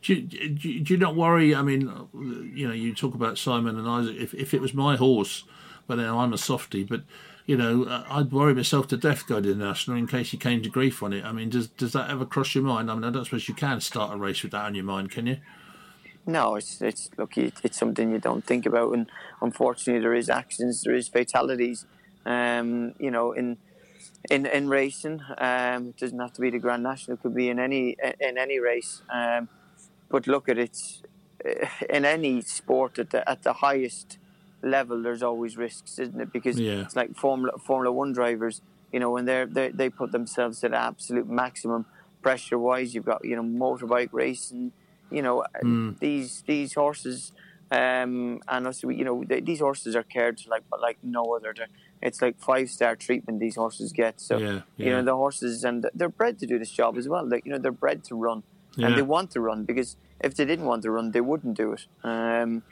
Do 0.04 0.14
you, 0.14 0.20
do, 0.20 0.68
you, 0.68 0.80
do 0.80 0.96
not 0.98 1.16
worry? 1.16 1.54
I 1.54 1.62
mean, 1.62 1.90
you 2.54 2.68
know, 2.68 2.74
you 2.74 2.94
talk 2.94 3.14
about 3.14 3.38
Simon 3.38 3.78
and 3.78 3.88
Isaac. 3.88 4.16
If, 4.16 4.34
if 4.34 4.52
it 4.52 4.60
was 4.60 4.74
my 4.74 4.96
horse, 4.96 5.44
but 5.86 5.96
then 5.96 6.10
I'm 6.10 6.34
a 6.34 6.38
softie, 6.38 6.84
but 6.84 7.04
you 7.46 7.56
know, 7.56 7.84
uh, 7.84 8.04
I'd 8.10 8.30
worry 8.30 8.54
myself 8.54 8.86
to 8.88 8.98
death 8.98 9.26
going 9.26 9.44
to 9.44 9.54
the 9.54 9.64
national 9.64 9.96
in 9.96 10.06
case 10.06 10.30
he 10.30 10.36
came 10.36 10.62
to 10.62 10.68
grief 10.68 11.02
on 11.02 11.14
it. 11.14 11.24
I 11.24 11.32
mean, 11.32 11.48
does 11.48 11.68
does 11.68 11.92
that 11.94 12.10
ever 12.10 12.26
cross 12.26 12.54
your 12.54 12.64
mind? 12.64 12.90
I 12.90 12.94
mean, 12.94 13.04
I 13.04 13.10
don't 13.10 13.24
suppose 13.24 13.48
you 13.48 13.54
can 13.54 13.80
start 13.80 14.14
a 14.14 14.18
race 14.18 14.42
with 14.42 14.52
that 14.52 14.66
on 14.66 14.74
your 14.74 14.84
mind, 14.84 15.10
can 15.10 15.26
you? 15.26 15.38
No, 16.26 16.56
it's 16.56 16.82
it's 16.82 17.10
look, 17.16 17.38
it's 17.38 17.78
something 17.78 18.10
you 18.10 18.18
don't 18.18 18.44
think 18.44 18.66
about, 18.66 18.92
and 18.92 19.10
unfortunately, 19.40 20.02
there 20.02 20.14
is 20.14 20.28
accidents, 20.28 20.82
there 20.84 20.94
is 20.94 21.08
fatalities. 21.08 21.86
Um, 22.26 22.94
you 22.98 23.10
know, 23.10 23.32
in 23.32 23.56
in 24.30 24.44
in 24.44 24.68
racing, 24.68 25.20
um, 25.38 25.88
it 25.88 25.96
doesn't 25.96 26.18
have 26.18 26.32
to 26.34 26.42
be 26.42 26.50
the 26.50 26.58
Grand 26.58 26.82
National; 26.82 27.16
it 27.16 27.22
could 27.22 27.34
be 27.34 27.48
in 27.48 27.58
any 27.58 27.96
in 28.20 28.36
any 28.38 28.58
race. 28.58 29.02
Um, 29.12 29.48
but 30.08 30.26
look 30.26 30.48
at 30.48 30.58
it, 30.58 31.02
eh, 31.44 31.68
in 31.90 32.04
any 32.04 32.40
sport 32.42 32.98
at 32.98 33.10
the 33.10 33.28
at 33.28 33.42
the 33.42 33.54
highest 33.54 34.18
level, 34.62 35.02
there's 35.02 35.22
always 35.22 35.56
risks, 35.56 35.98
isn't 35.98 36.20
it? 36.20 36.32
Because 36.32 36.58
Yeah. 36.58 36.82
it's 36.82 36.96
like 36.96 37.14
Formula 37.14 37.52
Formula 37.58 37.92
One 37.92 38.12
drivers. 38.12 38.62
You 38.92 39.00
know, 39.00 39.10
when 39.10 39.24
they're, 39.24 39.46
they 39.46 39.70
they 39.70 39.90
put 39.90 40.12
themselves 40.12 40.60
the 40.60 40.74
absolute 40.74 41.28
maximum 41.28 41.86
pressure 42.22 42.58
wise. 42.58 42.94
You've 42.94 43.04
got 43.04 43.24
you 43.24 43.36
know 43.36 43.42
motorbike 43.42 44.10
racing. 44.12 44.72
You 45.10 45.22
know 45.22 45.40
eh, 45.42 45.46
hmm. 45.60 45.90
these 46.00 46.42
these 46.46 46.74
horses, 46.74 47.32
um, 47.70 48.40
and 48.48 48.66
also 48.66 48.88
you 48.88 49.04
know 49.04 49.24
they, 49.26 49.40
these 49.40 49.60
horses 49.60 49.94
are 49.94 50.02
cared 50.02 50.38
to 50.38 50.48
like 50.48 50.62
like 50.80 50.98
no 51.02 51.34
other. 51.36 51.52
They're, 51.56 51.68
it's 52.02 52.20
like 52.20 52.38
five 52.38 52.70
star 52.70 52.96
treatment 52.96 53.40
these 53.40 53.56
horses 53.56 53.92
get. 53.92 54.20
So 54.20 54.38
Yeah, 54.38 54.60
you 54.76 54.90
know 54.90 55.02
the 55.02 55.14
horses 55.14 55.64
and 55.64 55.86
they're 55.94 56.08
bred 56.08 56.38
to 56.40 56.46
do 56.46 56.58
this 56.58 56.70
job 56.70 56.96
as 56.96 57.08
well. 57.08 57.24
Like 57.28 57.44
you 57.44 57.52
know 57.52 57.58
they're 57.58 57.72
bred 57.72 58.04
to 58.04 58.14
run 58.14 58.42
Yeah. 58.76 58.88
and 58.88 58.96
they 58.96 59.02
want 59.02 59.30
to 59.32 59.40
run 59.40 59.64
because 59.64 59.96
if 60.20 60.34
they 60.34 60.44
didn't 60.44 60.64
want 60.66 60.82
to 60.82 60.90
run, 60.90 61.12
they 61.12 61.20
wouldn't 61.20 61.56
do 61.56 61.72
it. 61.72 61.86
Um, 62.02 62.62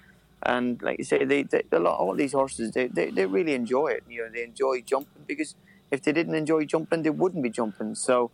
and 0.44 0.82
like 0.82 0.98
you 0.98 1.04
say, 1.04 1.24
they, 1.24 1.44
they 1.44 1.62
a 1.70 1.78
lot, 1.78 1.98
all 1.98 2.14
these 2.14 2.32
horses 2.32 2.72
they, 2.72 2.88
they, 2.88 3.10
they 3.10 3.26
really 3.26 3.54
enjoy 3.54 3.88
it. 3.88 4.04
You 4.08 4.24
know, 4.24 4.30
they 4.32 4.42
enjoy 4.42 4.80
jumping 4.82 5.22
because 5.26 5.54
if 5.90 6.02
they 6.02 6.12
didn't 6.12 6.34
enjoy 6.34 6.64
jumping, 6.64 7.02
they 7.02 7.10
wouldn't 7.10 7.42
be 7.42 7.50
jumping. 7.50 7.94
So 7.94 8.30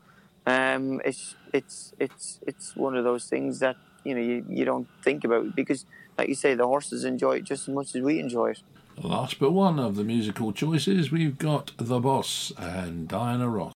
um, 0.46 1.00
it's 1.04 1.34
it's 1.52 1.92
it's 1.98 2.40
it's 2.46 2.74
one 2.76 2.96
of 2.96 3.04
those 3.04 3.26
things 3.26 3.58
that 3.58 3.76
you 4.04 4.14
know 4.14 4.20
you, 4.20 4.44
you 4.48 4.64
don't 4.64 4.88
think 5.02 5.24
about 5.24 5.54
because, 5.54 5.84
like 6.16 6.28
you 6.28 6.34
say, 6.34 6.54
the 6.54 6.66
horses 6.66 7.04
enjoy 7.04 7.36
it 7.36 7.44
just 7.44 7.68
as 7.68 7.74
much 7.74 7.94
as 7.94 8.00
we 8.02 8.18
enjoy 8.18 8.50
it. 8.50 8.62
Last 9.02 9.38
but 9.38 9.52
one 9.52 9.78
of 9.78 9.94
the 9.94 10.02
musical 10.02 10.52
choices, 10.52 11.12
we've 11.12 11.38
got 11.38 11.72
The 11.76 12.00
Boss 12.00 12.52
and 12.58 13.06
Diana 13.06 13.48
Ross. 13.48 13.72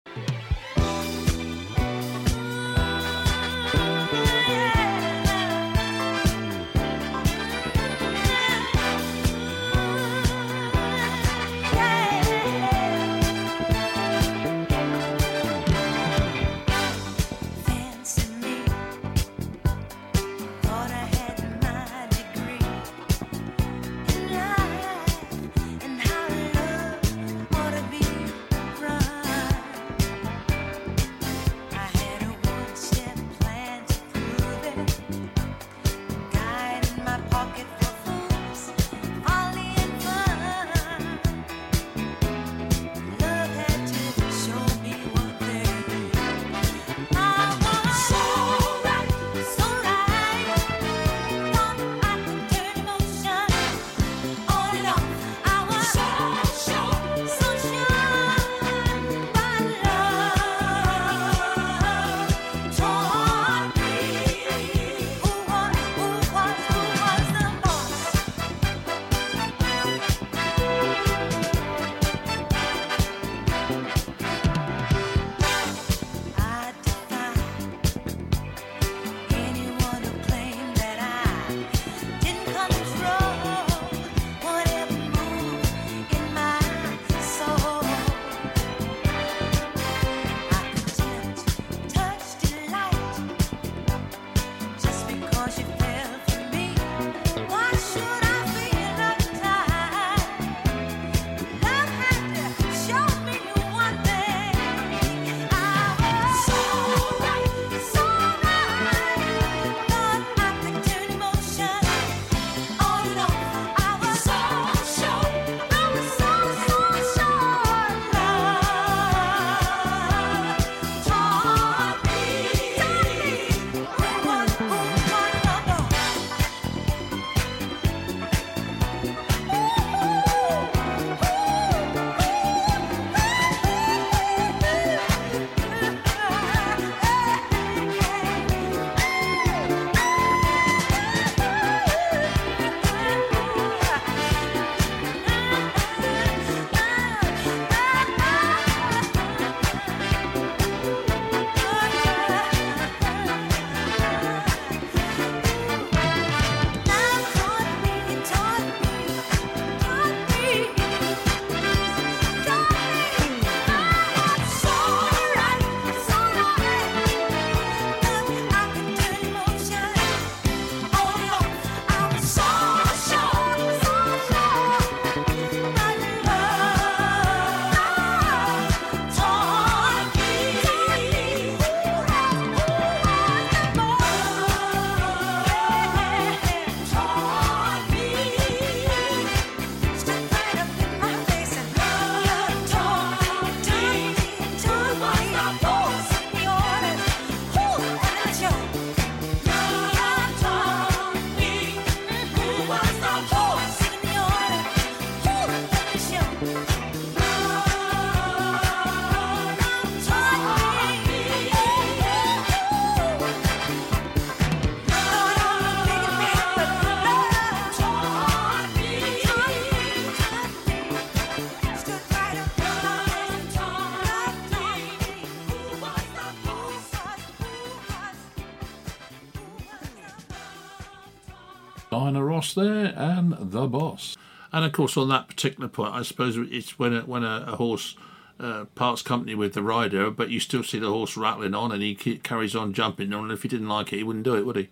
Diana 232.55 232.71
Ross 232.71 232.93
there 232.95 232.95
and 232.97 233.37
the 233.53 233.67
boss. 233.67 234.17
And 234.53 234.65
of 234.65 234.73
course, 234.73 234.97
on 234.97 235.09
that 235.11 235.29
particular 235.29 235.69
point, 235.69 235.95
I 235.95 236.03
suppose 236.03 236.37
it's 236.37 236.79
when 236.79 236.95
a, 236.95 237.01
when 237.03 237.23
a, 237.23 237.45
a 237.49 237.57
horse 237.57 237.97
uh, 238.41 238.65
parts 238.75 239.03
company 239.03 239.35
with 239.35 239.53
the 239.53 239.63
rider, 239.63 240.11
but 240.11 240.31
you 240.31 240.41
still 240.41 240.63
see 240.63 240.79
the 240.79 240.89
horse 240.89 241.17
rattling 241.17 241.55
on, 241.55 241.73
and 241.73 241.83
he 241.83 241.95
ke- 241.95 242.23
carries 242.23 242.55
on 242.57 242.73
jumping. 242.73 243.13
And 243.13 243.31
if 243.33 243.43
he 243.43 243.49
didn't 243.49 243.69
like 243.69 243.93
it, 243.93 243.97
he 243.97 244.03
wouldn't 244.05 244.25
do 244.25 244.37
it, 244.37 244.47
would 244.47 244.57
he? 244.57 244.69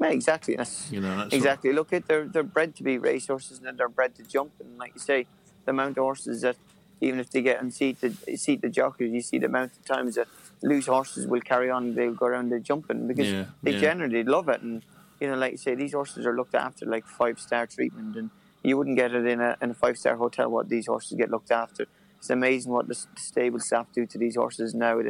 Yeah, 0.00 0.08
exactly. 0.08 0.56
That's, 0.56 0.90
You 0.90 1.00
know, 1.00 1.16
that's 1.16 1.32
exactly. 1.32 1.72
Look 1.72 1.92
at 1.92 2.08
they're 2.08 2.26
they're 2.26 2.42
bred 2.42 2.74
to 2.76 2.82
be 2.82 2.98
racehorses 2.98 3.60
and 3.62 3.78
they're 3.78 3.88
bred 3.88 4.16
to 4.16 4.24
jump. 4.24 4.52
And 4.58 4.76
like 4.78 4.92
you 4.94 5.00
say, 5.00 5.26
the 5.64 5.70
amount 5.70 5.98
of 5.98 6.02
horses 6.02 6.40
that 6.40 6.56
even 7.00 7.20
if 7.20 7.30
they 7.30 7.42
get 7.42 7.60
unseated, 7.62 8.16
seat 8.36 8.62
the 8.62 8.68
jockeys, 8.68 9.12
you 9.12 9.20
see 9.20 9.38
the 9.38 9.46
amount 9.46 9.72
of 9.72 9.84
times 9.84 10.16
that 10.16 10.26
loose 10.62 10.86
horses 10.86 11.26
will 11.26 11.40
carry 11.42 11.70
on. 11.70 11.94
They'll 11.94 12.14
go 12.14 12.26
around 12.26 12.48
the 12.48 12.58
jumping 12.58 13.06
because 13.06 13.30
Yeah, 13.30 13.44
they 13.62 13.72
yeah. 13.72 13.80
generally 13.80 14.24
love 14.24 14.48
it. 14.48 14.62
And 14.62 14.82
you 15.20 15.28
know, 15.28 15.36
like 15.36 15.52
you 15.52 15.58
say, 15.58 15.74
these 15.74 15.92
horses 15.92 16.26
are 16.26 16.34
looked 16.34 16.54
after 16.54 16.86
like 16.86 17.06
five 17.06 17.38
star 17.38 17.66
treatment, 17.66 18.16
and 18.16 18.30
you 18.62 18.76
wouldn't 18.76 18.96
get 18.96 19.12
it 19.12 19.26
in 19.26 19.40
a 19.40 19.56
in 19.60 19.70
a 19.70 19.74
five 19.74 19.96
star 19.96 20.16
hotel. 20.16 20.50
What 20.50 20.68
these 20.68 20.86
horses 20.86 21.16
get 21.16 21.30
looked 21.30 21.50
after. 21.50 21.86
It's 22.18 22.30
amazing 22.30 22.72
what 22.72 22.88
the 22.88 22.94
stable 23.16 23.60
staff 23.60 23.86
do 23.92 24.06
to 24.06 24.18
these 24.18 24.36
horses 24.36 24.74
now. 24.74 25.00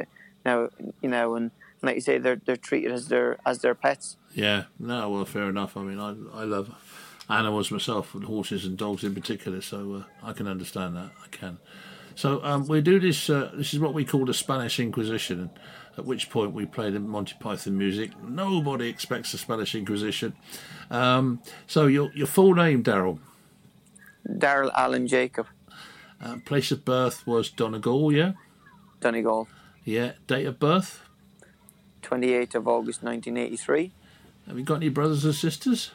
Now, 0.45 0.69
you 1.01 1.09
know, 1.09 1.37
and 1.37 1.53
like 1.83 1.95
you 1.95 2.01
say, 2.01 2.19
they're 2.19 2.41
they're 2.45 2.57
treated 2.57 2.93
as 2.93 3.09
their 3.09 3.39
as 3.47 3.61
their 3.61 3.75
pets. 3.75 4.17
Yeah, 4.35 4.65
no, 4.79 5.09
well, 5.11 5.25
fair 5.25 5.49
enough. 5.49 5.77
I 5.77 5.83
mean, 5.83 6.01
I 6.01 6.11
I 6.41 6.45
love 6.45 6.75
animals 7.29 7.71
myself, 7.71 8.15
and 8.15 8.25
horses 8.25 8.65
and 8.65 8.77
dogs 8.77 9.05
in 9.05 9.15
particular, 9.15 9.61
so 9.61 9.95
uh, 9.95 10.27
I 10.29 10.33
can 10.33 10.47
understand 10.47 10.97
that. 10.97 11.11
I 11.23 11.29
can. 11.31 11.59
So 12.17 12.45
um, 12.45 12.67
we 12.67 12.81
do 12.81 13.01
this. 13.01 13.29
Uh, 13.29 13.51
this 13.55 13.75
is 13.75 13.81
what 13.81 13.95
we 13.95 14.05
call 14.05 14.25
the 14.25 14.35
Spanish 14.35 14.79
Inquisition. 14.79 15.51
At 15.97 16.05
which 16.05 16.29
point 16.29 16.53
we 16.53 16.67
played 16.67 16.95
Monty 17.01 17.35
Python 17.39 17.79
music. 17.79 18.11
Nobody 18.23 18.89
expects 18.89 19.31
the 19.33 19.39
Spanish 19.39 19.75
Inquisition. 19.77 20.35
Um, 20.91 21.41
so 21.67 21.87
your 21.87 22.11
your 22.15 22.27
full 22.27 22.55
name, 22.55 22.83
Daryl. 22.83 23.19
Daryl 24.29 24.73
Allen 24.75 25.07
Jacob, 25.07 25.47
Uh, 26.21 26.37
place 26.45 26.73
of 26.73 26.85
birth 26.85 27.27
was 27.27 27.49
Donegal. 27.51 28.13
Yeah, 28.13 28.33
Donegal. 29.01 29.47
yeah. 29.85 30.13
Date 30.27 30.47
of 30.47 30.59
birth. 30.59 31.01
28th 32.03 32.55
of 32.57 32.67
August 32.69 33.03
1983. 33.03 33.93
Have 34.47 34.59
you 34.59 34.65
got 34.65 34.77
any 34.77 34.89
brothers 34.91 35.25
or 35.25 35.33
sisters? 35.33 35.91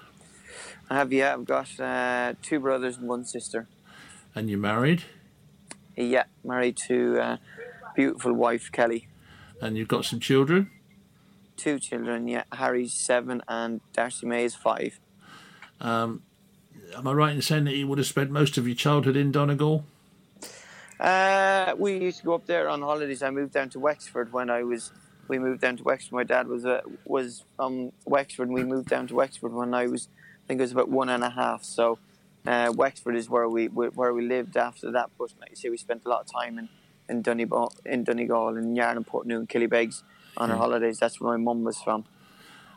I 0.89 0.95
have, 0.95 1.11
yeah, 1.13 1.33
I've 1.33 1.45
got 1.45 1.79
uh, 1.79 2.33
two 2.41 2.59
brothers 2.59 2.97
and 2.97 3.07
one 3.07 3.23
sister. 3.25 3.67
And 4.33 4.49
you're 4.49 4.57
married, 4.59 5.03
Yeah, 5.95 6.23
married 6.43 6.77
to 6.87 7.19
uh, 7.19 7.37
beautiful 7.95 8.33
wife 8.33 8.71
Kelly. 8.71 9.07
And 9.61 9.77
you've 9.77 9.87
got 9.87 10.05
some 10.05 10.19
children. 10.19 10.71
Two 11.57 11.79
children, 11.79 12.27
yeah. 12.27 12.43
Harry's 12.51 12.93
seven 12.93 13.41
and 13.47 13.81
Darcy 13.93 14.25
May 14.25 14.45
is 14.45 14.55
five. 14.55 14.99
Um, 15.81 16.23
am 16.95 17.07
I 17.07 17.13
right 17.13 17.35
in 17.35 17.41
saying 17.41 17.65
that 17.65 17.75
you 17.75 17.87
would 17.87 17.97
have 17.97 18.07
spent 18.07 18.31
most 18.31 18.57
of 18.57 18.67
your 18.67 18.75
childhood 18.75 19.15
in 19.15 19.31
Donegal? 19.31 19.85
Uh, 20.99 21.73
we 21.77 21.97
used 21.97 22.19
to 22.19 22.25
go 22.25 22.33
up 22.33 22.45
there 22.45 22.67
on 22.67 22.81
holidays. 22.81 23.23
I 23.23 23.29
moved 23.29 23.53
down 23.53 23.69
to 23.69 23.79
Wexford 23.79 24.33
when 24.33 24.49
I 24.49 24.63
was. 24.63 24.91
We 25.27 25.39
moved 25.39 25.61
down 25.61 25.77
to 25.77 25.83
Wexford. 25.83 26.13
My 26.13 26.23
dad 26.23 26.47
was 26.47 26.65
uh, 26.65 26.81
was 27.05 27.45
from 27.55 27.91
Wexford, 28.05 28.47
and 28.47 28.55
we 28.55 28.63
moved 28.63 28.89
down 28.89 29.07
to 29.07 29.15
Wexford 29.15 29.53
when 29.53 29.73
I 29.73 29.87
was. 29.87 30.09
I 30.43 30.47
think 30.47 30.59
it 30.59 30.63
was 30.63 30.71
about 30.71 30.89
one 30.89 31.09
and 31.09 31.23
a 31.23 31.29
half. 31.29 31.63
So, 31.63 31.99
uh, 32.45 32.73
Wexford 32.75 33.15
is 33.15 33.29
where 33.29 33.47
we 33.47 33.67
where 33.67 34.13
we 34.13 34.27
lived 34.27 34.57
after 34.57 34.91
that. 34.91 35.11
But 35.17 35.33
like 35.39 35.51
you 35.51 35.55
say, 35.55 35.69
we 35.69 35.77
spent 35.77 36.01
a 36.05 36.09
lot 36.09 36.21
of 36.21 36.27
time 36.27 36.57
in 36.57 36.67
in 37.09 37.21
Donegal, 37.21 37.73
in 37.85 38.03
Donegal, 38.03 38.57
and 38.57 38.75
Yarn 38.75 38.97
and 38.97 39.05
Portnoo 39.05 39.37
and 39.37 39.49
Killybegs 39.49 40.03
on 40.37 40.51
our 40.51 40.57
holidays. 40.57 40.99
That's 40.99 41.19
where 41.19 41.37
my 41.37 41.43
mum 41.43 41.63
was 41.63 41.81
from. 41.81 42.05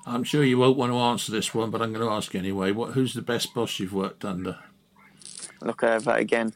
I'm 0.05 0.25
sure 0.25 0.43
you 0.43 0.59
won't 0.59 0.77
want 0.77 0.91
to 0.93 0.99
answer 0.99 1.31
this 1.31 1.55
one, 1.55 1.71
but 1.71 1.81
I'm 1.81 1.93
going 1.93 2.05
to 2.05 2.13
ask 2.13 2.35
anyway. 2.35 2.73
What? 2.73 2.93
Who's 2.95 3.15
the 3.15 3.23
best 3.23 3.55
boss 3.55 3.79
you've 3.79 3.93
worked 3.93 4.25
under? 4.25 4.59
Look, 5.61 5.85
I've 5.85 6.09
again, 6.09 6.53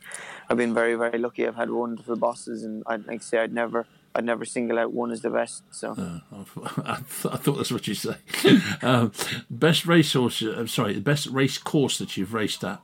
I've 0.50 0.56
been 0.56 0.74
very, 0.74 0.96
very 0.96 1.18
lucky. 1.18 1.46
I've 1.46 1.54
had 1.54 1.70
wonderful 1.70 2.16
bosses, 2.16 2.64
and 2.64 2.82
I'd 2.86 3.06
like 3.06 3.20
to 3.20 3.26
say 3.26 3.38
I'd 3.38 3.52
never, 3.52 3.86
I'd 4.16 4.24
never 4.24 4.44
single 4.44 4.80
out 4.80 4.92
one 4.92 5.12
as 5.12 5.20
the 5.22 5.30
best. 5.30 5.62
So, 5.70 5.92
Uh, 5.92 6.20
I, 6.84 6.96
th- 6.96 7.32
I 7.34 7.36
thought 7.36 7.56
that's 7.56 7.70
what 7.70 7.86
you 7.86 7.94
say. 7.94 8.16
um, 8.82 9.12
best 9.48 9.86
racehorse. 9.86 10.42
I'm 10.42 10.66
sorry, 10.66 10.94
the 10.94 11.00
best 11.00 11.28
race 11.28 11.56
course 11.56 11.98
that 11.98 12.16
you've 12.16 12.34
raced 12.34 12.64
at. 12.64 12.80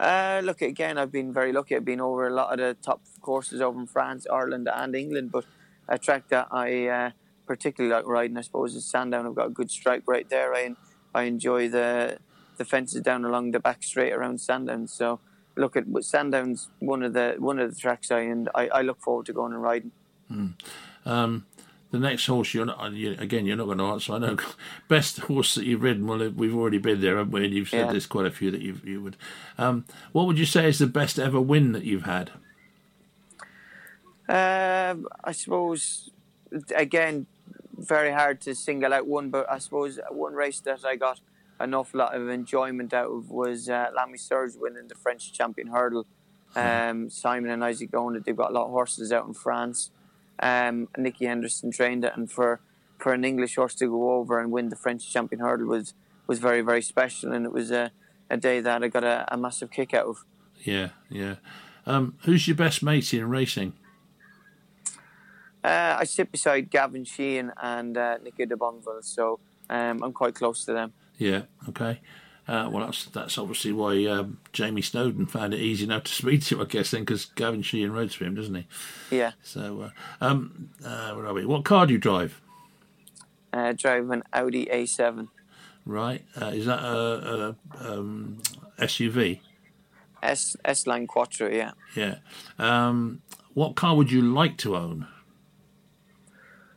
Uh, 0.00 0.40
look 0.44 0.62
again, 0.62 0.98
I've 0.98 1.12
been 1.12 1.32
very 1.32 1.52
lucky. 1.52 1.76
I've 1.76 1.84
been 1.84 2.00
over 2.00 2.26
a 2.26 2.32
lot 2.32 2.52
of 2.52 2.58
the 2.58 2.74
top 2.82 3.00
courses 3.20 3.60
over 3.60 3.78
in 3.80 3.86
France, 3.86 4.26
Ireland, 4.30 4.68
and 4.72 4.94
England. 4.94 5.32
But 5.32 5.44
a 5.88 5.98
track 5.98 6.28
that 6.28 6.48
I 6.50 6.86
uh, 6.86 7.10
particularly 7.46 7.94
like 7.94 8.06
riding, 8.06 8.36
I 8.36 8.42
suppose, 8.42 8.74
is 8.74 8.84
Sandown. 8.84 9.26
I've 9.26 9.34
got 9.34 9.46
a 9.46 9.50
good 9.50 9.70
strike 9.70 10.02
right 10.06 10.28
there. 10.28 10.54
I 10.54 10.74
I 11.14 11.22
enjoy 11.24 11.68
the 11.68 12.18
the 12.56 12.64
fences 12.64 13.02
down 13.02 13.24
along 13.24 13.52
the 13.52 13.60
back 13.60 13.82
straight 13.82 14.12
around 14.12 14.40
Sandown. 14.40 14.86
So. 14.88 15.20
Look 15.56 15.76
at 15.76 15.86
Sandown's 16.04 16.68
one 16.78 17.02
of 17.02 17.14
the 17.14 17.34
one 17.40 17.58
of 17.58 17.74
the 17.74 17.80
tracks 17.80 18.12
I 18.12 18.20
and 18.20 18.48
I, 18.54 18.68
I 18.68 18.82
look 18.82 19.00
forward 19.00 19.26
to 19.26 19.32
going 19.32 19.52
and 19.52 19.60
riding. 19.60 19.90
Um, 21.04 21.46
the 21.90 21.98
next 21.98 22.26
horse 22.26 22.52
you're 22.52 22.66
not 22.66 22.92
you, 22.92 23.16
again. 23.18 23.46
You're 23.46 23.56
not 23.56 23.66
going 23.66 23.78
to 23.78 23.84
answer. 23.84 24.12
I 24.14 24.18
know. 24.18 24.36
Best 24.88 25.18
horse 25.20 25.54
that 25.54 25.64
you've 25.64 25.82
ridden. 25.82 26.06
Well, 26.06 26.28
we've 26.30 26.54
already 26.54 26.78
been 26.78 27.00
there, 27.00 27.16
haven't 27.16 27.32
we? 27.32 27.44
And 27.44 27.54
you've 27.54 27.68
said 27.70 27.86
Yeah. 27.86 27.92
there's 27.92 28.06
quite 28.06 28.26
a 28.26 28.30
few 28.30 28.50
that 28.50 28.60
you 28.60 28.80
you 28.84 29.00
would. 29.02 29.16
Um, 29.56 29.84
what 30.12 30.26
would 30.26 30.38
you 30.38 30.44
say 30.46 30.68
is 30.68 30.78
the 30.78 30.86
best 30.86 31.18
ever 31.18 31.40
win 31.40 31.72
that 31.72 31.84
you've 31.84 32.04
had? 32.04 32.30
Um, 34.28 35.06
I 35.24 35.32
suppose 35.32 36.10
again, 36.74 37.26
very 37.76 38.10
hard 38.12 38.40
to 38.42 38.54
single 38.54 38.92
out 38.92 39.06
one, 39.06 39.30
but 39.30 39.50
I 39.50 39.58
suppose 39.58 39.98
one 40.10 40.34
race 40.34 40.60
that 40.60 40.84
I 40.84 40.96
got 40.96 41.20
an 41.60 41.74
awful 41.74 41.98
lot 42.00 42.14
of 42.14 42.28
enjoyment 42.28 42.92
out 42.92 43.10
of 43.10 43.30
was 43.30 43.68
uh, 43.68 43.90
L'Ami 43.94 44.18
Serge 44.18 44.54
winning 44.56 44.88
the 44.88 44.94
French 44.94 45.32
champion 45.32 45.68
hurdle. 45.68 46.06
Um, 46.56 47.10
Simon 47.10 47.50
and 47.50 47.62
Isaac 47.64 47.90
it. 47.92 48.24
They've 48.24 48.36
got 48.36 48.50
a 48.50 48.54
lot 48.54 48.64
of 48.66 48.70
horses 48.70 49.12
out 49.12 49.26
in 49.26 49.34
France. 49.34 49.90
Um, 50.40 50.88
Nicky 50.96 51.26
Henderson 51.26 51.70
trained 51.70 52.04
it, 52.04 52.12
and 52.16 52.30
for 52.30 52.60
for 52.98 53.12
an 53.12 53.24
English 53.24 53.56
horse 53.56 53.74
to 53.76 53.86
go 53.86 54.12
over 54.12 54.40
and 54.40 54.50
win 54.50 54.68
the 54.68 54.76
French 54.76 55.10
champion 55.12 55.40
hurdle 55.40 55.66
was 55.66 55.94
was 56.26 56.38
very 56.38 56.60
very 56.60 56.82
special, 56.82 57.32
and 57.32 57.44
it 57.46 57.52
was 57.52 57.70
a, 57.70 57.90
a 58.30 58.36
day 58.36 58.60
that 58.60 58.82
I 58.82 58.88
got 58.88 59.04
a, 59.04 59.24
a 59.28 59.36
massive 59.36 59.70
kick 59.70 59.94
out 59.94 60.06
of. 60.06 60.24
Yeah, 60.64 60.90
yeah. 61.08 61.36
Um, 61.86 62.16
who's 62.24 62.46
your 62.46 62.56
best 62.56 62.82
mate 62.82 63.14
in 63.14 63.28
racing? 63.28 63.72
Uh, 65.64 65.96
I 65.98 66.04
sit 66.04 66.30
beside 66.30 66.70
Gavin 66.70 67.04
Sheehan 67.04 67.52
and 67.60 67.96
uh, 67.96 68.18
Nico 68.18 68.44
de 68.44 68.56
Boinville, 68.56 69.02
so 69.02 69.40
um, 69.68 70.02
I'm 70.02 70.12
quite 70.12 70.34
close 70.34 70.64
to 70.66 70.72
them. 70.72 70.92
Yeah. 71.18 71.42
Okay. 71.68 72.00
Uh, 72.48 72.68
well, 72.72 72.86
that's 72.86 73.04
that's 73.04 73.36
obviously 73.36 73.72
why 73.72 74.06
um, 74.06 74.38
Jamie 74.54 74.80
Snowden 74.80 75.26
found 75.26 75.52
it 75.52 75.60
easy 75.60 75.84
enough 75.84 76.04
to 76.04 76.12
speak 76.12 76.42
to, 76.46 76.62
I 76.62 76.64
guess, 76.64 76.90
then, 76.90 77.02
because 77.02 77.26
Gavin 77.26 77.60
Sheehan 77.60 77.92
rode 77.92 78.10
for 78.12 78.24
him, 78.24 78.34
doesn't 78.34 78.54
he? 78.54 78.66
Yeah, 79.10 79.32
So, 79.42 79.82
uh, 79.82 79.90
um, 80.24 80.70
uh, 80.82 81.12
where 81.12 81.26
are 81.26 81.34
we? 81.34 81.44
What 81.44 81.64
car 81.64 81.86
do 81.86 81.92
you 81.92 81.98
drive? 81.98 82.40
uh, 83.52 83.72
driving 83.76 84.12
an 84.12 84.22
Audi 84.32 84.66
A7 84.66 85.28
Right. 85.86 86.22
Uh, 86.40 86.46
is 86.46 86.66
that 86.66 86.80
a, 86.80 87.56
a 87.80 87.92
um, 87.92 88.38
SUV? 88.78 89.40
S 90.22 90.54
S 90.64 90.86
Line 90.86 91.06
Quattro. 91.06 91.48
Yeah, 91.50 91.72
Yeah. 91.94 92.16
Um, 92.58 93.22
what 93.54 93.74
car 93.74 93.96
would 93.96 94.10
you 94.10 94.20
like 94.22 94.56
to 94.58 94.76
own? 94.76 95.06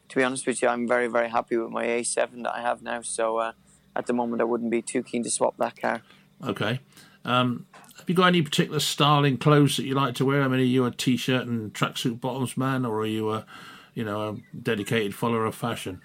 to 0.10 0.16
be 0.18 0.24
honest 0.24 0.46
with 0.46 0.62
you, 0.62 0.68
I'm 0.68 0.88
very 0.88 1.08
very 1.08 1.30
happy 1.30 1.56
with 1.58 1.72
my 1.72 1.86
A7 1.86 2.44
that 2.44 2.54
I 2.56 2.62
have 2.62 2.82
now. 2.82 3.02
So 3.02 3.38
uh, 3.38 3.52
at 3.96 4.08
the 4.08 4.14
moment, 4.14 4.42
I 4.42 4.46
wouldn't 4.46 4.72
be 4.72 4.82
too 4.82 5.04
keen 5.04 5.24
to 5.24 5.32
swap 5.32 5.56
that 5.58 5.80
car. 5.80 6.02
Okay. 6.44 6.80
Um, 7.24 7.68
have 7.98 8.10
you 8.10 8.16
got 8.16 8.28
any 8.28 8.42
particular 8.42 8.80
style 8.80 9.24
in 9.24 9.38
clothes 9.38 9.78
that 9.78 9.84
you 9.84 9.94
like 9.94 10.16
to 10.16 10.26
wear? 10.26 10.42
I 10.42 10.48
mean, 10.48 10.60
are 10.60 10.64
you 10.64 10.86
a 10.86 10.92
t-shirt 10.92 11.46
and 11.46 11.74
tracksuit 11.74 12.20
bottoms 12.20 12.58
man, 12.58 12.86
or 12.86 13.00
are 13.02 13.06
you 13.06 13.32
a, 13.32 13.46
you 13.94 14.04
know, 14.04 14.30
a 14.30 14.58
dedicated 14.58 15.14
follower 15.14 15.46
of 15.46 15.56
fashion? 15.56 16.02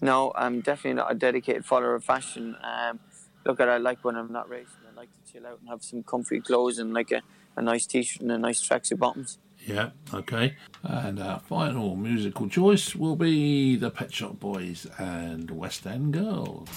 No, 0.00 0.32
I'm 0.34 0.60
definitely 0.60 0.94
not 0.94 1.10
a 1.10 1.14
dedicated 1.14 1.64
follower 1.64 1.94
of 1.94 2.04
fashion. 2.04 2.56
Um, 2.62 3.00
look, 3.46 3.60
at 3.60 3.68
I 3.68 3.78
like 3.78 4.04
when 4.04 4.16
I'm 4.16 4.30
not 4.30 4.48
racing. 4.50 4.80
I 4.92 4.94
like 4.94 5.08
to 5.12 5.32
chill 5.32 5.46
out 5.46 5.60
and 5.60 5.68
have 5.68 5.82
some 5.82 6.02
comfy 6.02 6.40
clothes 6.40 6.78
and 6.78 6.92
like 6.92 7.10
a, 7.10 7.22
a 7.56 7.62
nice 7.62 7.86
t-shirt 7.86 8.20
and 8.20 8.32
a 8.32 8.38
nice 8.38 8.60
tracksuit 8.60 8.98
bottoms. 8.98 9.38
Yeah, 9.66 9.90
okay. 10.12 10.56
And 10.82 11.20
our 11.20 11.40
final 11.40 11.96
musical 11.96 12.48
choice 12.48 12.94
will 12.94 13.16
be 13.16 13.76
the 13.76 13.90
Pet 13.90 14.12
Shop 14.12 14.38
Boys 14.38 14.86
and 14.98 15.50
West 15.50 15.86
End 15.86 16.12
Girls. 16.12 16.68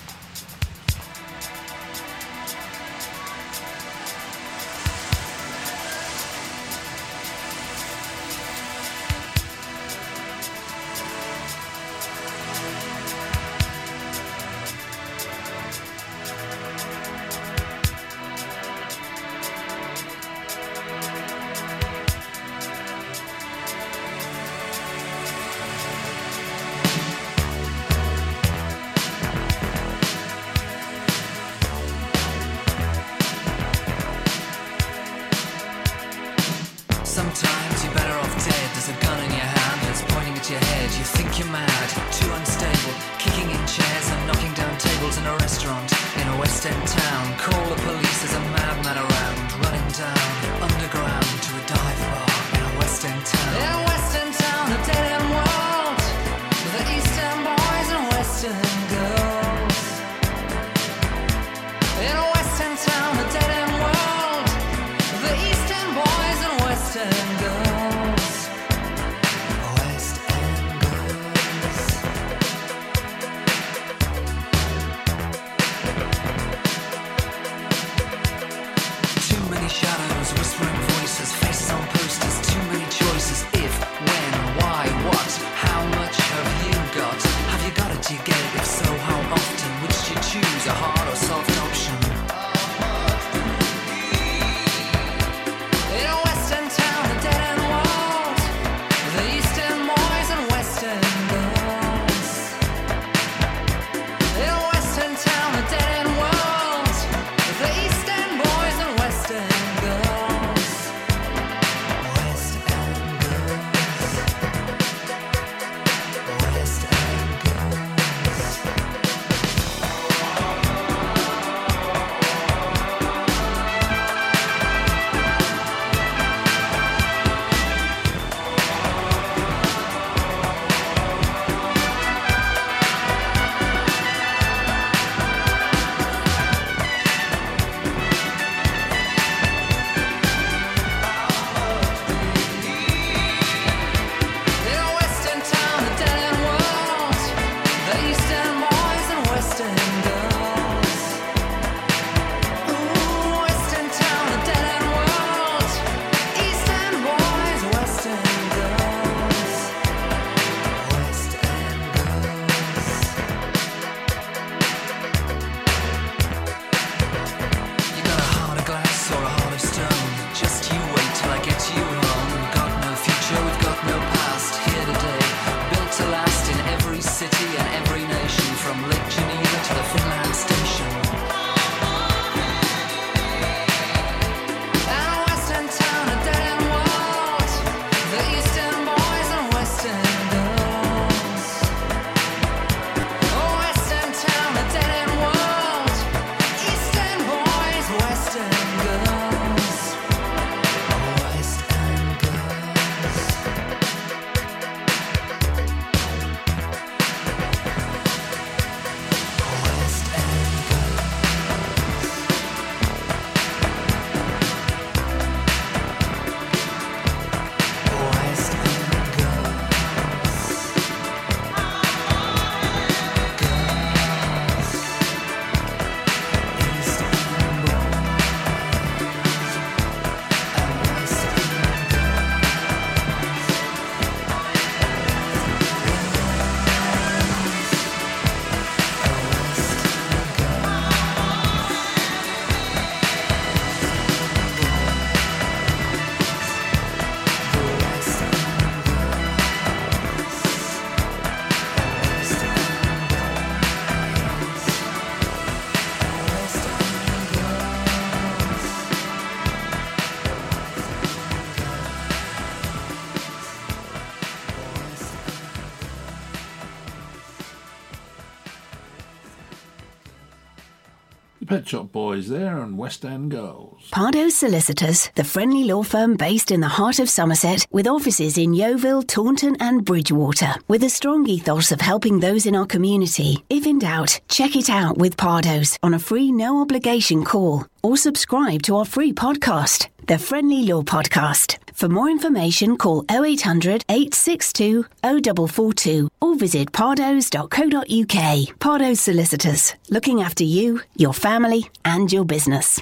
Boys 272.18 272.30
there 272.30 272.64
and 272.64 272.80
West 272.80 273.06
End 273.06 273.30
Girls. 273.30 273.90
Pardo 273.92 274.30
Solicitors, 274.30 275.12
the 275.14 275.24
friendly 275.24 275.66
law 275.66 275.84
firm 275.84 276.16
based 276.16 276.50
in 276.50 276.62
the 276.62 276.68
heart 276.68 276.98
of 276.98 277.12
Somerset, 277.12 277.68
with 277.70 277.86
offices 277.86 278.40
in 278.40 278.56
Yeovil, 278.56 279.04
Taunton, 279.04 279.56
and 279.60 279.86
Bridgwater, 279.86 280.56
with 280.68 280.84
a 280.84 280.90
strong 280.90 281.30
ethos 281.30 281.72
of 281.72 281.80
helping 281.80 282.20
those 282.20 282.48
in 282.48 282.56
our 282.56 282.66
community. 282.66 283.46
If 283.52 283.68
in 283.68 283.78
doubt, 283.78 284.20
check 284.30 284.56
it 284.56 284.68
out 284.68 284.98
with 284.98 285.16
Pardos 285.16 285.78
on 285.84 285.94
a 285.94 286.00
free, 286.00 286.32
no 286.32 286.60
obligation 286.60 287.24
call, 287.24 287.68
or 287.84 287.98
subscribe 287.98 288.64
to 288.64 288.78
our 288.78 288.86
free 288.86 289.14
podcast, 289.14 289.88
the 290.08 290.18
Friendly 290.18 290.64
Law 290.64 290.82
Podcast. 290.84 291.58
For 291.74 291.90
more 291.90 292.10
information, 292.10 292.78
call 292.78 293.06
0800 293.12 293.84
862 293.90 294.86
0442 295.04 296.10
or 296.22 296.36
visit 296.36 296.72
pardos.co.uk. 296.72 298.58
Pardos 298.60 298.98
Solicitors, 298.98 299.76
looking 299.90 300.22
after 300.22 300.44
you, 300.44 300.82
your 300.96 301.14
family, 301.14 301.70
and 301.86 302.12
your 302.12 302.26
business. 302.26 302.82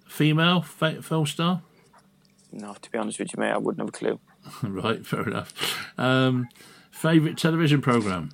Female 0.08 0.62
fa- 0.62 1.02
film 1.02 1.26
star? 1.26 1.62
No, 2.52 2.74
to 2.82 2.92
be 2.92 2.98
honest 2.98 3.20
with 3.20 3.34
you, 3.36 3.42
mate, 3.42 3.52
I 3.52 3.58
wouldn't 3.58 3.80
have 3.82 3.90
a 3.90 3.92
clue. 3.92 4.20
right, 4.64 5.06
fair 5.06 5.28
enough. 5.28 5.54
Um, 5.98 6.48
favourite 6.92 7.38
television 7.38 7.82
programme? 7.82 8.32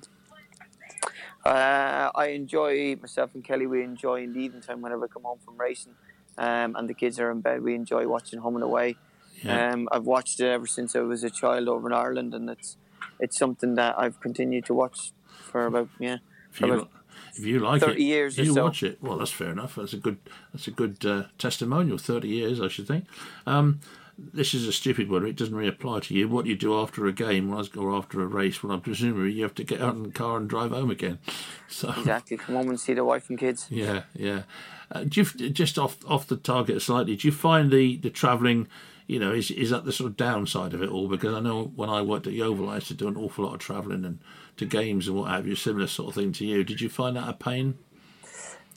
Uh, 1.44 2.10
I 2.14 2.26
enjoy 2.28 2.96
myself 2.96 3.34
and 3.34 3.42
Kelly. 3.44 3.66
We 3.66 3.82
enjoy 3.82 4.22
in 4.22 4.32
the 4.32 4.40
evening 4.40 4.62
time 4.62 4.80
whenever 4.80 5.04
I 5.04 5.08
come 5.08 5.24
home 5.24 5.38
from 5.44 5.56
racing, 5.58 5.94
um, 6.38 6.76
and 6.76 6.88
the 6.88 6.94
kids 6.94 7.18
are 7.18 7.30
in 7.30 7.40
bed. 7.40 7.62
We 7.62 7.74
enjoy 7.74 8.06
watching 8.06 8.38
Home 8.40 8.54
and 8.54 8.64
Away. 8.64 8.96
Yeah. 9.42 9.72
Um, 9.72 9.88
I've 9.90 10.04
watched 10.04 10.38
it 10.40 10.46
ever 10.46 10.66
since 10.66 10.94
I 10.94 11.00
was 11.00 11.24
a 11.24 11.30
child 11.30 11.68
over 11.68 11.88
in 11.88 11.92
Ireland, 11.92 12.32
and 12.34 12.48
it's 12.48 12.76
it's 13.18 13.36
something 13.36 13.74
that 13.74 13.98
I've 13.98 14.20
continued 14.20 14.66
to 14.66 14.74
watch 14.74 15.12
for 15.26 15.66
about 15.66 15.88
yeah. 15.98 16.18
If 16.50 16.56
for 16.58 16.66
you, 16.66 16.72
about- 16.74 16.90
if 17.34 17.44
you 17.44 17.58
like 17.60 17.80
30 17.80 17.92
it, 17.92 18.04
years 18.04 18.38
you 18.38 18.52
so. 18.52 18.64
watch 18.64 18.82
it. 18.82 18.98
Well, 19.02 19.18
that's 19.18 19.30
fair 19.30 19.50
enough. 19.50 19.74
That's 19.76 19.92
a 19.94 19.96
good. 19.96 20.18
That's 20.52 20.68
a 20.68 20.70
good 20.70 21.04
uh, 21.04 21.24
testimonial. 21.38 21.98
Thirty 21.98 22.28
years, 22.28 22.60
I 22.60 22.68
should 22.68 22.86
think. 22.86 23.06
Um, 23.46 23.80
this 24.18 24.54
is 24.54 24.66
a 24.66 24.72
stupid 24.72 25.10
one. 25.10 25.26
It 25.26 25.36
doesn't 25.36 25.54
really 25.54 25.68
apply 25.68 26.00
to 26.00 26.14
you. 26.14 26.28
What 26.28 26.46
you 26.46 26.54
do 26.56 26.78
after 26.78 27.06
a 27.06 27.12
game 27.12 27.52
or 27.52 27.60
after 27.96 28.20
a 28.22 28.26
race? 28.26 28.62
Well, 28.62 28.72
I'm 28.72 28.80
presumably 28.80 29.32
you 29.32 29.42
have 29.42 29.54
to 29.56 29.64
get 29.64 29.80
out 29.80 29.94
in 29.94 30.02
the 30.02 30.10
car 30.10 30.36
and 30.36 30.48
drive 30.48 30.70
home 30.70 30.90
again. 30.90 31.18
So 31.68 31.88
exactly, 31.88 32.36
come 32.36 32.56
home 32.56 32.68
and 32.68 32.78
see 32.78 32.92
the 32.92 33.02
wife 33.02 33.30
and 33.30 33.38
kids. 33.38 33.66
yeah, 33.70 34.02
yeah. 34.12 34.42
Uh, 34.90 35.04
do 35.04 35.22
you, 35.22 35.48
just 35.48 35.78
off 35.78 35.96
off 36.06 36.26
the 36.26 36.36
target 36.36 36.82
slightly, 36.82 37.16
do 37.16 37.26
you 37.26 37.32
find 37.32 37.70
the 37.70 37.96
the 37.96 38.10
travelling? 38.10 38.68
You 39.06 39.18
know, 39.18 39.32
is 39.32 39.50
is 39.50 39.70
that 39.70 39.86
the 39.86 39.92
sort 39.92 40.10
of 40.10 40.16
downside 40.18 40.74
of 40.74 40.82
it 40.82 40.90
all? 40.90 41.08
Because 41.08 41.34
I 41.34 41.40
know 41.40 41.72
when 41.74 41.88
I 41.88 42.02
worked 42.02 42.26
at 42.26 42.34
Yeovil, 42.34 42.68
I 42.68 42.74
used 42.74 42.88
to 42.88 42.94
do 42.94 43.08
an 43.08 43.16
awful 43.16 43.46
lot 43.46 43.54
of 43.54 43.60
travelling 43.60 44.04
and 44.04 44.18
to 44.58 44.66
games 44.66 45.08
and 45.08 45.16
what 45.16 45.30
have 45.30 45.46
you. 45.46 45.54
Similar 45.56 45.86
sort 45.86 46.10
of 46.10 46.14
thing 46.14 46.32
to 46.32 46.44
you. 46.44 46.62
Did 46.62 46.82
you 46.82 46.90
find 46.90 47.16
that 47.16 47.26
a 47.28 47.32
pain? 47.32 47.78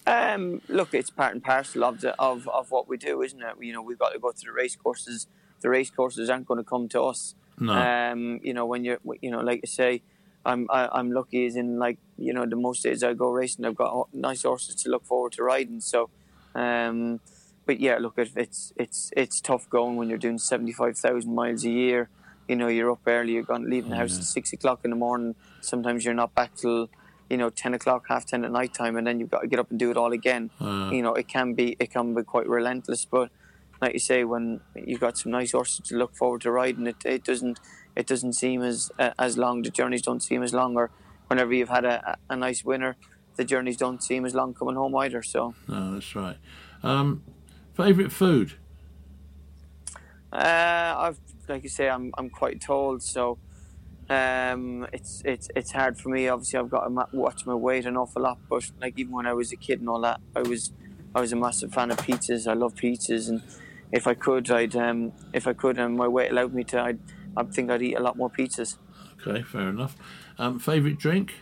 Um, 0.07 0.61
look, 0.67 0.93
it's 0.93 1.09
part 1.09 1.33
and 1.33 1.43
parcel 1.43 1.83
of 1.83 2.01
the 2.01 2.19
of, 2.21 2.47
of 2.47 2.69
what 2.69 2.87
we 2.87 2.97
do, 2.97 3.21
isn't 3.21 3.41
it? 3.41 3.55
You 3.59 3.73
know, 3.73 3.81
we've 3.81 3.97
got 3.97 4.13
to 4.13 4.19
go 4.19 4.31
to 4.31 4.45
the 4.45 4.51
race 4.51 4.75
courses. 4.75 5.27
The 5.61 5.69
race 5.69 5.89
courses 5.89 6.29
aren't 6.29 6.45
going 6.45 6.59
to 6.59 6.63
come 6.63 6.87
to 6.89 7.03
us. 7.03 7.33
No. 7.59 7.73
Um, 7.73 8.39
you 8.43 8.53
know, 8.53 8.65
when 8.65 8.83
you're, 8.83 8.99
you 9.21 9.31
know, 9.31 9.39
like 9.39 9.61
I 9.63 9.67
say, 9.67 10.01
I'm 10.45 10.67
I, 10.69 10.89
I'm 10.91 11.11
lucky 11.11 11.47
as 11.47 11.55
in 11.55 11.79
like 11.79 11.97
you 12.17 12.33
know 12.33 12.45
the 12.45 12.55
most 12.55 12.83
days 12.83 13.03
I 13.03 13.13
go 13.13 13.31
racing, 13.31 13.65
I've 13.65 13.75
got 13.75 14.13
nice 14.13 14.43
horses 14.43 14.75
to 14.83 14.89
look 14.89 15.05
forward 15.05 15.33
to 15.33 15.43
riding. 15.43 15.81
So, 15.81 16.09
um, 16.53 17.19
but 17.65 17.79
yeah, 17.79 17.97
look, 17.97 18.13
it's 18.17 18.73
it's 18.77 19.11
it's 19.17 19.41
tough 19.41 19.67
going 19.69 19.95
when 19.95 20.09
you're 20.09 20.19
doing 20.19 20.37
seventy 20.37 20.71
five 20.71 20.97
thousand 20.97 21.33
miles 21.33 21.65
a 21.65 21.69
year. 21.69 22.09
You 22.47 22.55
know, 22.55 22.67
you're 22.67 22.91
up 22.91 22.99
early, 23.07 23.33
you're 23.33 23.41
going 23.41 23.67
leaving 23.67 23.89
the 23.89 23.95
house 23.95 24.19
at 24.19 24.23
six 24.23 24.53
o'clock 24.53 24.81
in 24.83 24.91
the 24.91 24.95
morning. 24.95 25.33
Sometimes 25.61 26.05
you're 26.05 26.13
not 26.13 26.35
back 26.35 26.55
till 26.55 26.89
you 27.29 27.37
know 27.37 27.49
ten 27.49 27.73
o'clock, 27.73 28.05
half 28.07 28.25
ten 28.25 28.45
at 28.45 28.51
night 28.51 28.73
time, 28.73 28.97
and 28.97 29.05
then 29.07 29.19
you've 29.19 29.31
got 29.31 29.41
to 29.41 29.47
get 29.47 29.59
up 29.59 29.69
and 29.69 29.79
do 29.79 29.91
it 29.91 29.97
all 29.97 30.11
again. 30.11 30.51
Uh. 30.59 30.89
You 30.93 31.01
know, 31.01 31.13
it 31.13 31.27
can 31.27 31.53
be 31.53 31.75
it 31.79 31.91
can 31.91 32.13
be 32.13 32.23
quite 32.23 32.47
relentless, 32.47 33.05
but 33.05 33.29
like 33.81 33.93
you 33.93 33.99
say, 33.99 34.23
when 34.23 34.61
you've 34.75 35.01
got 35.01 35.17
some 35.17 35.31
nice 35.31 35.51
horses 35.51 35.85
to 35.87 35.97
look 35.97 36.15
forward 36.15 36.41
to 36.41 36.51
riding, 36.51 36.87
it, 36.87 36.97
it 37.05 37.23
doesn't 37.23 37.59
it 37.95 38.07
doesn't 38.07 38.33
seem 38.33 38.61
as 38.61 38.91
uh, 38.99 39.11
as 39.19 39.37
long. 39.37 39.61
The 39.63 39.69
journeys 39.69 40.01
don't 40.01 40.21
seem 40.21 40.43
as 40.43 40.53
long, 40.53 40.75
or 40.77 40.91
whenever 41.27 41.53
you've 41.53 41.69
had 41.69 41.85
a, 41.85 42.17
a 42.29 42.35
nice 42.35 42.63
winner, 42.63 42.95
the 43.35 43.43
journeys 43.43 43.77
don't 43.77 44.01
seem 44.03 44.25
as 44.25 44.33
long 44.35 44.53
coming 44.53 44.75
home 44.75 44.95
either. 44.95 45.23
So, 45.23 45.55
No, 45.67 45.93
that's 45.93 46.15
right. 46.15 46.37
Um, 46.83 47.23
favorite 47.73 48.11
food? 48.11 48.53
uh, 50.31 50.93
I've 50.97 51.19
like 51.47 51.63
you 51.63 51.69
say, 51.69 51.89
I'm 51.89 52.11
I'm 52.17 52.29
quite 52.29 52.61
tall, 52.61 52.99
so 52.99 53.37
um, 54.09 54.85
it's 54.93 55.21
it's 55.25 55.49
it's 55.55 55.71
hard 55.71 55.97
for 55.97 56.09
me. 56.09 56.27
Obviously, 56.27 56.59
I've 56.59 56.69
got 56.69 56.85
to 56.87 57.07
watch 57.11 57.45
my 57.45 57.55
weight 57.55 57.85
an 57.85 57.97
awful 57.97 58.21
lot. 58.21 58.37
But 58.49 58.69
like 58.79 58.97
even 58.97 59.13
when 59.13 59.25
I 59.25 59.33
was 59.33 59.51
a 59.51 59.55
kid 59.55 59.79
and 59.79 59.89
all 59.89 60.01
that, 60.01 60.21
I 60.35 60.41
was 60.41 60.71
I 61.15 61.21
was 61.21 61.31
a 61.31 61.35
massive 61.35 61.73
fan 61.73 61.91
of 61.91 61.97
pizzas. 61.97 62.47
I 62.47 62.53
love 62.53 62.75
pizzas, 62.75 63.29
and 63.29 63.41
if 63.91 64.05
I 64.05 64.13
could, 64.13 64.49
I'd 64.51 64.75
um, 64.75 65.11
if 65.33 65.47
I 65.47 65.53
could, 65.53 65.79
and 65.79 65.97
my 65.97 66.07
weight 66.07 66.31
allowed 66.31 66.53
me 66.53 66.63
to, 66.65 66.81
I'd 66.81 66.99
I 67.35 67.43
think 67.43 67.71
I'd 67.71 67.81
eat 67.81 67.95
a 67.95 67.99
lot 68.01 68.15
more 68.15 68.29
pizzas. 68.29 68.77
Okay, 69.25 69.41
fair 69.41 69.69
enough. 69.69 69.97
Um, 70.37 70.59
favorite 70.59 70.99
drink? 70.99 71.33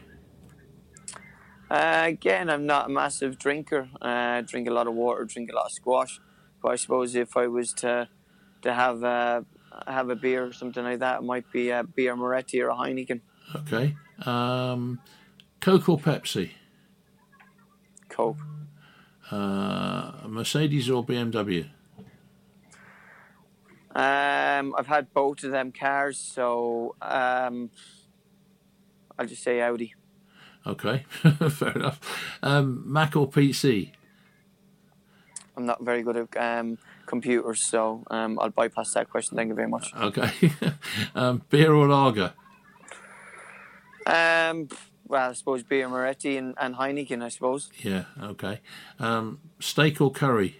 Uh, 1.69 2.03
again, 2.05 2.49
I'm 2.49 2.65
not 2.65 2.85
a 2.85 2.89
massive 2.89 3.37
drinker. 3.39 3.89
Uh, 4.01 4.37
I 4.37 4.41
drink 4.41 4.67
a 4.67 4.71
lot 4.71 4.87
of 4.87 4.93
water, 4.93 5.25
drink 5.25 5.51
a 5.51 5.55
lot 5.55 5.65
of 5.65 5.71
squash. 5.71 6.19
But 6.61 6.69
I 6.69 6.75
suppose 6.75 7.15
if 7.15 7.35
I 7.35 7.47
was 7.47 7.73
to 7.73 8.07
to 8.61 8.73
have 8.73 9.03
a 9.03 9.45
have 9.87 10.09
a 10.09 10.15
beer 10.15 10.45
or 10.45 10.53
something 10.53 10.83
like 10.83 10.99
that, 10.99 11.19
it 11.19 11.23
might 11.23 11.51
be 11.51 11.69
a 11.69 11.83
Birra 11.83 12.17
Moretti 12.17 12.61
or 12.61 12.69
a 12.69 12.75
Heineken. 12.75 13.21
Okay. 13.55 13.95
Um, 14.25 14.99
Coke 15.59 15.89
or 15.89 15.99
Pepsi? 15.99 16.51
Coke. 18.09 18.37
Uh, 19.31 20.11
Mercedes 20.27 20.89
or 20.89 21.05
BMW? 21.05 21.69
Um, 23.95 24.73
I've 24.77 24.87
had 24.87 25.13
both 25.13 25.43
of 25.43 25.51
them 25.51 25.71
cars, 25.71 26.17
so 26.17 26.95
um, 27.01 27.69
I'll 29.17 29.27
just 29.27 29.43
say 29.43 29.61
Audi. 29.61 29.93
Okay, 30.65 31.05
fair 31.49 31.71
enough. 31.71 31.99
Um, 32.41 32.83
Mac 32.85 33.15
or 33.15 33.29
PC? 33.29 33.91
I'm 35.55 35.65
not 35.65 35.83
very 35.83 36.01
good 36.01 36.17
at 36.17 36.37
um, 36.37 36.77
computers, 37.13 37.63
so 37.63 38.03
um, 38.09 38.39
I'll 38.39 38.49
bypass 38.49 38.93
that 38.93 39.09
question. 39.09 39.37
Thank 39.37 39.49
you 39.49 39.55
very 39.55 39.69
much. 39.69 39.93
Okay. 40.09 40.31
um, 41.15 41.43
beer 41.49 41.71
or 41.71 41.87
lager? 41.87 42.33
Um, 44.07 44.67
well, 45.07 45.29
I 45.29 45.33
suppose 45.33 45.63
Birra 45.63 45.89
Moretti 45.89 46.37
and, 46.37 46.55
and 46.59 46.75
Heineken, 46.75 47.23
I 47.23 47.29
suppose. 47.29 47.69
Yeah, 47.83 48.05
okay. 48.31 48.61
Um, 48.99 49.39
steak 49.59 50.01
or 50.01 50.11
curry? 50.11 50.59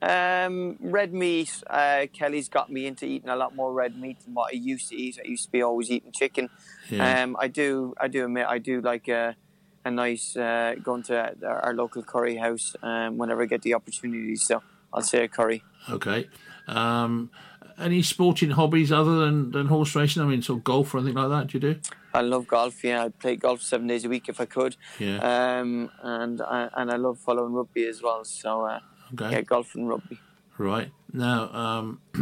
Um, 0.00 0.76
red 0.80 1.12
meat. 1.12 1.52
Uh, 1.68 2.06
Kelly's 2.12 2.48
got 2.48 2.70
me 2.70 2.86
into 2.86 3.04
eating 3.04 3.28
a 3.28 3.36
lot 3.36 3.54
more 3.54 3.72
red 3.74 3.94
meat 3.98 4.20
than 4.24 4.32
what 4.32 4.54
I 4.54 4.56
used 4.56 4.88
to 4.88 4.96
eat. 4.96 5.18
I 5.22 5.28
used 5.28 5.44
to 5.44 5.50
be 5.50 5.60
always 5.60 5.90
eating 5.90 6.12
chicken. 6.12 6.48
Yeah. 6.88 7.22
Um, 7.22 7.36
I 7.38 7.48
do. 7.48 7.94
I 8.00 8.08
do 8.08 8.24
admit 8.24 8.46
I 8.46 8.58
do 8.58 8.80
like 8.80 9.08
a, 9.08 9.36
a 9.84 9.90
nice 9.90 10.36
uh, 10.36 10.76
going 10.82 11.02
to 11.04 11.34
our, 11.44 11.58
our 11.66 11.74
local 11.74 12.02
curry 12.02 12.36
house 12.36 12.76
um, 12.82 13.18
whenever 13.18 13.42
I 13.42 13.46
get 13.46 13.62
the 13.62 13.74
opportunity. 13.74 14.36
So 14.36 14.62
I'll 14.92 15.02
say 15.02 15.24
a 15.24 15.28
curry. 15.28 15.62
Okay. 15.90 16.28
Um, 16.66 17.30
any 17.78 18.02
sporting 18.02 18.50
hobbies 18.50 18.90
other 18.90 19.16
than, 19.24 19.52
than 19.52 19.66
horse 19.66 19.94
racing? 19.94 20.22
I 20.22 20.26
mean, 20.26 20.42
sort 20.42 20.58
of 20.58 20.64
golf 20.64 20.94
or 20.94 20.98
anything 20.98 21.14
like 21.16 21.28
that, 21.30 21.46
do 21.48 21.56
you 21.56 21.74
do? 21.74 21.80
I 22.12 22.22
love 22.22 22.46
golf. 22.48 22.82
Yeah, 22.82 23.04
I 23.04 23.08
play 23.10 23.36
golf 23.36 23.62
seven 23.62 23.86
days 23.86 24.04
a 24.04 24.08
week 24.08 24.28
if 24.28 24.40
I 24.40 24.46
could. 24.46 24.76
Yeah. 24.98 25.18
Um, 25.18 25.90
and 26.02 26.40
I, 26.42 26.68
and 26.76 26.90
I 26.90 26.96
love 26.96 27.18
following 27.18 27.52
rugby 27.52 27.86
as 27.86 28.02
well. 28.02 28.24
So 28.24 28.62
uh, 28.66 28.80
Okay. 29.14 29.30
yeah, 29.30 29.40
golf 29.42 29.74
and 29.74 29.88
rugby. 29.88 30.18
Right. 30.58 30.90
Now, 31.12 31.52
um, 31.54 32.00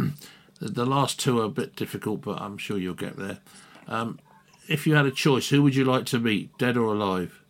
the, 0.59 0.69
the 0.69 0.85
last 0.85 1.19
two 1.19 1.41
are 1.41 1.45
a 1.45 1.49
bit 1.49 1.75
difficult, 1.75 2.21
but 2.21 2.39
I'm 2.41 2.57
sure 2.57 2.77
you'll 2.77 2.93
get 2.93 3.17
there. 3.17 3.39
Um, 3.87 4.19
if 4.69 4.85
you 4.85 4.95
had 4.95 5.05
a 5.05 5.11
choice, 5.11 5.49
who 5.49 5.63
would 5.63 5.75
you 5.75 5.85
like 5.85 6.05
to 6.07 6.19
meet, 6.19 6.55
dead 6.57 6.77
or 6.77 6.93
alive? 6.93 7.41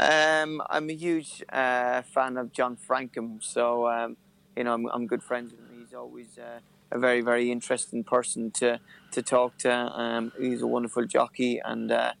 Um, 0.00 0.62
I'm 0.70 0.88
a 0.88 0.94
huge 0.94 1.42
uh, 1.52 2.00
fan 2.00 2.38
of 2.38 2.52
John 2.52 2.78
Francome, 2.78 3.42
so 3.42 3.86
um, 3.86 4.16
you 4.56 4.64
know 4.64 4.72
I'm, 4.72 4.86
I'm 4.86 5.06
good 5.06 5.22
friends 5.22 5.52
with 5.52 5.60
him. 5.60 5.84
He's 5.84 5.92
always 5.92 6.38
uh, 6.38 6.60
a 6.90 6.98
very 6.98 7.20
very 7.20 7.52
interesting 7.52 8.02
person 8.02 8.50
to 8.52 8.80
to 9.10 9.22
talk 9.22 9.58
to. 9.58 9.70
Um, 9.70 10.32
he's 10.40 10.62
a 10.62 10.66
wonderful 10.66 11.04
jockey, 11.04 11.60
and 11.62 11.92
uh, 11.92 12.12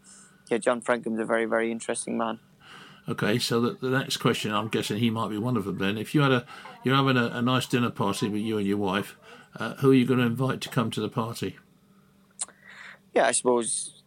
yeah, 0.50 0.58
John 0.58 0.82
Francome's 0.82 1.20
a 1.20 1.24
very 1.24 1.46
very 1.46 1.72
interesting 1.72 2.18
man. 2.18 2.40
Okay, 3.08 3.38
so 3.38 3.62
the, 3.62 3.70
the 3.80 3.88
next 3.88 4.18
question, 4.18 4.52
I'm 4.52 4.68
guessing 4.68 4.98
he 4.98 5.08
might 5.08 5.30
be 5.30 5.38
one 5.38 5.56
of 5.56 5.64
them. 5.64 5.78
Then, 5.78 5.96
if 5.96 6.14
you 6.14 6.20
had 6.20 6.32
a, 6.32 6.44
you're 6.84 6.94
having 6.94 7.16
a, 7.16 7.28
a 7.28 7.40
nice 7.40 7.66
dinner 7.66 7.90
party 7.90 8.28
with 8.28 8.42
you 8.42 8.58
and 8.58 8.66
your 8.66 8.76
wife, 8.76 9.16
uh, 9.56 9.74
who 9.76 9.92
are 9.92 9.94
you 9.94 10.04
going 10.04 10.20
to 10.20 10.26
invite 10.26 10.60
to 10.60 10.68
come 10.68 10.90
to 10.90 11.00
the 11.00 11.08
party? 11.08 11.58
Yeah, 13.14 13.24
I 13.24 13.32
suppose. 13.32 13.99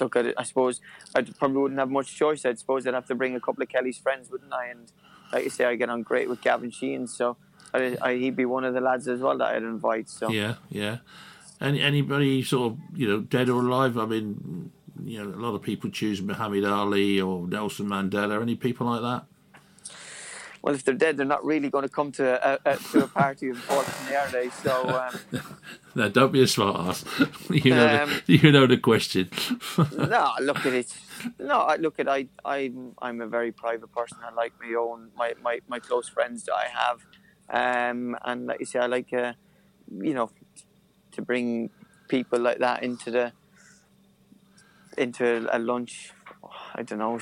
Look 0.00 0.16
at 0.16 0.26
it. 0.26 0.34
I 0.36 0.42
suppose 0.44 0.80
I 1.14 1.22
probably 1.22 1.58
wouldn't 1.58 1.80
have 1.80 1.90
much 1.90 2.14
choice. 2.14 2.44
I 2.44 2.54
suppose 2.54 2.86
I'd 2.86 2.94
have 2.94 3.06
to 3.06 3.14
bring 3.14 3.34
a 3.34 3.40
couple 3.40 3.62
of 3.62 3.68
Kelly's 3.68 3.98
friends, 3.98 4.30
wouldn't 4.30 4.52
I? 4.52 4.66
And 4.66 4.92
like 5.32 5.44
you 5.44 5.50
say, 5.50 5.64
I 5.64 5.74
get 5.76 5.88
on 5.88 6.02
great 6.02 6.28
with 6.28 6.40
Gavin 6.42 6.70
Sheehan, 6.70 7.06
so 7.06 7.36
I, 7.72 7.96
I, 8.02 8.14
he'd 8.14 8.36
be 8.36 8.44
one 8.44 8.64
of 8.64 8.74
the 8.74 8.80
lads 8.80 9.08
as 9.08 9.20
well 9.20 9.36
that 9.38 9.54
I'd 9.54 9.62
invite. 9.62 10.08
So 10.08 10.30
Yeah, 10.30 10.56
yeah. 10.68 10.98
Any 11.60 11.80
anybody 11.82 12.42
sort 12.42 12.72
of 12.72 12.78
you 12.94 13.08
know 13.08 13.20
dead 13.20 13.48
or 13.48 13.60
alive? 13.60 13.98
I 13.98 14.06
mean, 14.06 14.72
you 15.04 15.22
know, 15.22 15.30
a 15.34 15.40
lot 15.40 15.54
of 15.54 15.62
people 15.62 15.90
choose 15.90 16.22
Muhammad 16.22 16.64
Ali 16.64 17.20
or 17.20 17.46
Nelson 17.46 17.86
Mandela. 17.86 18.40
Any 18.40 18.56
people 18.56 18.86
like 18.86 19.02
that? 19.02 19.26
Well, 20.62 20.74
if 20.74 20.84
they're 20.84 20.94
dead, 20.94 21.16
they're 21.16 21.26
not 21.26 21.44
really 21.44 21.70
going 21.70 21.82
to 21.82 21.88
come 21.88 22.12
to 22.12 22.24
a, 22.24 22.58
a 22.72 22.76
to 22.76 23.04
a 23.04 23.08
party, 23.08 23.48
unfortunately, 23.48 24.16
are 24.16 24.28
they? 24.28 24.50
So. 24.50 24.88
Um, 24.88 25.42
No, 25.94 26.08
don't 26.08 26.32
be 26.32 26.42
a 26.42 26.46
smart 26.46 26.76
ass. 26.76 27.04
you 27.50 27.74
know, 27.74 28.02
Um, 28.02 28.10
the, 28.26 28.36
you 28.36 28.52
know 28.52 28.66
the 28.66 28.76
question. 28.76 29.28
no, 29.96 30.32
look 30.40 30.64
at 30.64 30.72
it. 30.72 30.94
No, 31.38 31.60
I 31.62 31.76
look 31.76 31.98
at 31.98 32.08
I. 32.08 32.28
I'm 32.44 32.94
I'm 33.02 33.20
a 33.20 33.26
very 33.26 33.50
private 33.52 33.92
person. 33.92 34.18
I 34.24 34.32
like 34.32 34.52
my 34.62 34.72
own 34.78 35.10
my 35.16 35.34
my, 35.42 35.60
my 35.66 35.78
close 35.80 36.08
friends 36.08 36.44
that 36.44 36.54
I 36.54 36.66
have, 36.68 36.98
um, 37.90 38.16
and 38.24 38.46
like 38.46 38.60
you 38.60 38.66
say, 38.66 38.78
I 38.78 38.86
like 38.86 39.12
uh, 39.12 39.32
you 39.90 40.14
know, 40.14 40.30
to 41.12 41.22
bring 41.22 41.70
people 42.08 42.38
like 42.38 42.58
that 42.58 42.82
into 42.82 43.10
the 43.10 43.32
into 44.96 45.48
a 45.52 45.58
lunch. 45.58 46.12
I 46.74 46.82
don't 46.82 47.00
know. 47.00 47.18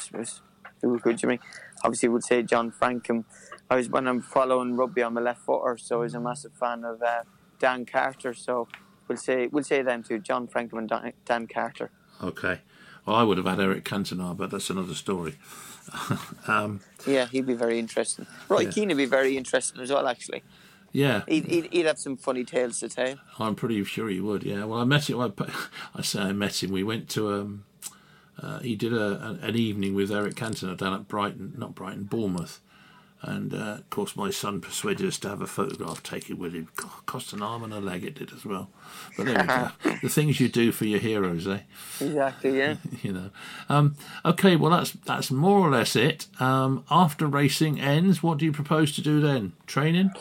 Who 0.83 0.99
could 0.99 1.23
you 1.23 1.27
bring? 1.27 1.41
Obviously, 1.85 2.09
would 2.09 2.25
say 2.25 2.43
John 2.43 2.71
Francome. 2.73 3.25
I 3.71 3.77
was 3.77 3.89
when 3.89 4.07
I'm 4.09 4.21
following 4.23 4.77
rugby. 4.77 5.03
I'm 5.03 5.17
a 5.17 5.21
left 5.21 5.43
footer, 5.43 5.77
so 5.79 5.99
I 5.99 6.01
was 6.03 6.15
a 6.15 6.21
massive 6.21 6.53
fan 6.55 6.85
of 6.85 7.03
uh, 7.03 7.23
Dan 7.59 7.85
Carter. 7.87 8.33
So 8.35 8.67
we'll 9.07 9.19
say 9.19 9.47
we'll 9.47 9.65
say 9.65 9.83
them 9.83 10.03
two, 10.03 10.19
John 10.19 10.49
Francome 10.49 10.79
and 10.79 10.89
Dan, 10.89 11.13
Dan 11.25 11.47
Carter. 11.47 11.91
okay. 12.23 12.61
Well, 13.07 13.17
I 13.17 13.23
would 13.23 13.39
have 13.39 13.47
had 13.47 13.59
Eric 13.59 13.85
Cantona, 13.85 14.37
but 14.37 14.51
that's 14.51 14.69
another 14.69 14.93
story. 14.93 15.37
um, 16.47 16.81
Yeah, 17.07 17.27
he'd 17.27 17.47
be 17.47 17.55
very 17.55 17.79
interesting. 17.79 18.27
Roy 18.51 18.61
Yeah. 18.61 18.71
Keane 18.71 18.89
would 18.89 18.99
be 18.99 19.07
very 19.07 19.37
interesting 19.39 19.81
as 19.81 19.91
well, 19.91 20.07
actually. 20.07 20.43
yeah, 20.93 21.23
He'd, 21.27 21.47
he'd, 21.47 21.73
he'd 21.73 21.87
have 21.87 21.99
some 21.99 22.19
funny 22.19 22.45
tales 22.45 22.81
to 22.81 22.89
tell. 22.91 23.17
I'm 23.39 23.55
pretty 23.55 23.83
sure 23.85 24.09
he 24.11 24.21
would. 24.21 24.43
Yeah. 24.45 24.65
Well, 24.65 24.79
I 24.81 24.85
met 24.85 25.09
him. 25.09 25.21
I, 25.21 25.31
I 25.95 26.03
say 26.03 26.21
I 26.21 26.33
met 26.33 26.63
him. 26.63 26.71
We 26.71 26.83
went 26.85 27.09
to 27.11 27.33
um, 27.33 27.65
uh, 28.43 28.61
he 28.61 28.77
did 28.77 28.93
a, 28.93 29.39
an- 29.43 29.57
evening 29.57 29.95
with 29.95 30.13
Eric 30.13 30.35
Cantona 30.35 30.77
down 30.77 30.95
at 30.95 31.09
Brighton, 31.09 31.55
not 31.57 31.75
Brighton, 31.75 32.05
Bournemouth. 32.05 32.61
And 33.21 33.53
uh, 33.53 33.79
of 33.79 33.91
course, 33.91 34.15
my 34.15 34.31
son 34.31 34.61
persuaded 34.61 35.05
us 35.05 35.19
to 35.19 35.29
have 35.29 35.43
a 35.43 35.47
photograph 35.49 36.05
taken 36.05 36.39
with 36.39 36.53
him. 36.53 36.69
Co- 36.77 36.89
Cost 37.05 37.33
an 37.33 37.43
arm 37.43 37.65
and 37.65 37.73
a 37.73 37.81
leg, 37.81 38.05
it 38.05 38.15
did 38.15 38.33
as 38.33 38.45
well. 38.45 38.71
But 39.17 39.27
there 39.27 39.41
we 39.41 39.91
go. 39.91 39.97
the 40.03 40.09
things 40.09 40.39
you 40.39 40.49
do 40.49 40.71
for 40.71 40.85
your 40.85 41.01
heroes, 41.01 41.49
eh? 41.49 41.61
Exactly, 42.01 42.57
yeah. 42.57 42.77
you 43.03 43.13
know. 43.13 43.31
Um, 43.69 43.97
okay, 44.25 44.55
well 44.55 44.71
that's 44.71 44.93
that's 44.93 45.33
more 45.33 45.59
or 45.59 45.71
less 45.71 45.97
it. 45.97 46.29
Um, 46.41 46.85
after 46.93 47.27
racing 47.27 47.81
ends, 47.81 48.23
what 48.23 48.39
do 48.39 48.45
you 48.45 48.53
propose 48.53 48.95
to 48.95 49.03
do 49.03 49.21
then? 49.21 49.53
Training? 49.67 50.13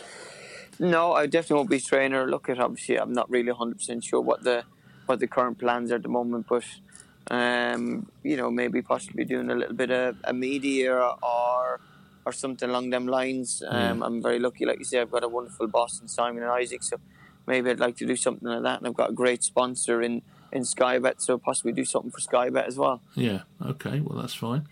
No, 0.79 1.13
I 1.13 1.27
definitely 1.27 1.57
won't 1.57 1.69
be 1.69 1.79
trainer. 1.79 2.27
Look 2.27 2.49
at 2.49 2.59
obviously, 2.59 2.99
I'm 2.99 3.13
not 3.13 3.29
really 3.29 3.51
100 3.51 3.75
percent 3.77 4.03
sure 4.05 4.21
what 4.21 4.43
the 4.43 4.63
what 5.05 5.19
the 5.19 5.27
current 5.27 5.59
plans 5.59 5.91
are 5.91 5.95
at 5.95 6.03
the 6.03 6.09
moment, 6.09 6.47
but 6.49 6.63
um, 7.31 8.09
you 8.23 8.37
know, 8.37 8.49
maybe 8.51 8.81
possibly 8.81 9.25
doing 9.25 9.49
a 9.49 9.55
little 9.55 9.75
bit 9.75 9.91
of 9.91 10.17
a 10.23 10.33
media 10.33 10.93
or 11.21 11.79
or 12.25 12.33
something 12.33 12.69
along 12.69 12.89
them 12.89 13.07
lines. 13.07 13.63
Um, 13.65 13.99
Yeah. 13.99 14.05
I'm 14.05 14.21
very 14.21 14.39
lucky, 14.39 14.65
like 14.65 14.79
you 14.79 14.85
say, 14.85 14.99
I've 14.99 15.11
got 15.11 15.23
a 15.23 15.29
wonderful 15.29 15.67
boss 15.67 16.01
in 16.01 16.09
Simon 16.09 16.43
and 16.43 16.51
Isaac, 16.51 16.83
so 16.83 16.97
maybe 17.45 17.69
I'd 17.69 17.79
like 17.79 17.95
to 17.97 18.05
do 18.05 18.17
something 18.17 18.47
like 18.47 18.63
that. 18.63 18.79
And 18.79 18.87
I've 18.87 18.95
got 18.95 19.11
a 19.11 19.13
great 19.13 19.43
sponsor 19.43 20.01
in 20.01 20.21
in 20.51 20.63
Skybet, 20.63 21.21
so 21.21 21.37
possibly 21.37 21.71
do 21.73 21.85
something 21.85 22.11
for 22.11 22.19
Skybet 22.19 22.65
as 22.67 22.77
well. 22.77 23.01
Yeah. 23.15 23.41
Okay. 23.65 23.99
Well, 23.99 24.19
that's 24.19 24.33
fine. 24.33 24.67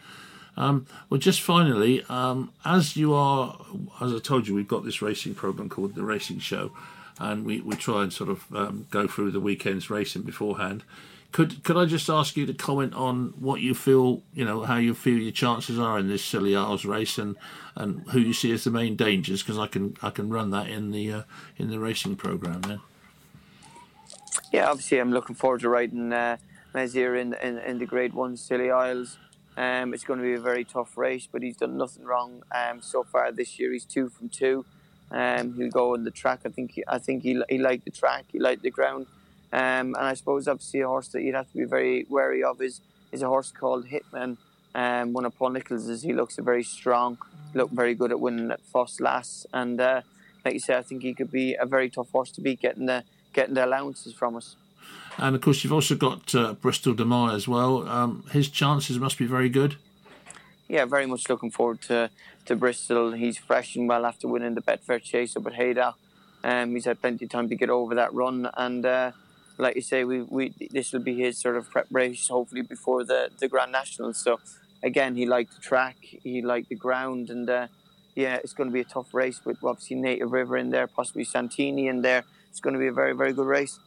Um, 0.58 0.86
well, 1.10 1.20
just 1.20 1.42
finally, 1.42 2.04
um, 2.08 2.52
as 2.64 2.96
you 2.96 3.14
are, 3.14 3.58
as 4.00 4.14
I 4.14 4.20
told 4.20 4.48
you, 4.48 4.56
we've 4.56 4.68
got 4.68 4.86
this 4.86 5.02
racing 5.02 5.36
program 5.36 5.68
called 5.68 5.96
the 5.96 6.04
Racing 6.04 6.40
Show, 6.40 6.72
and 7.20 7.46
we, 7.46 7.60
we 7.60 7.76
try 7.76 8.04
and 8.04 8.14
sort 8.14 8.30
of 8.30 8.46
um, 8.56 8.88
go 8.90 9.06
through 9.06 9.32
the 9.32 9.42
weekend's 9.42 9.90
racing 9.90 10.22
beforehand. 10.22 10.84
Could 11.36 11.66
could 11.66 11.76
I 11.76 11.84
just 11.84 12.10
ask 12.10 12.38
you 12.38 12.46
to 12.46 12.54
comment 12.54 12.94
on 12.94 13.34
what 13.38 13.60
you 13.60 13.76
feel, 13.76 14.22
you 14.34 14.46
know, 14.46 14.64
how 14.64 14.78
you 14.78 14.94
feel 14.94 15.18
your 15.18 15.34
chances 15.34 15.78
are 15.78 16.00
in 16.00 16.08
this 16.08 16.24
Scilly 16.24 16.56
Isles 16.56 16.86
race, 16.86 17.18
and, 17.18 17.36
and 17.76 18.08
who 18.12 18.22
you 18.22 18.32
see 18.32 18.54
as 18.54 18.64
the 18.64 18.72
main 18.72 18.96
dangers? 18.96 19.44
Because 19.44 19.58
I 19.58 19.68
can 19.68 19.98
I 20.02 20.12
can 20.12 20.30
run 20.30 20.52
that 20.52 20.70
in 20.70 20.92
the 20.92 21.12
uh, 21.12 21.24
in 21.58 21.72
the 21.72 21.78
racing 21.78 22.16
program 22.16 22.62
then. 22.62 22.80
Yeah, 24.54 24.70
obviously, 24.70 24.98
I'm 24.98 25.12
looking 25.12 25.36
forward 25.36 25.60
to 25.60 25.68
riding 25.68 26.14
uh, 26.14 26.38
in, 26.74 27.34
in 27.34 27.58
in 27.58 27.80
the 27.80 27.86
Grade 27.86 28.14
One 28.14 28.38
Scilly 28.38 28.72
Isles. 28.72 29.18
Um, 29.58 29.94
it's 29.94 30.06
going 30.06 30.20
to 30.20 30.26
be 30.26 30.36
a 30.36 30.40
very 30.40 30.64
tough 30.64 30.98
race, 30.98 31.28
but 31.30 31.44
he's 31.44 31.58
done 31.58 31.76
nothing 31.76 32.06
wrong 32.06 32.44
um, 32.56 32.82
so 32.82 33.04
far 33.04 33.34
this 33.34 33.60
year. 33.60 33.74
He's 33.74 33.84
two 33.84 34.08
from 34.08 34.30
two. 34.30 34.64
Um, 35.12 35.54
he'll 35.56 35.70
go 35.70 35.96
on 35.96 36.06
the 36.06 36.12
track. 36.12 36.44
I 36.46 36.50
think 36.50 36.72
he, 36.72 36.86
I 36.88 36.98
think 36.98 37.24
he 37.24 37.44
he 37.50 37.58
liked 37.58 37.84
the 37.84 37.92
track. 37.92 38.24
He 38.32 38.40
liked 38.40 38.62
the 38.62 38.72
ground. 38.72 39.08
Um, 39.56 39.96
and 39.96 40.06
I 40.12 40.16
suppose 40.16 40.50
obviously 40.50 40.82
a 40.82 40.88
horse 40.88 41.08
that 41.10 41.22
you'd 41.22 41.36
have 41.36 41.50
to 41.50 41.58
be 41.58 41.64
very 41.64 42.06
wary 42.10 42.44
of 42.44 42.62
is 42.62 42.82
is 43.14 43.22
a 43.22 43.28
horse 43.28 43.52
called 43.52 43.88
Hitman. 43.88 44.36
Um, 44.74 45.14
one 45.14 45.24
of 45.24 45.34
Paul 45.38 45.52
Nicholls' 45.52 46.02
he 46.02 46.12
looks 46.12 46.36
very 46.36 46.64
strong. 46.64 47.18
Looked 47.54 47.74
very 47.74 47.96
good 47.96 48.12
at 48.12 48.20
winning 48.20 48.52
at 48.52 48.60
Foss 48.66 49.00
last, 49.00 49.48
and 49.54 49.80
uh, 49.80 50.02
like 50.44 50.56
you 50.56 50.60
say, 50.60 50.76
I 50.76 50.82
think 50.82 51.04
he 51.04 51.14
could 51.14 51.32
be 51.32 51.56
a 51.56 51.66
very 51.66 51.90
tough 51.90 52.12
horse 52.12 52.32
to 52.32 52.42
beat, 52.42 52.60
getting 52.60 52.86
the 52.86 53.06
getting 53.32 53.54
the 53.54 53.66
allowances 53.66 54.14
from 54.14 54.36
us. 54.36 54.58
And 55.18 55.34
of 55.36 55.42
course, 55.42 55.64
you've 55.64 55.72
also 55.72 55.96
got 55.96 56.36
uh, 56.36 56.54
Bristol 56.54 56.94
de 56.94 57.06
Mai 57.06 57.34
as 57.34 57.48
well. 57.48 57.88
Um, 57.88 58.26
his 58.34 58.50
chances 58.50 59.00
must 59.00 59.18
be 59.18 59.26
very 59.26 59.48
good. 59.48 59.78
yeah, 60.68 60.84
very 60.84 61.06
much 61.06 61.30
looking 61.30 61.52
forward 61.52 61.82
to, 61.84 62.10
to 62.46 62.56
Bristol. 62.58 63.14
He's 63.14 63.38
fresh 63.38 63.78
and 63.78 63.88
well 63.88 64.06
after 64.06 64.28
winning 64.28 64.56
the 64.56 64.62
Betfair 64.62 65.02
Chase 65.02 65.38
up 65.38 65.48
at 65.48 65.54
Haydock. 65.54 65.96
Um, 66.44 66.76
he's 66.76 66.86
had 66.86 67.00
plenty 67.00 67.24
of 67.26 67.32
time 67.32 67.48
to 67.48 67.56
get 67.56 67.70
over 67.70 67.96
that 67.96 68.14
run, 68.14 68.50
and 68.58 68.86
uh, 68.86 69.12
like 69.58 69.76
you 69.76 69.82
say, 69.82 70.04
we, 70.04 70.22
we 70.22 70.54
this 70.72 70.92
will 70.92 71.02
be 71.02 71.16
his 71.16 71.38
sort 71.38 71.56
of 71.56 71.70
preparation, 71.70 72.34
hopefully 72.34 72.62
before 72.62 73.04
the, 73.04 73.30
the 73.40 73.48
Grand 73.48 73.72
National. 73.72 74.14
So 74.14 74.40
again, 74.84 75.16
he 75.16 75.26
liked 75.26 75.56
the 75.56 75.62
track, 75.62 75.98
he 76.02 76.42
liked 76.42 76.70
the 76.70 76.76
ground, 76.76 77.30
and 77.30 77.50
uh, 77.50 77.68
yeah, 78.16 78.36
it's 78.36 78.54
going 78.54 78.70
to 78.70 78.74
be 78.74 78.82
a 78.82 78.86
tough 78.86 79.14
race 79.14 79.44
with 79.46 79.64
obviously 79.64 79.98
Native 79.98 80.32
River 80.32 80.58
in 80.58 80.70
there, 80.70 80.88
possibly 80.88 81.24
Santini 81.24 81.88
in 81.88 82.02
there. 82.02 82.24
It's 82.50 82.60
going 82.60 82.74
to 82.74 82.80
be 82.80 82.88
a 82.88 82.94
very 82.94 83.14
very 83.14 83.34
good 83.34 83.48
race. 83.48 83.80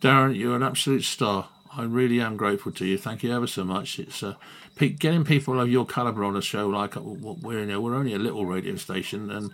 Darren, 0.00 0.36
you're 0.36 0.56
an 0.56 0.62
absolute 0.62 1.04
star. 1.04 1.48
I 1.76 1.82
really 1.84 2.20
am 2.20 2.36
grateful 2.36 2.70
to 2.72 2.84
you. 2.84 2.96
Thank 2.98 3.22
you 3.22 3.34
ever 3.34 3.46
so 3.46 3.64
much. 3.64 3.98
It's 3.98 4.22
uh, 4.22 4.34
getting 4.76 5.24
people 5.24 5.60
of 5.60 5.68
your 5.68 5.84
calibre 5.84 6.26
on 6.26 6.36
a 6.36 6.42
show 6.42 6.68
like 6.68 6.94
what 6.94 7.38
we're 7.38 7.58
in. 7.58 7.68
Here. 7.68 7.80
we're 7.80 7.96
only 7.96 8.14
a 8.14 8.18
little 8.18 8.46
radio 8.46 8.76
station, 8.76 9.30
and 9.30 9.50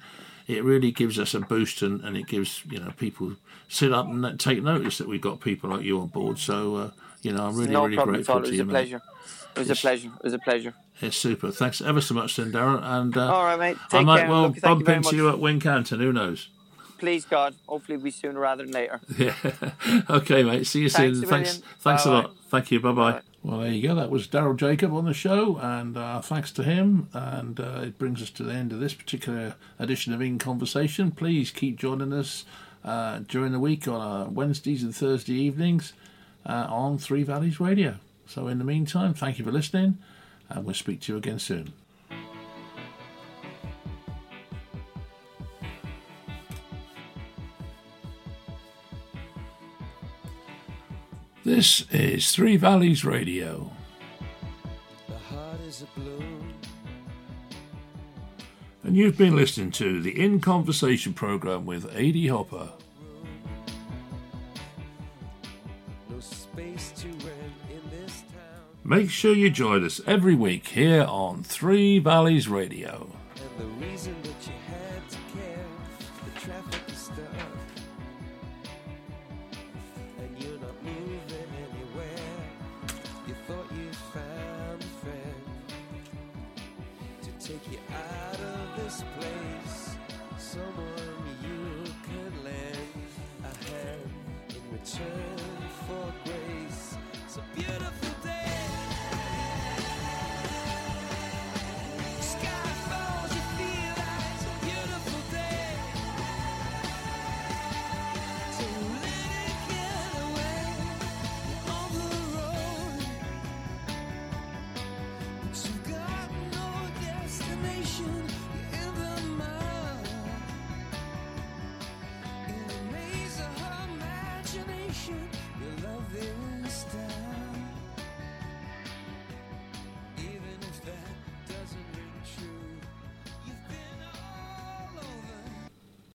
it 0.51 0.65
really 0.65 0.91
gives 0.91 1.19
us 1.19 1.35
a 1.35 1.41
boost, 1.41 1.83
and, 1.83 2.01
and 2.03 2.17
it 2.17 2.27
gives 2.27 2.63
you 2.71 2.79
know 2.81 2.93
people 2.97 3.33
sit 3.69 3.93
up 3.93 4.07
and 4.07 4.39
take 4.41 4.63
notice 4.63 4.99
that 4.99 5.09
we've 5.09 5.21
got 5.21 5.41
people 5.41 5.71
like 5.71 5.83
you 5.85 6.01
on 6.01 6.09
board. 6.09 6.39
So 6.39 6.77
uh, 6.77 6.91
you 7.23 7.33
know, 7.33 7.47
I'm 7.47 7.57
really 7.57 7.73
no 7.73 7.85
really 7.87 7.97
grateful 7.97 8.35
all. 8.35 8.41
It 8.41 8.45
to 8.45 8.51
was 8.51 8.57
you, 8.57 8.63
a 8.63 8.67
mate. 8.67 8.73
pleasure. 8.73 9.03
It 9.55 9.59
was 9.59 9.69
Yes. 9.69 9.79
a 9.79 9.81
pleasure. 9.81 10.09
It 10.17 10.25
was 10.25 10.33
a 10.33 10.39
pleasure. 10.39 10.75
It's 11.01 11.17
super. 11.17 11.51
Thanks 11.51 11.81
ever 11.81 12.01
so 12.01 12.15
much, 12.15 12.37
then, 12.37 12.53
Darren. 12.53 12.83
And 12.85 13.17
uh, 13.17 13.33
All 13.35 13.45
right, 13.45 13.59
mate. 13.59 13.77
I 13.91 13.97
Take 13.99 14.07
might 14.07 14.21
care. 14.21 14.29
well 14.31 14.43
Look, 14.49 14.61
bump 14.61 14.87
you 14.87 14.95
into 14.95 15.17
you 15.17 15.29
at 15.29 15.37
Wincanton. 15.37 15.99
Who 15.99 16.13
knows? 16.13 16.49
Please 16.99 17.25
God, 17.25 17.55
hopefully 17.67 17.95
it'll 17.97 18.05
be 18.05 18.11
sooner 18.11 18.39
rather 18.39 18.63
than 18.65 18.73
later. 18.73 19.01
Yeah. 19.19 19.35
okay, 20.11 20.43
mate. 20.45 20.67
See 20.67 20.83
you 20.83 20.91
Thanks 20.91 21.19
soon. 21.21 21.29
Thanks. 21.29 21.55
million. 21.59 21.75
Thanks 21.81 22.05
a 22.05 22.09
Bye-bye. 22.11 22.21
lot. 22.23 22.37
Thank 22.51 22.71
you. 22.71 22.81
Bye 22.81 22.93
bye. 22.93 23.21
Well, 23.43 23.61
there 23.61 23.72
you 23.72 23.88
go. 23.88 23.95
That 23.95 24.11
was 24.11 24.28
Daryl 24.28 24.57
Jacob 24.57 24.93
on 24.93 25.07
the 25.07 25.14
show, 25.14 25.57
and 25.57 25.97
uh, 25.97 26.20
thanks 26.20 26.53
to 26.53 26.62
him. 26.62 27.09
And 27.14 27.59
uh, 27.59 27.80
it 27.84 27.99
brings 27.99 28.20
us 28.20 28.28
to 28.30 28.43
the 28.43 28.53
end 28.53 28.70
of 28.70 28.80
this 28.80 28.93
particular 28.93 29.55
edition 29.78 30.12
of 30.12 30.20
In 30.20 30.38
Conversation. 30.38 31.11
Please 31.11 31.51
keep 31.51 31.78
joining 31.78 32.12
us 32.12 32.45
uh, 32.84 33.20
during 33.26 33.53
the 33.53 33.59
week 33.59 33.88
on 33.88 34.01
uh, 34.01 34.28
Wednesdays 34.30 34.82
and 34.82 34.95
Thursday 34.95 35.34
evenings 35.34 35.95
uh, 36.45 36.66
on 36.68 36.99
Three 36.99 37.22
Valleys 37.22 37.61
Radio. 37.61 37.97
So, 38.26 38.47
in 38.47 38.59
the 38.59 38.64
meantime, 38.64 39.14
thank 39.14 39.38
you 39.38 39.45
for 39.47 39.53
listening, 39.53 39.97
and 40.51 40.66
we'll 40.66 40.74
speak 40.74 41.01
to 41.03 41.12
you 41.12 41.18
again 41.18 41.38
soon. 41.38 41.72
This 51.53 51.85
is 51.91 52.31
Three 52.31 52.57
Valleys 52.57 53.05
Radio. 53.05 53.73
And 58.85 58.97
you've 58.97 59.19
been 59.19 59.35
listening 59.35 59.73
to 59.73 60.01
the 60.01 60.17
In 60.17 60.41
Conversation 60.41 61.13
program 61.13 61.67
with 61.67 61.87
Adi 61.87 62.29
Hopper. 62.29 62.69
Make 68.85 69.11
sure 69.11 69.35
you 69.35 69.51
join 69.51 69.85
us 69.85 70.01
every 70.07 70.37
week 70.37 70.69
here 70.69 71.03
on 71.03 71.43
Three 71.43 71.99
Valleys 71.99 72.47
Radio. 72.47 73.11